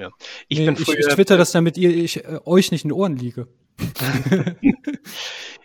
ja. 0.00 0.10
Ich, 0.48 0.58
nee, 0.58 0.66
bin 0.66 0.76
früher, 0.76 0.98
ich, 0.98 1.06
ich 1.06 1.14
twitter 1.14 1.36
das, 1.36 1.52
damit 1.52 1.76
ihr 1.76 1.90
ich, 1.90 2.24
äh, 2.24 2.40
euch 2.44 2.72
nicht 2.72 2.84
in 2.84 2.88
den 2.88 2.96
Ohren 2.96 3.16
liege. 3.16 3.48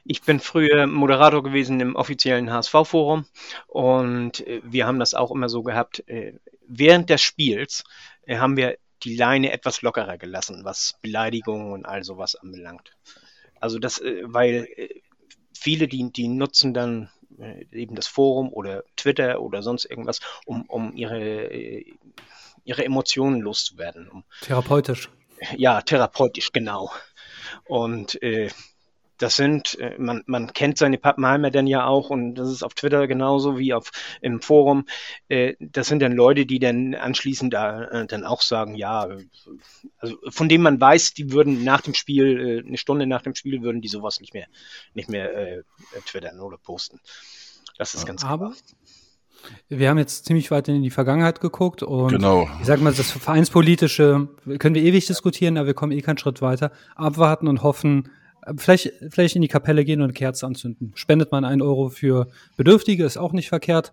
ich 0.06 0.22
bin 0.22 0.40
früher 0.40 0.88
Moderator 0.88 1.44
gewesen 1.44 1.80
im 1.80 1.96
offiziellen 1.96 2.52
HSV-Forum 2.52 3.26
und 3.68 4.46
äh, 4.48 4.62
wir 4.64 4.88
haben 4.88 5.00
das 5.00 5.14
auch 5.14 5.32
immer 5.32 5.50
so 5.50 5.64
gehabt. 5.64 6.08
Äh, 6.08 6.34
während 6.68 7.10
des 7.10 7.22
Spiels 7.22 7.84
äh, 8.26 8.38
haben 8.38 8.58
wir 8.58 8.78
die 9.04 9.16
Leine 9.16 9.52
etwas 9.52 9.82
lockerer 9.82 10.18
gelassen, 10.18 10.62
was 10.64 10.96
Beleidigungen 11.02 11.74
und 11.74 11.86
all 11.86 12.04
sowas 12.04 12.36
anbelangt. 12.36 12.96
Also 13.60 13.80
das, 13.80 14.00
äh, 14.00 14.24
weil 14.26 14.68
äh, 14.76 15.02
viele, 15.54 15.88
die, 15.88 16.12
die 16.12 16.28
nutzen 16.28 16.74
dann 16.74 17.10
eben 17.74 17.96
das 17.96 18.08
Forum 18.08 18.54
oder 18.54 18.86
Twitter 18.96 19.42
oder 19.42 19.62
sonst 19.62 19.84
irgendwas, 19.84 20.22
um, 20.46 20.62
um 20.70 20.96
ihre 20.96 21.84
ihre 22.66 22.84
Emotionen 22.84 23.40
loszuwerden. 23.40 24.10
Um, 24.10 24.24
therapeutisch. 24.42 25.10
Ja, 25.56 25.82
therapeutisch, 25.82 26.52
genau. 26.52 26.92
Und 27.66 28.22
äh, 28.22 28.50
das 29.18 29.38
sind, 29.38 29.80
äh, 29.80 29.96
man, 29.98 30.24
man 30.26 30.52
kennt 30.54 30.78
seine 30.78 30.98
Pappenheimer 30.98 31.52
dann 31.52 31.68
ja 31.68 31.86
auch 31.86 32.10
und 32.10 32.36
das 32.36 32.50
ist 32.50 32.64
auf 32.64 32.74
Twitter 32.74 33.08
genauso 33.08 33.58
wie 33.58 33.74
auf 33.74 33.92
im 34.22 34.42
Forum. 34.42 34.86
Äh, 35.30 35.54
das 35.60 35.88
sind 35.88 36.02
dann 36.02 36.12
Leute, 36.12 36.46
die 36.46 36.60
dann 36.60 36.96
anschließend 36.96 37.54
da 37.54 37.84
äh, 37.86 38.08
dann 38.08 38.26
auch 38.26 38.42
sagen, 38.42 38.76
ja, 38.76 39.08
also 39.98 40.18
von 40.30 40.50
dem 40.50 40.62
man 40.62 40.82
weiß, 40.82 41.14
die 41.14 41.32
würden 41.32 41.64
nach 41.64 41.82
dem 41.82 41.94
Spiel, 41.94 42.64
eine 42.66 42.78
Stunde 42.78 43.08
nach 43.08 43.22
dem 43.22 43.36
Spiel 43.36 43.62
würden 43.62 43.82
die 43.82 43.88
sowas 43.88 44.20
nicht 44.20 44.34
mehr, 44.34 44.48
nicht 44.94 45.10
mehr 45.10 45.34
äh, 45.34 45.64
twittern 46.06 46.40
oder 46.40 46.58
posten. 46.58 47.00
Das 47.78 47.94
ist 47.94 48.06
ganz 48.06 48.24
Aber 48.24 48.52
klar. 48.52 48.58
Wir 49.70 49.90
haben 49.90 49.98
jetzt 49.98 50.26
ziemlich 50.26 50.52
weit 50.52 50.68
in 50.68 50.84
die 50.84 50.90
Vergangenheit 50.90 51.42
geguckt 51.42 51.84
und 51.84 52.10
genau. 52.10 52.48
ich 52.60 52.66
sag 52.66 52.82
mal, 52.82 52.94
das 52.94 53.12
Vereinspolitische 53.12 54.28
können 54.60 54.76
wir 54.76 54.84
ewig 54.84 55.06
diskutieren, 55.06 55.58
aber 55.58 55.68
wir 55.68 55.74
kommen 55.74 55.92
eh 55.92 56.02
keinen 56.02 56.18
Schritt 56.18 56.42
weiter. 56.42 56.72
Abwarten 56.96 57.48
und 57.48 57.64
hoffen, 57.64 58.10
vielleicht, 58.58 58.94
vielleicht 59.10 59.36
in 59.36 59.42
die 59.42 59.48
Kapelle 59.48 59.86
gehen 59.86 60.02
und 60.02 60.06
eine 60.06 60.14
Kerze 60.14 60.46
anzünden. 60.46 60.92
Spendet 60.96 61.32
man 61.32 61.46
einen 61.46 61.62
Euro 61.62 61.90
für 61.90 62.28
Bedürftige, 62.58 63.06
ist 63.06 63.18
auch 63.18 63.34
nicht 63.34 63.50
verkehrt, 63.50 63.92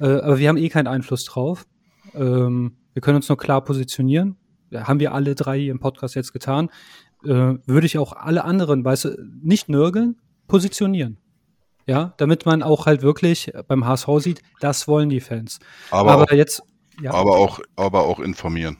äh, 0.00 0.04
aber 0.04 0.38
wir 0.38 0.48
haben 0.48 0.56
eh 0.56 0.68
keinen 0.68 0.88
Einfluss 0.88 1.24
drauf. 1.24 1.66
Ähm, 2.14 2.76
wir 2.92 3.02
können 3.02 3.16
uns 3.16 3.28
nur 3.28 3.38
klar 3.38 3.64
positionieren. 3.64 4.36
Haben 4.74 5.00
wir 5.00 5.12
alle 5.12 5.34
drei 5.34 5.58
hier 5.58 5.72
im 5.72 5.80
Podcast 5.80 6.14
jetzt 6.14 6.32
getan. 6.32 6.70
Äh, 7.24 7.54
würde 7.66 7.86
ich 7.86 7.98
auch 7.98 8.12
alle 8.12 8.44
anderen, 8.44 8.84
weißt 8.84 9.04
du, 9.04 9.16
nicht 9.42 9.68
nörgeln, 9.68 10.16
positionieren. 10.48 11.18
Ja, 11.86 12.14
damit 12.16 12.46
man 12.46 12.62
auch 12.62 12.86
halt 12.86 13.02
wirklich 13.02 13.52
beim 13.66 13.84
HSV 13.84 14.08
sieht, 14.18 14.42
das 14.60 14.86
wollen 14.86 15.08
die 15.08 15.20
Fans. 15.20 15.58
Aber, 15.90 16.12
aber 16.12 16.22
auch, 16.24 16.30
jetzt, 16.30 16.62
ja. 17.00 17.12
aber 17.12 17.36
auch, 17.36 17.60
aber 17.76 18.04
auch 18.04 18.20
informieren. 18.20 18.78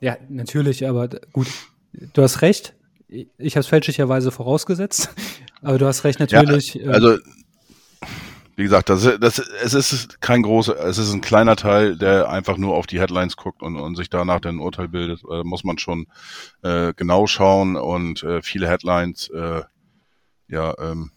Ja, 0.00 0.16
natürlich, 0.28 0.86
aber 0.86 1.08
gut, 1.32 1.48
du 1.92 2.22
hast 2.22 2.42
recht. 2.42 2.74
Ich 3.08 3.56
habe 3.56 3.60
es 3.60 3.66
fälschlicherweise 3.66 4.30
vorausgesetzt, 4.30 5.10
aber 5.62 5.78
du 5.78 5.86
hast 5.86 6.04
recht, 6.04 6.20
natürlich. 6.20 6.74
Ja, 6.74 6.92
also, 6.92 7.18
wie 8.58 8.64
gesagt, 8.64 8.88
das, 8.88 9.08
das, 9.20 9.38
es 9.38 9.74
ist 9.74 10.20
kein 10.20 10.42
großer, 10.42 10.78
es 10.80 10.98
ist 10.98 11.12
ein 11.12 11.20
kleiner 11.20 11.56
Teil, 11.56 11.96
der 11.96 12.28
einfach 12.28 12.56
nur 12.56 12.74
auf 12.74 12.86
die 12.86 13.00
Headlines 13.00 13.36
guckt 13.36 13.62
und, 13.62 13.76
und 13.76 13.96
sich 13.96 14.10
danach 14.10 14.40
ein 14.42 14.58
Urteil 14.58 14.88
bildet. 14.88 15.22
Da 15.28 15.44
muss 15.44 15.62
man 15.62 15.78
schon 15.78 16.06
äh, 16.62 16.92
genau 16.94 17.26
schauen 17.26 17.76
und 17.76 18.22
äh, 18.24 18.42
viele 18.42 18.68
Headlines, 18.68 19.30
äh, 19.30 19.62
ja, 20.48 20.74
ähm, 20.78 21.12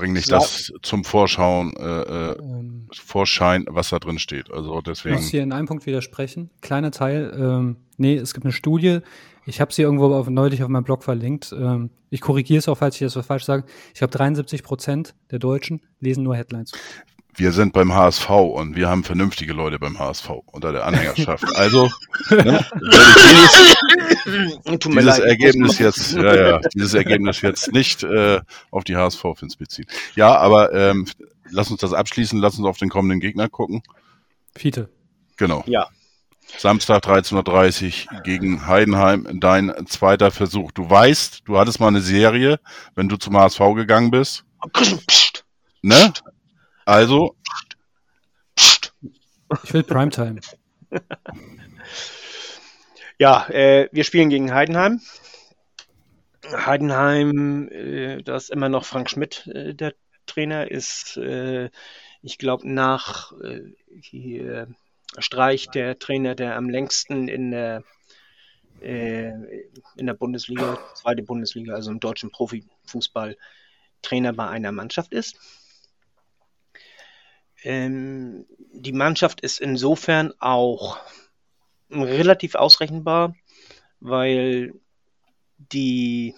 bring 0.00 0.12
nicht 0.12 0.32
das 0.32 0.72
zum 0.82 1.04
Vorschauen, 1.04 1.74
äh, 1.76 1.82
äh, 1.82 2.38
ähm, 2.38 2.88
Vorschein, 2.92 3.66
was 3.68 3.90
da 3.90 3.98
drin 3.98 4.18
steht. 4.18 4.50
Also 4.50 4.80
deswegen. 4.80 5.16
Ich 5.16 5.20
muss 5.22 5.30
hier 5.30 5.42
in 5.42 5.52
einem 5.52 5.66
Punkt 5.66 5.86
widersprechen. 5.86 6.50
Kleiner 6.62 6.90
Teil. 6.90 7.32
Ähm, 7.38 7.76
nee, 7.98 8.16
es 8.16 8.34
gibt 8.34 8.46
eine 8.46 8.52
Studie. 8.52 9.00
Ich 9.46 9.60
habe 9.60 9.72
sie 9.72 9.82
irgendwo 9.82 10.14
auf, 10.14 10.28
neulich 10.28 10.62
auf 10.62 10.68
meinem 10.68 10.84
Blog 10.84 11.04
verlinkt. 11.04 11.54
Ähm, 11.56 11.90
ich 12.08 12.20
korrigiere 12.20 12.58
es 12.58 12.68
auch, 12.68 12.78
falls 12.78 13.00
ich 13.00 13.12
das 13.12 13.26
falsch 13.26 13.44
sage. 13.44 13.64
Ich 13.92 13.98
glaube, 13.98 14.12
73 14.16 14.62
Prozent 14.62 15.14
der 15.30 15.38
Deutschen 15.38 15.82
lesen 16.00 16.24
nur 16.24 16.36
Headlines 16.36 16.72
wir 17.34 17.52
sind 17.52 17.72
beim 17.72 17.94
HSV 17.94 18.30
und 18.30 18.76
wir 18.76 18.88
haben 18.88 19.04
vernünftige 19.04 19.52
Leute 19.52 19.78
beim 19.78 19.98
HSV 19.98 20.30
unter 20.46 20.72
der 20.72 20.84
Anhängerschaft. 20.86 21.44
Also 21.56 21.90
ne, 22.30 22.64
dieses, 24.26 24.84
dieses 24.84 25.18
Ergebnis 25.18 25.78
jetzt, 25.78 26.12
ja, 26.12 26.34
ja, 26.34 26.60
dieses 26.74 26.94
Ergebnis 26.94 27.40
jetzt 27.42 27.72
nicht 27.72 28.02
äh, 28.02 28.40
auf 28.70 28.84
die 28.84 28.96
HSV-Fans 28.96 29.56
beziehen. 29.56 29.86
Ja, 30.14 30.36
aber 30.36 30.72
ähm, 30.72 31.06
lass 31.50 31.70
uns 31.70 31.80
das 31.80 31.92
abschließen, 31.92 32.38
lass 32.38 32.58
uns 32.58 32.66
auf 32.66 32.78
den 32.78 32.88
kommenden 32.88 33.20
Gegner 33.20 33.48
gucken. 33.48 33.82
Fiete. 34.56 34.88
Genau. 35.36 35.64
Ja. 35.66 35.88
Samstag 36.58 37.04
13.30 37.04 38.12
Uhr 38.12 38.22
gegen 38.22 38.66
Heidenheim, 38.66 39.26
dein 39.40 39.72
zweiter 39.86 40.30
Versuch. 40.30 40.72
Du 40.72 40.90
weißt, 40.90 41.42
du 41.44 41.58
hattest 41.58 41.80
mal 41.80 41.88
eine 41.88 42.00
Serie, 42.00 42.58
wenn 42.94 43.08
du 43.08 43.16
zum 43.16 43.36
HSV 43.36 43.60
gegangen 43.76 44.10
bist. 44.10 44.44
Ne? 45.82 46.12
Also. 46.84 47.36
Ich 49.64 49.74
will 49.74 49.82
Primetime. 49.82 50.40
ja, 53.18 53.48
äh, 53.48 53.88
wir 53.92 54.04
spielen 54.04 54.30
gegen 54.30 54.54
Heidenheim. 54.54 55.00
Heidenheim, 56.52 57.68
äh, 57.68 58.22
da 58.22 58.36
ist 58.36 58.50
immer 58.50 58.68
noch 58.68 58.84
Frank 58.84 59.10
Schmidt 59.10 59.46
äh, 59.46 59.74
der 59.74 59.94
Trainer, 60.26 60.70
ist, 60.70 61.16
äh, 61.16 61.70
ich 62.22 62.38
glaube, 62.38 62.68
nach 62.68 63.32
äh, 63.40 63.62
hier, 64.00 64.68
Streich 65.18 65.68
der 65.68 65.98
Trainer, 65.98 66.34
der 66.34 66.56
am 66.56 66.68
längsten 66.68 67.28
in 67.28 67.50
der, 67.50 67.82
äh, 68.80 69.32
in 69.96 70.06
der 70.06 70.14
Bundesliga, 70.14 70.78
zweite 70.94 71.22
Bundesliga, 71.22 71.74
also 71.74 71.90
im 71.90 71.98
deutschen 72.00 72.30
Profifußball, 72.30 73.36
Trainer 74.02 74.32
bei 74.32 74.48
einer 74.48 74.72
Mannschaft 74.72 75.12
ist. 75.12 75.36
Ähm, 77.62 78.46
die 78.72 78.92
Mannschaft 78.92 79.40
ist 79.40 79.60
insofern 79.60 80.32
auch 80.38 80.98
relativ 81.90 82.54
ausrechenbar, 82.54 83.34
weil 84.00 84.74
die 85.58 86.34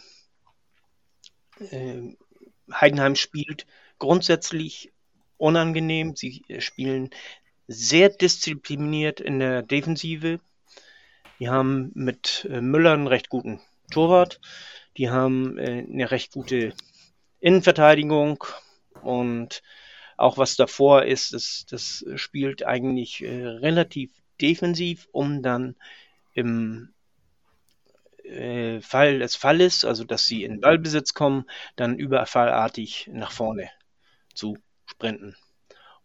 äh, 1.71 2.17
Heidenheim 2.73 3.17
spielt 3.17 3.67
grundsätzlich 3.99 4.93
unangenehm. 5.37 6.17
Sie 6.17 6.45
spielen 6.59 7.11
sehr 7.69 8.09
diszipliniert 8.09 9.21
in 9.21 9.39
der 9.39 9.63
Defensive. 9.63 10.41
Die 11.39 11.49
haben 11.49 11.91
mit 11.95 12.47
äh, 12.51 12.61
Müller 12.61 12.93
einen 12.93 13.07
recht 13.07 13.29
guten 13.29 13.61
Torwart. 13.91 14.41
Die 14.97 15.11
haben 15.11 15.59
äh, 15.59 15.87
eine 15.89 16.11
recht 16.11 16.33
gute 16.33 16.75
Innenverteidigung 17.41 18.45
und 19.03 19.63
auch 20.23 20.39
was 20.39 20.57
davor 20.57 21.05
ist, 21.05 21.33
das, 21.33 21.67
das 21.69 22.05
spielt 22.15 22.65
eigentlich 22.65 23.23
äh, 23.23 23.47
relativ 23.47 24.11
defensiv, 24.41 25.09
um 25.13 25.43
dann 25.43 25.77
im 26.33 26.95
äh, 28.25 28.81
Fall 28.81 29.19
des 29.19 29.37
Falles, 29.37 29.85
also 29.85 30.05
dass 30.05 30.27
sie 30.27 30.45
in 30.45 30.61
Ballbesitz 30.61 31.13
kommen, 31.15 31.45
dann 31.77 31.99
überfallartig 31.99 33.11
nach 33.13 33.33
vorne 33.33 33.71
zu 34.35 34.59
sprinten. 34.87 35.37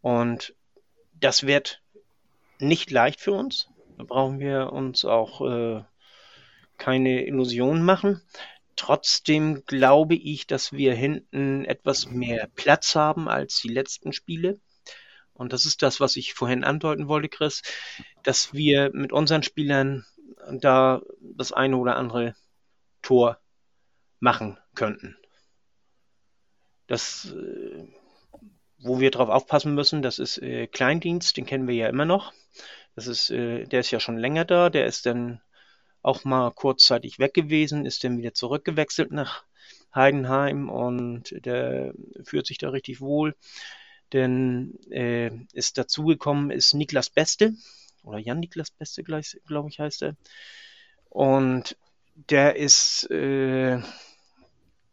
Und 0.01 0.55
das 1.13 1.45
wird 1.45 1.81
nicht 2.59 2.91
leicht 2.91 3.21
für 3.21 3.33
uns. 3.33 3.69
Da 3.97 4.03
brauchen 4.03 4.39
wir 4.39 4.73
uns 4.73 5.05
auch 5.05 5.41
äh, 5.41 5.83
keine 6.77 7.25
Illusionen 7.25 7.83
machen. 7.83 8.21
Trotzdem 8.77 9.65
glaube 9.65 10.15
ich, 10.15 10.47
dass 10.47 10.71
wir 10.71 10.93
hinten 10.93 11.65
etwas 11.65 12.09
mehr 12.09 12.47
Platz 12.55 12.95
haben 12.95 13.27
als 13.27 13.59
die 13.61 13.69
letzten 13.69 14.13
Spiele. 14.13 14.61
Und 15.33 15.51
das 15.51 15.65
ist 15.65 15.81
das, 15.81 15.99
was 15.99 16.15
ich 16.15 16.33
vorhin 16.33 16.63
andeuten 16.63 17.07
wollte, 17.07 17.27
Chris, 17.27 17.61
dass 18.23 18.53
wir 18.53 18.91
mit 18.93 19.11
unseren 19.11 19.43
Spielern 19.43 20.05
da 20.51 21.01
das 21.19 21.51
eine 21.51 21.77
oder 21.77 21.97
andere 21.97 22.35
Tor 23.01 23.39
machen 24.19 24.57
könnten. 24.75 25.17
Das, 26.87 27.33
äh, 27.33 27.87
wo 28.79 28.99
wir 28.99 29.11
drauf 29.11 29.29
aufpassen 29.29 29.75
müssen, 29.75 30.01
das 30.01 30.19
ist 30.19 30.37
äh, 30.37 30.67
Kleindienst, 30.67 31.35
den 31.35 31.45
kennen 31.45 31.67
wir 31.67 31.75
ja 31.75 31.89
immer 31.89 32.05
noch. 32.05 32.31
Das 32.95 33.07
ist, 33.07 33.29
äh, 33.29 33.65
der 33.65 33.81
ist 33.81 33.91
ja 33.91 33.99
schon 33.99 34.17
länger 34.17 34.45
da. 34.45 34.69
Der 34.69 34.85
ist 34.85 35.05
dann 35.05 35.41
auch 36.07 36.23
mal 36.23 36.51
kurzzeitig 36.51 37.19
weg 37.19 37.33
gewesen, 37.33 37.85
ist 37.85 38.03
dann 38.03 38.17
wieder 38.17 38.33
zurückgewechselt 38.33 39.11
nach 39.11 39.43
Heidenheim 39.93 40.69
und 40.69 41.35
der 41.45 41.93
fühlt 42.23 42.47
sich 42.47 42.57
da 42.57 42.69
richtig 42.69 43.01
wohl. 43.01 43.35
Denn 44.13 44.79
äh, 44.89 45.31
ist 45.51 45.77
dazugekommen 45.77 46.49
ist 46.49 46.73
Niklas 46.73 47.09
Beste 47.09 47.53
oder 48.03 48.19
Jan 48.19 48.39
Niklas 48.39 48.71
Beste, 48.71 49.03
glaube 49.03 49.69
ich, 49.69 49.79
heißt 49.79 50.03
er. 50.03 50.15
Und 51.09 51.75
der 52.29 52.55
ist 52.55 53.11
äh, 53.11 53.79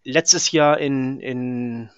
letztes 0.03 0.51
Jahr 0.51 0.79
in, 0.81 1.21
in 1.21 1.91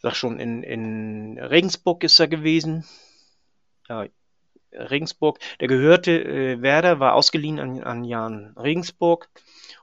sag 0.00 0.16
schon, 0.16 0.38
in, 0.38 0.62
in 0.62 1.38
Regensburg 1.38 2.04
ist 2.04 2.18
er 2.18 2.28
gewesen. 2.28 2.84
Ja, 3.88 4.06
Regensburg. 4.78 5.38
Der 5.60 5.68
gehörte, 5.68 6.12
äh, 6.12 6.62
Werder 6.62 7.00
war 7.00 7.14
ausgeliehen 7.14 7.58
an, 7.58 7.82
an 7.82 8.04
Jan 8.04 8.54
Regensburg 8.56 9.28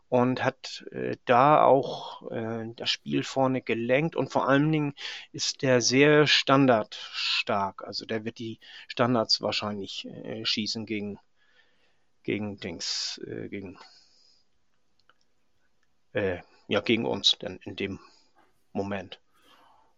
und 0.10 0.43
hat 0.43 0.86
äh, 0.91 1.18
da 1.26 1.64
auch 1.64 2.30
äh, 2.32 2.66
das 2.76 2.89
Spiel 2.89 3.24
vorne 3.24 3.62
gelenkt 3.62 4.16
und 4.16 4.32
vor 4.32 4.48
allen 4.48 4.72
Dingen 4.72 4.93
ist 5.32 5.62
der 5.62 5.82
sehr 5.82 6.28
standardstark. 6.28 7.84
Also 7.84 8.06
der 8.06 8.24
wird 8.24 8.39
die 8.39 8.60
Standards 8.88 9.41
wahrscheinlich 9.41 10.06
äh, 10.06 10.46
schießen 10.46 10.86
gegen 10.86 11.20
gegen 12.24 12.60
Dings, 12.60 13.22
äh, 13.28 13.50
gegen 13.50 13.78
äh, 16.14 16.39
ja 16.68 16.82
gegen 16.82 17.06
uns 17.06 17.38
denn 17.39 17.60
in 17.64 17.76
dem 17.76 18.00
Moment. 18.74 19.20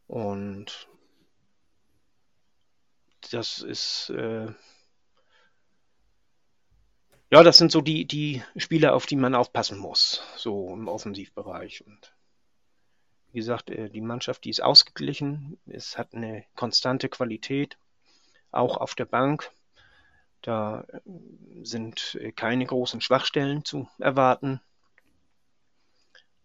Und 0.08 0.88
das 3.32 3.60
ist 3.62 4.10
äh, 4.10 4.48
ja, 7.30 7.44
das 7.44 7.58
sind 7.58 7.72
so 7.72 7.82
die, 7.82 8.06
die 8.06 8.42
Spieler, 8.56 8.96
auf 8.96 9.06
die 9.06 9.18
man 9.18 9.36
aufpassen 9.36 9.78
muss, 9.78 10.22
so 10.38 10.74
im 10.74 10.88
Offensivbereich. 10.88 11.86
Und 11.86 12.14
wie 13.32 13.40
gesagt, 13.40 13.70
äh, 13.70 13.90
die 13.90 14.02
Mannschaft, 14.02 14.46
die 14.46 14.50
ist 14.50 14.64
ausgeglichen, 14.64 15.60
es 15.66 15.98
hat 15.98 16.14
eine 16.14 16.46
konstante 16.56 17.10
Qualität, 17.10 17.78
auch 18.52 18.78
auf 18.78 18.96
der 18.96 19.06
Bank. 19.06 19.52
Da 20.42 20.86
äh, 20.88 21.00
sind 21.64 22.18
äh, 22.22 22.32
keine 22.32 22.66
großen 22.66 23.02
Schwachstellen 23.02 23.66
zu 23.66 23.90
erwarten. 24.00 24.62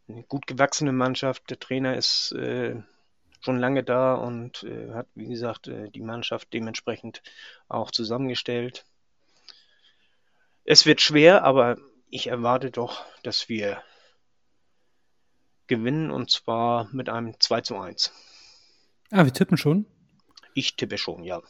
Eine 0.08 0.24
gut 0.24 0.48
gewachsene 0.48 0.92
Mannschaft, 0.92 1.48
der 1.48 1.60
Trainer 1.60 1.96
ist 1.96 2.32
äh, 2.32 2.74
schon 3.40 3.58
lange 3.58 3.84
da 3.84 4.14
und 4.14 4.64
äh, 4.64 4.92
hat, 4.92 5.06
wie 5.14 5.28
gesagt, 5.28 5.70
die 5.94 6.00
Mannschaft 6.00 6.52
dementsprechend 6.52 7.22
auch 7.68 7.92
zusammengestellt. 7.92 8.84
Es 10.64 10.86
wird 10.86 11.00
schwer, 11.00 11.44
aber 11.44 11.76
ich 12.08 12.28
erwarte 12.28 12.70
doch, 12.70 13.04
dass 13.22 13.48
wir 13.48 13.82
gewinnen 15.66 16.10
und 16.10 16.30
zwar 16.30 16.88
mit 16.92 17.08
einem 17.08 17.34
2 17.38 17.60
zu 17.62 17.78
1. 17.78 18.12
Ah, 19.10 19.24
wir 19.24 19.32
tippen 19.32 19.56
schon? 19.56 19.86
Ich 20.54 20.76
tippe 20.76 20.98
schon, 20.98 21.24
ja. 21.24 21.40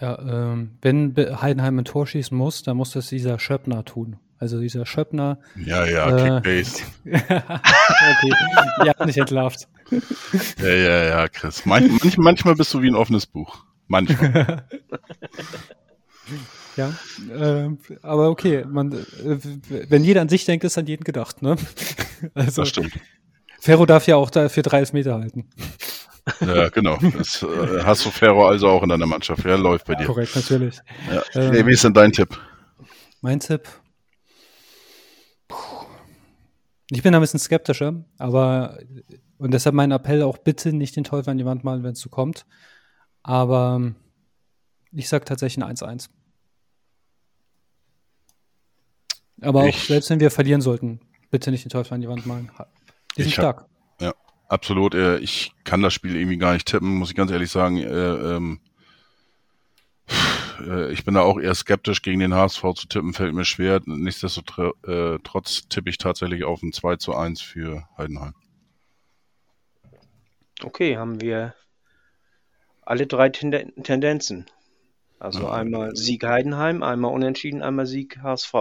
Ja, 0.00 0.18
ähm, 0.18 0.78
wenn 0.82 1.14
Heidenheim 1.16 1.78
ein 1.78 1.84
Tor 1.84 2.06
schießen 2.06 2.36
muss, 2.36 2.62
dann 2.62 2.76
muss 2.76 2.92
das 2.92 3.08
dieser 3.08 3.38
Schöppner 3.38 3.84
tun. 3.84 4.18
Also 4.38 4.60
dieser 4.60 4.84
Schöppner. 4.84 5.38
Ja, 5.54 5.86
ja, 5.86 6.08
äh, 6.08 6.40
Kickbase. 6.42 6.82
okay, 7.04 8.32
ihr 8.84 8.88
habt 8.88 9.06
nicht 9.06 9.18
entlarvt. 9.18 9.68
Ja, 10.58 10.68
ja, 10.68 11.04
ja, 11.04 11.28
Chris. 11.28 11.64
Manch, 11.64 11.90
manch, 12.02 12.18
manchmal 12.18 12.56
bist 12.56 12.74
du 12.74 12.82
wie 12.82 12.88
ein 12.88 12.96
offenes 12.96 13.26
Buch. 13.26 13.64
Manchmal. 13.86 14.66
Ja, 16.76 16.92
äh, 17.30 17.70
aber 18.02 18.30
okay, 18.30 18.64
man, 18.66 18.92
äh, 18.92 19.38
wenn 19.88 20.04
jeder 20.04 20.20
an 20.22 20.28
sich 20.28 20.44
denkt, 20.44 20.64
ist 20.64 20.78
an 20.78 20.86
jeden 20.86 21.04
gedacht, 21.04 21.42
ne? 21.42 21.56
Also, 22.34 22.62
das 22.62 22.70
stimmt. 22.70 22.92
Ferro 23.60 23.84
darf 23.84 24.06
ja 24.06 24.16
auch 24.16 24.30
da 24.30 24.48
für 24.48 24.62
drei 24.62 24.82
Meter 24.92 25.18
halten. 25.18 25.50
Ja, 26.40 26.70
genau. 26.70 26.96
Das 27.18 27.42
äh, 27.42 27.82
hast 27.82 28.06
du 28.06 28.10
Ferro 28.10 28.46
also 28.46 28.68
auch 28.68 28.82
in 28.82 28.88
deiner 28.88 29.06
Mannschaft. 29.06 29.44
Ja, 29.44 29.56
läuft 29.56 29.86
bei 29.86 29.94
dir. 29.94 30.06
Korrekt, 30.06 30.34
natürlich. 30.34 30.78
Ja. 31.12 31.22
Ähm, 31.34 31.50
nee, 31.50 31.66
wie 31.66 31.72
ist 31.72 31.84
denn 31.84 31.92
dein 31.92 32.12
Tipp? 32.12 32.38
Mein 33.20 33.40
Tipp? 33.40 33.68
Puh. 35.48 35.56
Ich 36.90 37.02
bin 37.02 37.14
ein 37.14 37.20
bisschen 37.20 37.40
skeptischer, 37.40 38.04
aber 38.18 38.78
und 39.38 39.52
deshalb 39.52 39.74
mein 39.74 39.90
Appell 39.90 40.22
auch 40.22 40.38
bitte 40.38 40.72
nicht 40.72 40.96
den 40.96 41.04
Teufel 41.04 41.30
an 41.30 41.38
die 41.38 41.44
Wand 41.44 41.64
malen, 41.64 41.82
wenn 41.82 41.92
es 41.92 42.00
so 42.00 42.08
kommt. 42.08 42.46
Aber 43.22 43.92
ich 44.94 45.08
sage 45.08 45.24
tatsächlich 45.24 45.64
ein 45.64 45.76
1-1. 45.76 46.08
Aber 49.40 49.66
ich, 49.66 49.76
auch 49.76 49.80
selbst 49.80 50.10
wenn 50.10 50.20
wir 50.20 50.30
verlieren 50.30 50.60
sollten, 50.60 51.00
bitte 51.30 51.50
nicht 51.50 51.64
den 51.64 51.70
Teufel 51.70 51.94
an 51.94 52.00
die 52.00 52.08
Wand 52.08 52.26
malen. 52.26 52.50
Die 53.16 53.22
sind 53.22 53.32
stark. 53.32 53.62
Hab, 53.62 54.02
ja, 54.02 54.14
absolut. 54.48 54.94
Äh, 54.94 55.18
ich 55.18 55.52
kann 55.64 55.82
das 55.82 55.92
Spiel 55.92 56.16
irgendwie 56.16 56.38
gar 56.38 56.52
nicht 56.54 56.66
tippen, 56.66 56.94
muss 56.96 57.10
ich 57.10 57.16
ganz 57.16 57.30
ehrlich 57.30 57.50
sagen. 57.50 57.78
Äh, 57.78 57.86
ähm, 57.86 58.60
äh, 60.60 60.92
ich 60.92 61.04
bin 61.04 61.14
da 61.14 61.22
auch 61.22 61.38
eher 61.38 61.54
skeptisch 61.54 62.02
gegen 62.02 62.20
den 62.20 62.34
HSV 62.34 62.62
zu 62.74 62.86
tippen, 62.86 63.12
fällt 63.12 63.34
mir 63.34 63.44
schwer. 63.44 63.80
Nichtsdestotrotz 63.84 65.68
tippe 65.68 65.90
ich 65.90 65.98
tatsächlich 65.98 66.44
auf 66.44 66.62
ein 66.62 66.72
2 66.72 66.96
zu 66.96 67.14
1 67.14 67.40
für 67.42 67.88
Heidenheim. 67.98 68.34
Okay, 70.62 70.96
haben 70.96 71.20
wir 71.20 71.54
alle 72.82 73.06
drei 73.06 73.28
Tendenzen. 73.28 74.46
Also 75.18 75.44
ja. 75.44 75.52
einmal 75.52 75.96
Sieg 75.96 76.24
Heidenheim, 76.24 76.82
einmal 76.82 77.12
Unentschieden, 77.12 77.62
einmal 77.62 77.86
Sieg 77.86 78.18
HSV. 78.22 78.54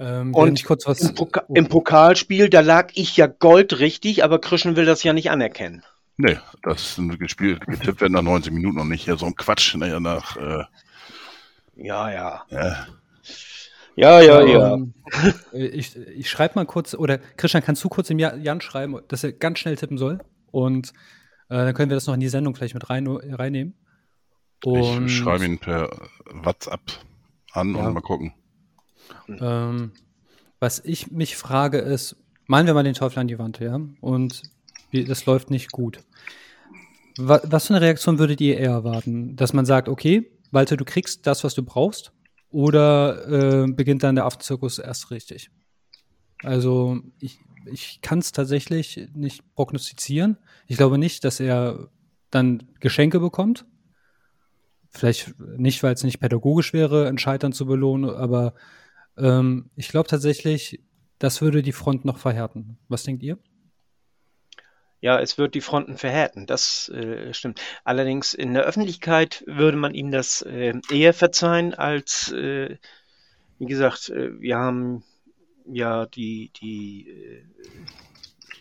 Ähm, 0.00 0.34
und 0.34 0.64
kurz 0.64 0.86
was 0.86 1.00
im, 1.00 1.14
Poka 1.14 1.44
im, 1.54 1.68
Pokalspiel, 1.68 2.48
da 2.48 2.60
lag 2.60 2.90
ich 2.94 3.16
ja 3.16 3.26
goldrichtig, 3.26 4.24
aber 4.24 4.40
Krischen 4.40 4.76
will 4.76 4.84
das 4.84 5.04
ja 5.04 5.12
nicht 5.12 5.30
anerkennen. 5.30 5.84
Nee, 6.16 6.38
das 6.62 6.98
ist 6.98 7.18
gespielt, 7.18 7.66
getippt 7.66 8.00
werden 8.00 8.12
nach 8.12 8.22
90 8.22 8.52
Minuten 8.52 8.76
noch 8.76 8.84
nicht. 8.84 9.06
Ja, 9.06 9.16
so 9.16 9.26
ein 9.26 9.34
Quatsch, 9.34 9.74
naja, 9.76 10.00
nach. 10.00 10.36
Äh, 10.36 10.64
ja, 11.76 12.10
ja. 12.10 12.44
Ja. 12.50 12.86
Ja, 13.96 14.20
ja, 14.20 14.42
ja. 14.42 14.74
Ähm, 14.74 14.94
ich 15.52 15.96
ich 15.96 16.28
schreibe 16.28 16.56
mal 16.56 16.66
kurz, 16.66 16.94
oder 16.94 17.18
Christian, 17.18 17.62
kannst 17.62 17.82
du 17.84 17.88
kurz 17.88 18.08
dem 18.08 18.18
Jan 18.18 18.60
schreiben, 18.60 18.98
dass 19.08 19.22
er 19.22 19.32
ganz 19.32 19.60
schnell 19.60 19.76
tippen 19.76 19.98
soll? 19.98 20.18
Und 20.50 20.92
äh, 21.48 21.56
dann 21.56 21.74
können 21.74 21.90
wir 21.90 21.96
das 21.96 22.06
noch 22.06 22.14
in 22.14 22.20
die 22.20 22.28
Sendung 22.28 22.56
vielleicht 22.56 22.74
mit 22.74 22.90
rein, 22.90 23.06
reinnehmen. 23.06 23.74
Und, 24.66 25.06
ich 25.06 25.16
schreibe 25.16 25.44
ihn 25.44 25.58
per 25.58 25.90
WhatsApp 26.30 26.80
an 27.52 27.74
ja. 27.74 27.86
und 27.86 27.94
mal 27.94 28.00
gucken. 28.00 28.32
Ähm, 29.28 29.92
was 30.60 30.80
ich 30.84 31.10
mich 31.10 31.36
frage 31.36 31.78
ist, 31.78 32.16
malen 32.46 32.66
wir 32.66 32.74
mal 32.74 32.84
den 32.84 32.94
Teufel 32.94 33.18
an 33.18 33.28
die 33.28 33.38
Wand, 33.38 33.58
ja? 33.60 33.80
Und 34.00 34.42
das 34.92 35.26
läuft 35.26 35.50
nicht 35.50 35.72
gut. 35.72 36.00
Was, 37.16 37.42
was 37.44 37.66
für 37.66 37.74
eine 37.74 37.84
Reaktion 37.84 38.18
würdet 38.18 38.40
ihr 38.40 38.58
eher 38.58 38.70
erwarten? 38.70 39.36
Dass 39.36 39.52
man 39.52 39.66
sagt, 39.66 39.88
okay, 39.88 40.30
Walter, 40.50 40.76
du 40.76 40.84
kriegst 40.84 41.26
das, 41.26 41.44
was 41.44 41.54
du 41.54 41.62
brauchst? 41.62 42.12
Oder 42.50 43.64
äh, 43.64 43.66
beginnt 43.66 44.02
dann 44.04 44.14
der 44.14 44.26
Affenzirkus 44.26 44.78
erst 44.78 45.10
richtig? 45.10 45.50
Also, 46.42 47.00
ich, 47.18 47.40
ich 47.70 48.00
kann 48.02 48.20
es 48.20 48.32
tatsächlich 48.32 49.08
nicht 49.14 49.42
prognostizieren. 49.54 50.36
Ich 50.66 50.76
glaube 50.76 50.98
nicht, 50.98 51.24
dass 51.24 51.40
er 51.40 51.88
dann 52.30 52.62
Geschenke 52.80 53.18
bekommt. 53.18 53.64
Vielleicht 54.94 55.34
nicht, 55.40 55.82
weil 55.82 55.94
es 55.94 56.04
nicht 56.04 56.20
pädagogisch 56.20 56.72
wäre, 56.72 57.08
ein 57.08 57.18
Scheitern 57.18 57.52
zu 57.52 57.66
belohnen, 57.66 58.10
aber 58.10 58.54
ähm, 59.18 59.70
ich 59.74 59.88
glaube 59.88 60.08
tatsächlich, 60.08 60.80
das 61.18 61.42
würde 61.42 61.62
die 61.62 61.72
Front 61.72 62.04
noch 62.04 62.18
verhärten. 62.18 62.78
Was 62.88 63.02
denkt 63.02 63.22
ihr? 63.24 63.38
Ja, 65.00 65.20
es 65.20 65.36
wird 65.36 65.54
die 65.56 65.60
Fronten 65.60 65.98
verhärten, 65.98 66.46
das 66.46 66.88
äh, 66.90 67.34
stimmt. 67.34 67.60
Allerdings 67.82 68.34
in 68.34 68.54
der 68.54 68.62
Öffentlichkeit 68.62 69.42
würde 69.46 69.76
man 69.76 69.94
ihm 69.94 70.12
das 70.12 70.42
äh, 70.42 70.72
eher 70.90 71.12
verzeihen, 71.12 71.74
als, 71.74 72.30
äh, 72.32 72.78
wie 73.58 73.66
gesagt, 73.66 74.10
äh, 74.10 74.40
wir 74.40 74.56
haben 74.56 75.04
ja 75.66 76.06
die, 76.06 76.52
die 76.60 77.08
äh, 77.08 77.44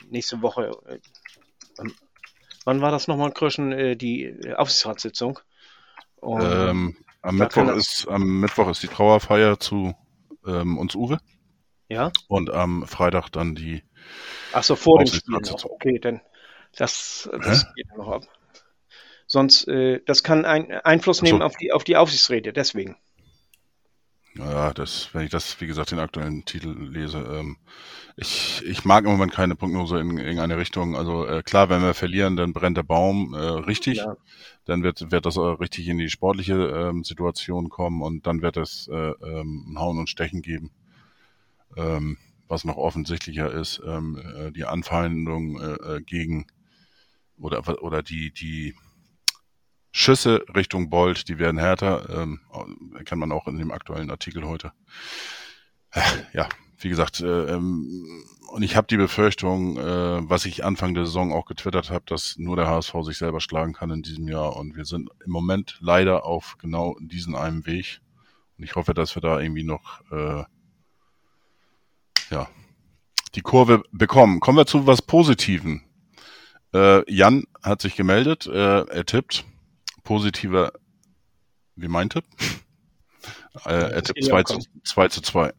nächste 0.10 0.42
Woche, 0.42 0.72
äh, 0.88 1.00
wann 2.66 2.82
war 2.82 2.92
das 2.92 3.08
nochmal, 3.08 3.32
Kröschen, 3.32 3.98
die 3.98 4.36
Aufsichtsratssitzung? 4.56 5.40
Ähm, 6.26 6.98
am, 7.22 7.38
Mittwoch 7.38 7.70
ist, 7.70 8.08
am 8.08 8.40
Mittwoch 8.40 8.70
ist 8.70 8.84
die 8.84 8.88
Trauerfeier 8.88 9.60
zu 9.60 9.96
ähm, 10.46 10.78
uns 10.78 10.96
Uwe. 10.96 11.20
Ja. 11.90 12.12
Und 12.28 12.50
am 12.50 12.88
Freitag 12.88 13.30
dann 13.30 13.56
die. 13.56 13.84
Ach 14.54 14.64
so, 14.64 14.76
vor 14.76 15.00
dem 15.00 15.08
Spiel 15.08 15.40
noch. 15.40 15.66
Okay, 15.66 16.00
dann 16.00 16.22
das, 16.76 17.30
das 17.32 17.74
geht 17.76 17.96
noch 17.96 18.08
ab. 18.08 18.24
Sonst, 19.28 19.68
äh, 19.68 20.02
das 20.06 20.24
kann 20.24 20.46
ein, 20.46 20.72
Einfluss 20.72 21.22
nehmen 21.22 21.40
so. 21.40 21.46
auf, 21.46 21.56
die, 21.56 21.72
auf 21.72 21.84
die 21.84 21.98
Aufsichtsräte, 21.98 22.54
deswegen. 22.54 22.98
Ja, 24.36 24.74
das, 24.74 25.14
wenn 25.14 25.26
ich 25.26 25.30
das, 25.30 25.62
wie 25.62 25.68
gesagt, 25.68 25.92
den 25.92 26.00
aktuellen 26.00 26.44
Titel 26.44 26.76
lese, 26.90 27.20
ähm, 27.20 27.58
ich, 28.16 28.64
ich 28.66 28.84
mag 28.84 29.06
im 29.06 29.12
Moment 29.12 29.32
keine 29.32 29.56
Prognose 29.56 30.00
in 30.00 30.18
irgendeine 30.18 30.58
Richtung. 30.58 30.96
Also 30.96 31.26
äh, 31.28 31.44
klar, 31.44 31.70
wenn 31.70 31.84
wir 31.84 31.94
verlieren, 31.94 32.36
dann 32.36 32.54
brennt 32.54 32.78
der 32.78 32.84
Baum 32.84 33.34
äh, 33.34 33.38
richtig. 33.38 33.98
Ja. 33.98 34.18
Dann 34.66 34.82
wird, 34.82 35.12
wird 35.12 35.26
das 35.26 35.38
auch 35.38 35.60
richtig 35.60 35.88
in 35.88 36.00
die 36.00 36.10
sportliche 36.10 36.56
ähm, 36.56 37.04
Situation 37.04 37.70
kommen 37.70 38.02
und 38.02 38.26
dann 38.26 38.42
wird 38.42 38.58
es 38.58 38.88
äh, 38.88 38.96
ähm, 38.96 39.66
ein 39.70 39.80
Hauen 39.80 40.00
und 40.00 40.10
Stechen 40.10 40.42
geben. 40.42 40.72
Ähm, 41.76 42.18
was 42.48 42.66
noch 42.66 42.78
offensichtlicher 42.78 43.52
ist, 43.52 43.82
ähm, 43.86 44.20
äh, 44.36 44.52
die 44.52 44.66
Anfeindung 44.66 45.60
äh, 45.60 45.96
äh 45.96 46.02
gegen 46.02 46.46
oder 47.40 47.84
oder 47.84 48.04
die 48.04 48.32
die 48.32 48.76
Schüsse 49.96 50.44
Richtung 50.56 50.90
Bolt, 50.90 51.30
die 51.30 51.38
werden 51.38 51.60
härter, 51.60 52.10
ähm, 52.10 52.40
kann 53.06 53.20
man 53.20 53.32
auch 53.32 53.48
in 53.48 53.60
dem 53.60 53.72
aktuellen 53.72 54.10
Artikel 54.10 54.44
heute. 54.44 54.74
Ja, 56.34 56.50
wie 56.80 56.90
gesagt, 56.90 57.22
äh, 57.22 57.54
ähm, 57.54 58.26
und 58.50 58.64
ich 58.64 58.76
habe 58.76 58.88
die 58.88 58.98
Befürchtung, 58.98 59.78
äh, 59.78 60.28
was 60.28 60.46
ich 60.46 60.66
Anfang 60.66 60.96
der 60.96 61.06
Saison 61.06 61.32
auch 61.32 61.46
getwittert 61.46 61.92
habe, 61.92 62.06
dass 62.08 62.40
nur 62.40 62.56
der 62.56 62.68
HSV 62.68 62.94
sich 63.04 63.20
selber 63.20 63.40
schlagen 63.40 63.74
kann 63.74 63.92
in 63.92 64.02
diesem 64.02 64.28
Jahr. 64.28 64.56
Und 64.56 64.76
wir 64.76 64.86
sind 64.86 65.12
im 65.24 65.32
Moment 65.32 65.78
leider 65.80 66.26
auf 66.26 66.58
genau 66.58 66.98
diesen 67.00 67.36
einen 67.36 67.68
Weg. 67.68 68.02
Und 68.58 68.64
ich 68.64 68.76
hoffe, 68.76 68.96
dass 68.96 69.16
wir 69.16 69.22
da 69.22 69.40
irgendwie 69.40 69.64
noch 69.64 70.02
äh, 70.12 70.44
ja, 72.32 72.50
die 73.36 73.42
Kurve 73.42 73.84
bekommen. 73.92 74.40
Kommen 74.40 74.58
wir 74.58 74.66
zu 74.66 74.88
was 74.88 75.04
Positiven. 75.04 75.84
Äh, 76.74 77.10
Jan 77.12 77.44
hat 77.62 77.82
sich 77.82 77.96
gemeldet, 77.96 78.48
äh, 78.48 78.82
er 78.86 79.06
tippt 79.06 79.46
positiver 80.04 80.72
wie 81.76 81.88
mein 81.88 82.10
Tipp. 82.10 82.26
Äh, 83.66 83.92
er 83.92 84.02
tippt 84.02 84.26
2 84.26 84.44
zu, 84.44 84.60
2 84.84 85.08
zu 85.10 85.22
2. 85.22 85.54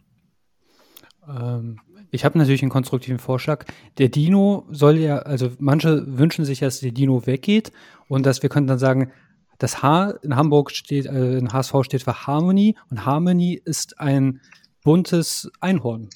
Ähm, 1.29 1.81
ich 2.11 2.25
habe 2.25 2.37
natürlich 2.37 2.63
einen 2.63 2.71
konstruktiven 2.71 3.19
Vorschlag. 3.19 3.65
Der 3.99 4.09
Dino 4.09 4.67
soll 4.71 4.99
ja, 4.99 5.19
also 5.19 5.53
manche 5.59 6.05
wünschen 6.19 6.45
sich, 6.45 6.59
dass 6.59 6.81
der 6.81 6.93
Dino 6.93 7.27
weggeht 7.27 7.73
und 8.09 8.27
dass 8.27 8.43
wir 8.43 8.51
können 8.51 8.67
dann 8.67 8.79
sagen, 8.79 9.13
das 9.59 9.83
H 9.83 10.11
in 10.23 10.37
Hamburg 10.37 10.73
steht, 10.73 11.07
äh, 11.07 11.39
in 11.39 11.53
HSV 11.53 11.75
steht 11.83 12.03
für 12.03 12.27
Harmony 12.27 12.77
und 12.91 13.07
Harmony 13.07 13.61
ist 13.65 14.01
ein 14.01 14.41
buntes 14.83 15.51
Einhorn. 15.61 16.11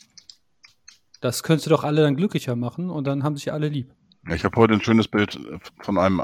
Das 1.21 1.43
könntest 1.43 1.67
du 1.67 1.71
doch 1.71 1.85
alle 1.85 2.03
dann 2.03 2.17
glücklicher 2.17 2.57
machen 2.57 2.91
und 2.91 3.07
dann 3.07 3.25
haben 3.25 3.37
sich 3.37 3.53
alle 3.53 3.69
lieb. 3.69 3.95
Ich 4.31 4.45
habe 4.45 4.57
heute 4.57 4.75
ein 4.75 4.83
schönes 4.83 5.09
Bild 5.09 5.41
von 5.81 5.99
einem 5.99 6.21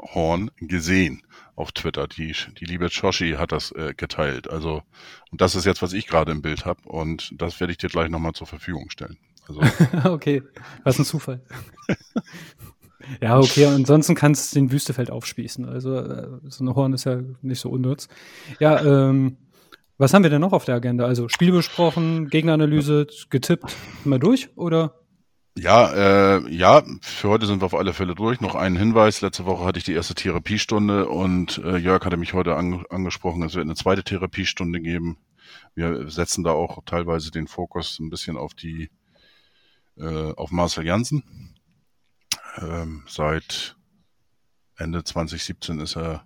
Einhorn 0.00 0.50
gesehen 0.56 1.22
auf 1.56 1.72
Twitter. 1.72 2.06
Die, 2.06 2.34
die 2.58 2.64
liebe 2.64 2.88
Choshi 2.88 3.32
hat 3.32 3.52
das 3.52 3.72
äh, 3.72 3.94
geteilt. 3.96 4.50
Also, 4.50 4.82
und 5.30 5.40
das 5.40 5.54
ist 5.54 5.66
jetzt, 5.66 5.82
was 5.82 5.92
ich 5.92 6.06
gerade 6.06 6.32
im 6.32 6.42
Bild 6.42 6.64
habe. 6.64 6.80
Und 6.84 7.32
das 7.36 7.60
werde 7.60 7.72
ich 7.72 7.78
dir 7.78 7.88
gleich 7.88 8.08
nochmal 8.08 8.32
zur 8.32 8.46
Verfügung 8.46 8.90
stellen. 8.90 9.18
Also. 9.48 9.60
okay, 10.10 10.42
was 10.84 10.98
ein 10.98 11.04
Zufall. 11.04 11.40
ja, 13.20 13.38
okay, 13.38 13.66
ansonsten 13.66 14.14
kannst 14.14 14.54
du 14.54 14.60
den 14.60 14.72
Wüstefeld 14.72 15.10
aufspießen. 15.10 15.68
Also, 15.68 15.96
äh, 15.96 16.28
so 16.44 16.64
ein 16.64 16.74
Horn 16.74 16.92
ist 16.92 17.04
ja 17.04 17.20
nicht 17.42 17.60
so 17.60 17.70
unnütz. 17.70 18.08
Ja, 18.58 18.80
ähm, 18.82 19.36
was 19.98 20.14
haben 20.14 20.22
wir 20.22 20.30
denn 20.30 20.40
noch 20.40 20.52
auf 20.52 20.64
der 20.64 20.76
Agenda? 20.76 21.04
Also, 21.04 21.28
Spiel 21.28 21.52
besprochen, 21.52 22.28
Gegneranalyse, 22.28 23.06
getippt. 23.28 23.76
Mal 24.04 24.18
durch, 24.18 24.48
oder? 24.56 24.94
Ja, 25.56 25.92
äh, 26.36 26.48
ja, 26.48 26.82
für 27.02 27.28
heute 27.28 27.46
sind 27.46 27.60
wir 27.60 27.66
auf 27.66 27.74
alle 27.74 27.92
Fälle 27.92 28.14
durch. 28.14 28.40
Noch 28.40 28.54
einen 28.54 28.76
Hinweis. 28.76 29.20
Letzte 29.20 29.46
Woche 29.46 29.64
hatte 29.64 29.78
ich 29.78 29.84
die 29.84 29.92
erste 29.92 30.14
Therapiestunde 30.14 31.08
und 31.08 31.58
äh, 31.58 31.76
Jörg 31.76 32.04
hatte 32.04 32.16
mich 32.16 32.34
heute 32.34 32.56
an, 32.56 32.84
angesprochen, 32.88 33.42
es 33.42 33.54
wird 33.54 33.64
eine 33.64 33.74
zweite 33.74 34.04
Therapiestunde 34.04 34.80
geben. 34.80 35.18
Wir 35.74 36.08
setzen 36.08 36.44
da 36.44 36.52
auch 36.52 36.82
teilweise 36.86 37.30
den 37.30 37.48
Fokus 37.48 37.98
ein 37.98 38.10
bisschen 38.10 38.36
auf 38.36 38.54
die, 38.54 38.90
äh, 39.98 40.32
auf 40.32 40.52
Marcel 40.52 40.86
Janssen. 40.86 41.54
Ähm, 42.58 43.02
seit 43.08 43.76
Ende 44.76 45.04
2017 45.04 45.80
ist 45.80 45.96
er 45.96 46.24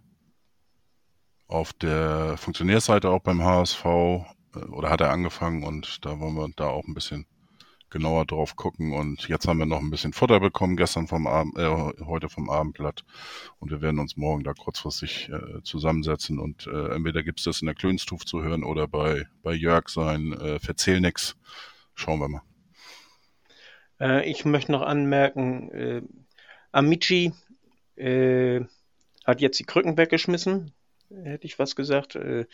auf 1.47 1.73
der 1.73 2.37
Funktionärseite 2.37 3.09
auch 3.11 3.21
beim 3.21 3.43
HSV 3.43 3.85
äh, 3.85 4.59
oder 4.71 4.91
hat 4.91 5.01
er 5.01 5.11
angefangen 5.11 5.65
und 5.65 6.05
da 6.05 6.21
wollen 6.21 6.35
wir 6.35 6.49
da 6.57 6.69
auch 6.69 6.85
ein 6.85 6.95
bisschen 6.95 7.27
genauer 7.95 8.27
drauf 8.27 8.57
gucken. 8.57 8.93
Und 8.93 9.29
jetzt 9.29 9.47
haben 9.47 9.59
wir 9.59 9.67
noch 9.67 9.81
ein 9.81 9.91
bisschen 9.91 10.13
Futter 10.13 10.41
bekommen, 10.41 10.77
gestern 10.77 11.07
vom 11.07 11.27
Abend, 11.27 11.57
äh, 11.57 12.05
heute 12.05 12.29
vom 12.29 12.51
Abendblatt. 12.51 13.05
Und 13.61 13.71
wir 13.71 13.81
werden 13.81 14.01
uns 14.01 14.17
morgen 14.17 14.43
da 14.43 14.53
kurzfristig 14.53 15.31
äh, 15.31 15.63
zusammensetzen 15.63 16.39
und 16.41 16.67
äh, 16.67 16.95
entweder 16.95 17.23
gibt 17.23 17.39
es 17.39 17.45
das 17.45 17.63
in 17.63 17.67
der 17.67 17.77
Klönstuf 17.77 18.27
zu 18.27 18.43
hören 18.43 18.65
oder 18.65 18.89
bei, 18.89 19.27
bei 19.43 19.55
Jörg 19.55 19.89
sein 19.89 20.33
äh, 20.33 20.59
Verzähl. 20.59 20.95
Schauen 21.95 22.19
wir 22.19 22.29
mal. 22.29 22.43
Äh, 24.01 24.29
ich 24.29 24.45
möchte 24.45 24.73
noch 24.73 24.83
anmerken, 24.83 25.71
äh, 25.71 26.03
Amici 26.73 27.33
äh, 27.97 28.61
hat 29.25 29.41
jetzt 29.41 29.59
die 29.61 29.65
Krücken 29.65 29.97
weggeschmissen, 29.97 30.73
hätte 31.11 31.47
ich 31.47 31.59
was 31.59 31.77
gesagt. 31.77 32.17
Äh, 32.17 32.47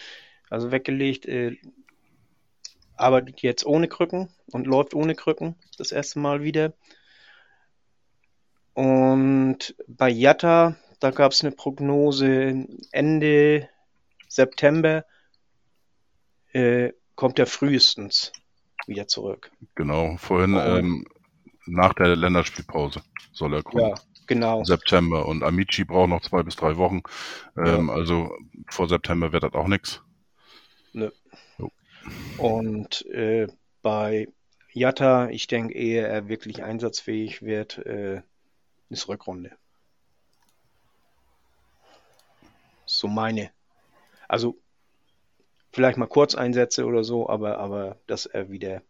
also 0.50 0.72
weggelegt, 0.72 1.26
äh, 1.26 1.56
arbeitet 3.00 3.42
jetzt 3.42 3.64
ohne 3.64 3.88
Krücken 3.88 4.28
und 4.52 4.66
läuft 4.66 4.94
ohne 4.94 5.14
Krücken 5.14 5.56
das 5.78 5.92
erste 5.92 6.18
Mal 6.18 6.42
wieder. 6.42 6.72
Und 8.74 9.74
bei 9.88 10.08
Jatta, 10.08 10.76
da 11.00 11.10
gab 11.10 11.32
es 11.32 11.42
eine 11.42 11.52
Prognose, 11.52 12.66
Ende 12.92 13.68
September 14.28 15.04
äh, 16.52 16.92
kommt 17.14 17.38
er 17.38 17.46
frühestens 17.46 18.32
wieder 18.86 19.06
zurück. 19.06 19.50
Genau, 19.74 20.16
vorhin 20.16 20.54
ähm, 20.56 21.06
nach 21.66 21.94
der 21.94 22.16
Länderspielpause 22.16 23.02
soll 23.32 23.54
er 23.54 23.62
kommen. 23.62 23.90
Ja, 23.90 23.94
genau. 24.26 24.64
September 24.64 25.26
und 25.26 25.42
Amici 25.42 25.84
braucht 25.84 26.10
noch 26.10 26.22
zwei 26.22 26.42
bis 26.42 26.56
drei 26.56 26.76
Wochen. 26.76 27.02
Ähm, 27.56 27.88
ja. 27.88 27.94
Also 27.94 28.30
vor 28.68 28.88
September 28.88 29.32
wird 29.32 29.42
das 29.42 29.54
auch 29.54 29.68
nichts. 29.68 30.02
Nö. 30.92 31.10
Und 32.40 33.06
äh, 33.06 33.48
bei 33.82 34.28
Jatta, 34.72 35.28
ich 35.28 35.46
denke, 35.46 35.74
ehe 35.74 36.06
er 36.06 36.28
wirklich 36.28 36.62
einsatzfähig 36.62 37.42
wird, 37.42 37.78
äh, 37.78 38.22
ist 38.88 39.08
Rückrunde. 39.08 39.52
So 42.86 43.08
meine. 43.08 43.50
Also 44.28 44.56
vielleicht 45.72 45.98
mal 45.98 46.06
Kurzeinsätze 46.06 46.84
oder 46.84 47.04
so, 47.04 47.28
aber, 47.28 47.58
aber 47.58 47.98
dass 48.06 48.26
er 48.26 48.50
wieder, 48.50 48.82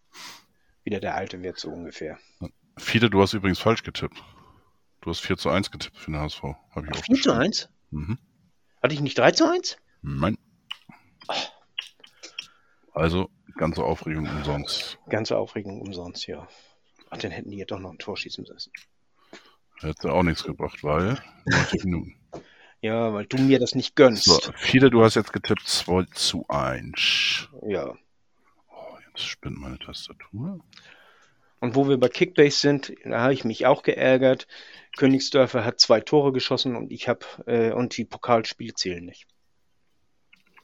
wieder 0.85 1.01
der 1.01 1.15
Alte 1.15 1.43
wird, 1.43 1.59
so 1.59 1.71
ungefähr. 1.71 2.19
Viele, 2.79 3.11
du 3.11 3.21
hast 3.21 3.35
übrigens 3.35 3.59
falsch 3.59 3.83
getippt. 3.83 4.23
Du 5.01 5.11
hast 5.11 5.21
4 5.21 5.39
zu 5.39 5.49
1 5.49 5.71
getippt 5.71 5.97
für 5.97 6.11
den 6.11 6.21
HSV. 6.21 6.43
Hab 6.43 6.85
ich 6.85 6.91
Ach, 6.95 7.05
4 7.05 7.17
zu 7.17 7.33
1? 7.33 7.69
Mhm. 7.91 8.19
Hatte 8.83 8.95
ich 8.95 9.01
nicht 9.01 9.19
3 9.19 9.33
zu 9.33 9.51
1? 9.51 9.79
Nein. 10.03 10.37
Also, 12.93 13.31
ganze 13.61 13.85
Aufregung 13.85 14.27
umsonst. 14.27 14.99
Ganze 15.11 15.37
Aufregung 15.37 15.83
umsonst, 15.83 16.27
ja. 16.27 16.49
Ach, 17.11 17.19
dann 17.19 17.31
hätten 17.31 17.51
die 17.51 17.59
ja 17.59 17.67
doch 17.67 17.79
noch 17.79 17.91
ein 17.91 17.99
Tor 17.99 18.17
schießen 18.17 18.47
müssen. 18.49 18.73
Hätte 19.81 20.13
auch 20.13 20.23
nichts 20.23 20.43
gebracht, 20.45 20.83
weil 20.83 21.19
90 21.45 21.85
Minuten. 21.85 22.17
Ja, 22.81 23.13
weil 23.13 23.27
du 23.27 23.37
mir 23.37 23.59
das 23.59 23.75
nicht 23.75 23.97
gönnst. 23.97 24.25
So, 24.25 24.41
viele, 24.57 24.89
du 24.89 25.05
hast 25.05 25.15
jetzt 25.15 25.35
getippt 25.35 25.69
2 25.69 26.07
zu 26.15 26.47
1. 26.49 27.49
Ja. 27.69 27.95
Oh, 28.71 28.97
jetzt 29.09 29.27
spinnt 29.27 29.59
meine 29.59 29.79
Tastatur. 29.79 30.61
Und 31.61 31.75
wo 31.75 31.87
wir 31.87 31.99
bei 31.99 32.09
Kickbase 32.09 32.59
sind, 32.59 32.95
da 33.05 33.21
habe 33.21 33.35
ich 33.35 33.45
mich 33.45 33.67
auch 33.67 33.83
geärgert. 33.83 34.47
Königsdörfer 34.97 35.67
hat 35.67 35.81
zwei 35.81 36.01
Tore 36.01 36.33
geschossen 36.33 36.77
und 36.77 36.91
ich 36.91 37.09
habe 37.09 37.27
äh, 37.47 37.73
und 37.73 37.95
die 37.99 38.07
Pokalspiele 38.07 38.73
zählen 38.73 39.05
nicht. 39.05 39.27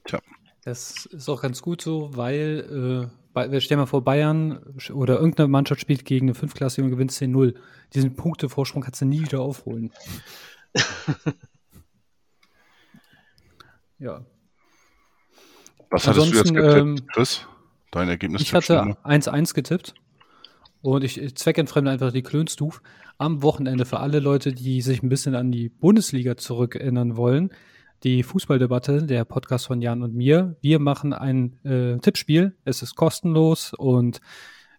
Tja. 0.07 0.21
Das 0.67 1.07
ist 1.07 1.29
auch 1.29 1.43
ganz 1.43 1.63
gut 1.63 1.81
so, 1.81 2.11
weil, 2.17 3.09
äh, 3.37 3.61
stell 3.61 3.77
mal 3.77 3.87
vor, 3.87 4.03
Bayern 4.03 4.59
oder 4.93 5.15
irgendeine 5.15 5.47
Mannschaft 5.47 5.81
spielt 5.81 6.05
gegen 6.05 6.27
eine 6.27 6.35
Fünfklasse 6.35 6.83
und 6.83 6.91
gewinnt 6.91 7.13
10-0. 7.13 7.55
Diesen 7.95 8.17
Punktevorsprung 8.17 8.83
kannst 8.83 9.01
du 9.01 9.05
nie 9.05 9.21
wieder 9.21 9.43
aufholen. 9.43 9.93
ja. 14.01 14.27
Was 15.89 16.09
hattest 16.09 16.35
Ansonsten, 16.35 16.55
du 16.55 16.61
jetzt 16.61 16.69
getippt, 16.69 16.81
ähm, 16.81 17.07
Chris? 17.13 17.47
Dein 17.93 18.09
Ergebnis? 18.09 18.43
Ich 18.43 18.53
hatte 18.53 18.97
1-1 19.05 19.55
getippt. 19.55 19.95
Und 20.83 21.05
ich 21.05 21.37
zweckentfremde 21.37 21.93
einfach 21.93 22.11
die 22.11 22.23
Klönstuf 22.23 22.83
am 23.19 23.45
Wochenende 23.45 23.85
für 23.85 24.01
alle 24.01 24.19
Leute, 24.19 24.53
die 24.53 24.83
sich 24.83 25.01
ein 25.05 25.11
bisschen 25.11 25.37
an 25.37 25.53
die 25.53 25.69
Bundesliga 25.69 26.37
zurückerinnern 26.37 27.17
wollen 27.17 27.53
die 28.03 28.23
Fußballdebatte, 28.23 29.05
der 29.05 29.25
Podcast 29.25 29.67
von 29.67 29.81
Jan 29.81 30.03
und 30.03 30.15
mir. 30.15 30.57
Wir 30.61 30.79
machen 30.79 31.13
ein 31.13 31.59
äh, 31.65 31.99
Tippspiel. 31.99 32.57
Es 32.65 32.83
ist 32.83 32.95
kostenlos 32.95 33.73
und 33.75 34.21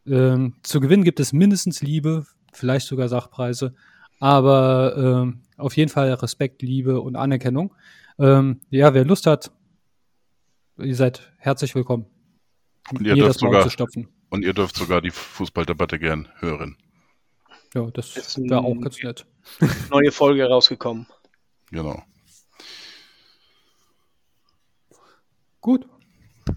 ähm, 0.05 0.55
zu 0.63 0.80
gewinnen 0.80 1.03
gibt 1.03 1.20
es 1.20 1.34
mindestens 1.34 1.82
Liebe, 1.82 2.26
vielleicht 2.53 2.88
sogar 2.88 3.09
Sachpreise, 3.09 3.76
aber 4.20 4.95
ähm, 4.97 5.41
auf 5.57 5.76
jeden 5.76 5.89
Fall 5.89 6.13
Respekt, 6.13 6.61
Liebe 6.61 7.01
und 7.01 7.15
Anerkennung. 7.15 7.74
Ähm, 8.20 8.61
ja, 8.70 8.93
wer 8.93 9.05
Lust 9.05 9.28
hat, 9.28 9.51
ihr 10.78 10.95
seid 10.95 11.34
herzlich 11.38 11.76
willkommen. 11.76 12.05
Und 12.91 13.05
ihr, 13.05 13.15
dürft 13.15 13.39
sogar, 13.39 13.63
zu 13.63 13.70
stopfen. 13.70 14.07
und 14.30 14.45
ihr 14.45 14.53
dürft 14.53 14.78
sogar 14.78 15.01
die 15.01 15.11
Fußballdebatte 15.11 15.99
gern 15.99 16.30
hören. 16.39 16.78
Ja, 17.74 17.86
das 17.91 18.38
wäre 18.38 18.61
auch 18.61 18.80
ganz 18.80 19.03
nett. 19.03 19.26
Neue 19.91 20.11
Folge 20.11 20.47
rausgekommen. 20.47 21.05
Genau. 21.70 22.01
Gut. 25.62 25.88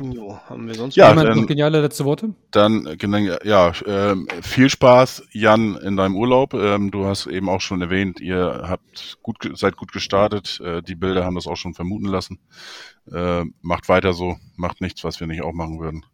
Jo, 0.01 0.39
haben 0.49 0.69
wir 0.69 0.75
sonst 0.75 0.95
Ja, 0.97 1.13
dann- 1.13 1.37
noch 1.41 1.47
geniale 1.47 1.81
letzte 1.81 2.05
Worte? 2.05 2.33
Dann, 2.53 2.97
ja, 3.45 3.73
ähm, 3.87 4.29
viel 4.41 4.71
Spaß, 4.71 5.25
Jan, 5.33 5.77
in 5.77 5.97
deinem 5.97 6.15
Urlaub. 6.17 6.55
Ähm, 6.55 6.91
du 6.93 7.07
hast 7.07 7.27
eben 7.27 7.49
auch 7.49 7.61
schon 7.61 7.83
erwähnt, 7.83 8.21
ihr 8.21 8.63
habt 8.69 9.19
gut, 9.23 9.37
seid 9.55 9.77
gut 9.77 9.93
gestartet. 9.93 10.61
Äh, 10.65 10.83
die 10.83 10.95
Bilder 10.95 11.25
haben 11.25 11.35
das 11.35 11.47
auch 11.49 11.57
schon 11.57 11.75
vermuten 11.75 12.07
lassen. 12.07 12.39
Äh, 13.13 13.45
macht 13.63 13.89
weiter 13.89 14.13
so, 14.13 14.37
macht 14.57 14.81
nichts, 14.81 15.03
was 15.03 15.19
wir 15.19 15.27
nicht 15.27 15.43
auch 15.43 15.53
machen 15.53 15.81
würden. 15.81 16.07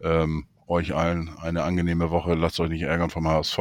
Ähm, 0.00 0.46
euch 0.66 0.94
allen 0.94 1.30
eine 1.40 1.62
angenehme 1.62 2.10
Woche. 2.10 2.34
Lasst 2.34 2.58
euch 2.58 2.70
nicht 2.70 2.82
ärgern 2.82 3.10
vom 3.10 3.28
HSV. 3.28 3.58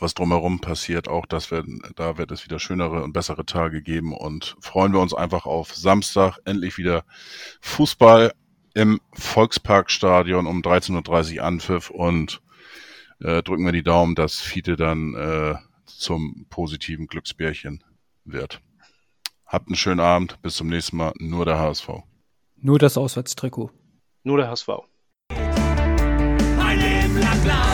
Was 0.00 0.14
drumherum 0.14 0.60
passiert, 0.60 1.08
auch 1.08 1.26
das 1.26 1.50
werden, 1.50 1.82
da 1.96 2.18
wird 2.18 2.30
es 2.30 2.44
wieder 2.44 2.58
schönere 2.58 3.02
und 3.02 3.12
bessere 3.12 3.44
Tage 3.46 3.82
geben 3.82 4.12
und 4.12 4.56
freuen 4.60 4.92
wir 4.92 5.00
uns 5.00 5.14
einfach 5.14 5.46
auf 5.46 5.74
Samstag 5.74 6.38
endlich 6.44 6.78
wieder 6.78 7.04
Fußball 7.60 8.32
im 8.74 9.00
Volksparkstadion 9.12 10.46
um 10.46 10.60
13.30 10.62 11.38
Uhr 11.38 11.44
Anpfiff 11.44 11.90
und 11.90 12.42
äh, 13.20 13.42
drücken 13.42 13.64
wir 13.64 13.72
die 13.72 13.82
Daumen, 13.82 14.14
dass 14.14 14.40
Fiete 14.40 14.76
dann 14.76 15.14
äh, 15.14 15.54
zum 15.86 16.46
positiven 16.50 17.06
Glücksbärchen 17.06 17.82
wird. 18.24 18.60
Habt 19.46 19.68
einen 19.68 19.76
schönen 19.76 20.00
Abend, 20.00 20.40
bis 20.42 20.56
zum 20.56 20.68
nächsten 20.68 20.96
Mal, 20.96 21.12
nur 21.18 21.44
der 21.44 21.58
HSV. 21.58 21.88
Nur 22.56 22.78
das 22.78 22.96
Auswärtstrikot. 22.96 23.70
Nur 24.24 24.38
der 24.38 24.48
HSV. 24.48 24.68
Ein 25.28 26.78
Leben 26.78 27.20
lang 27.20 27.42
blau, 27.42 27.73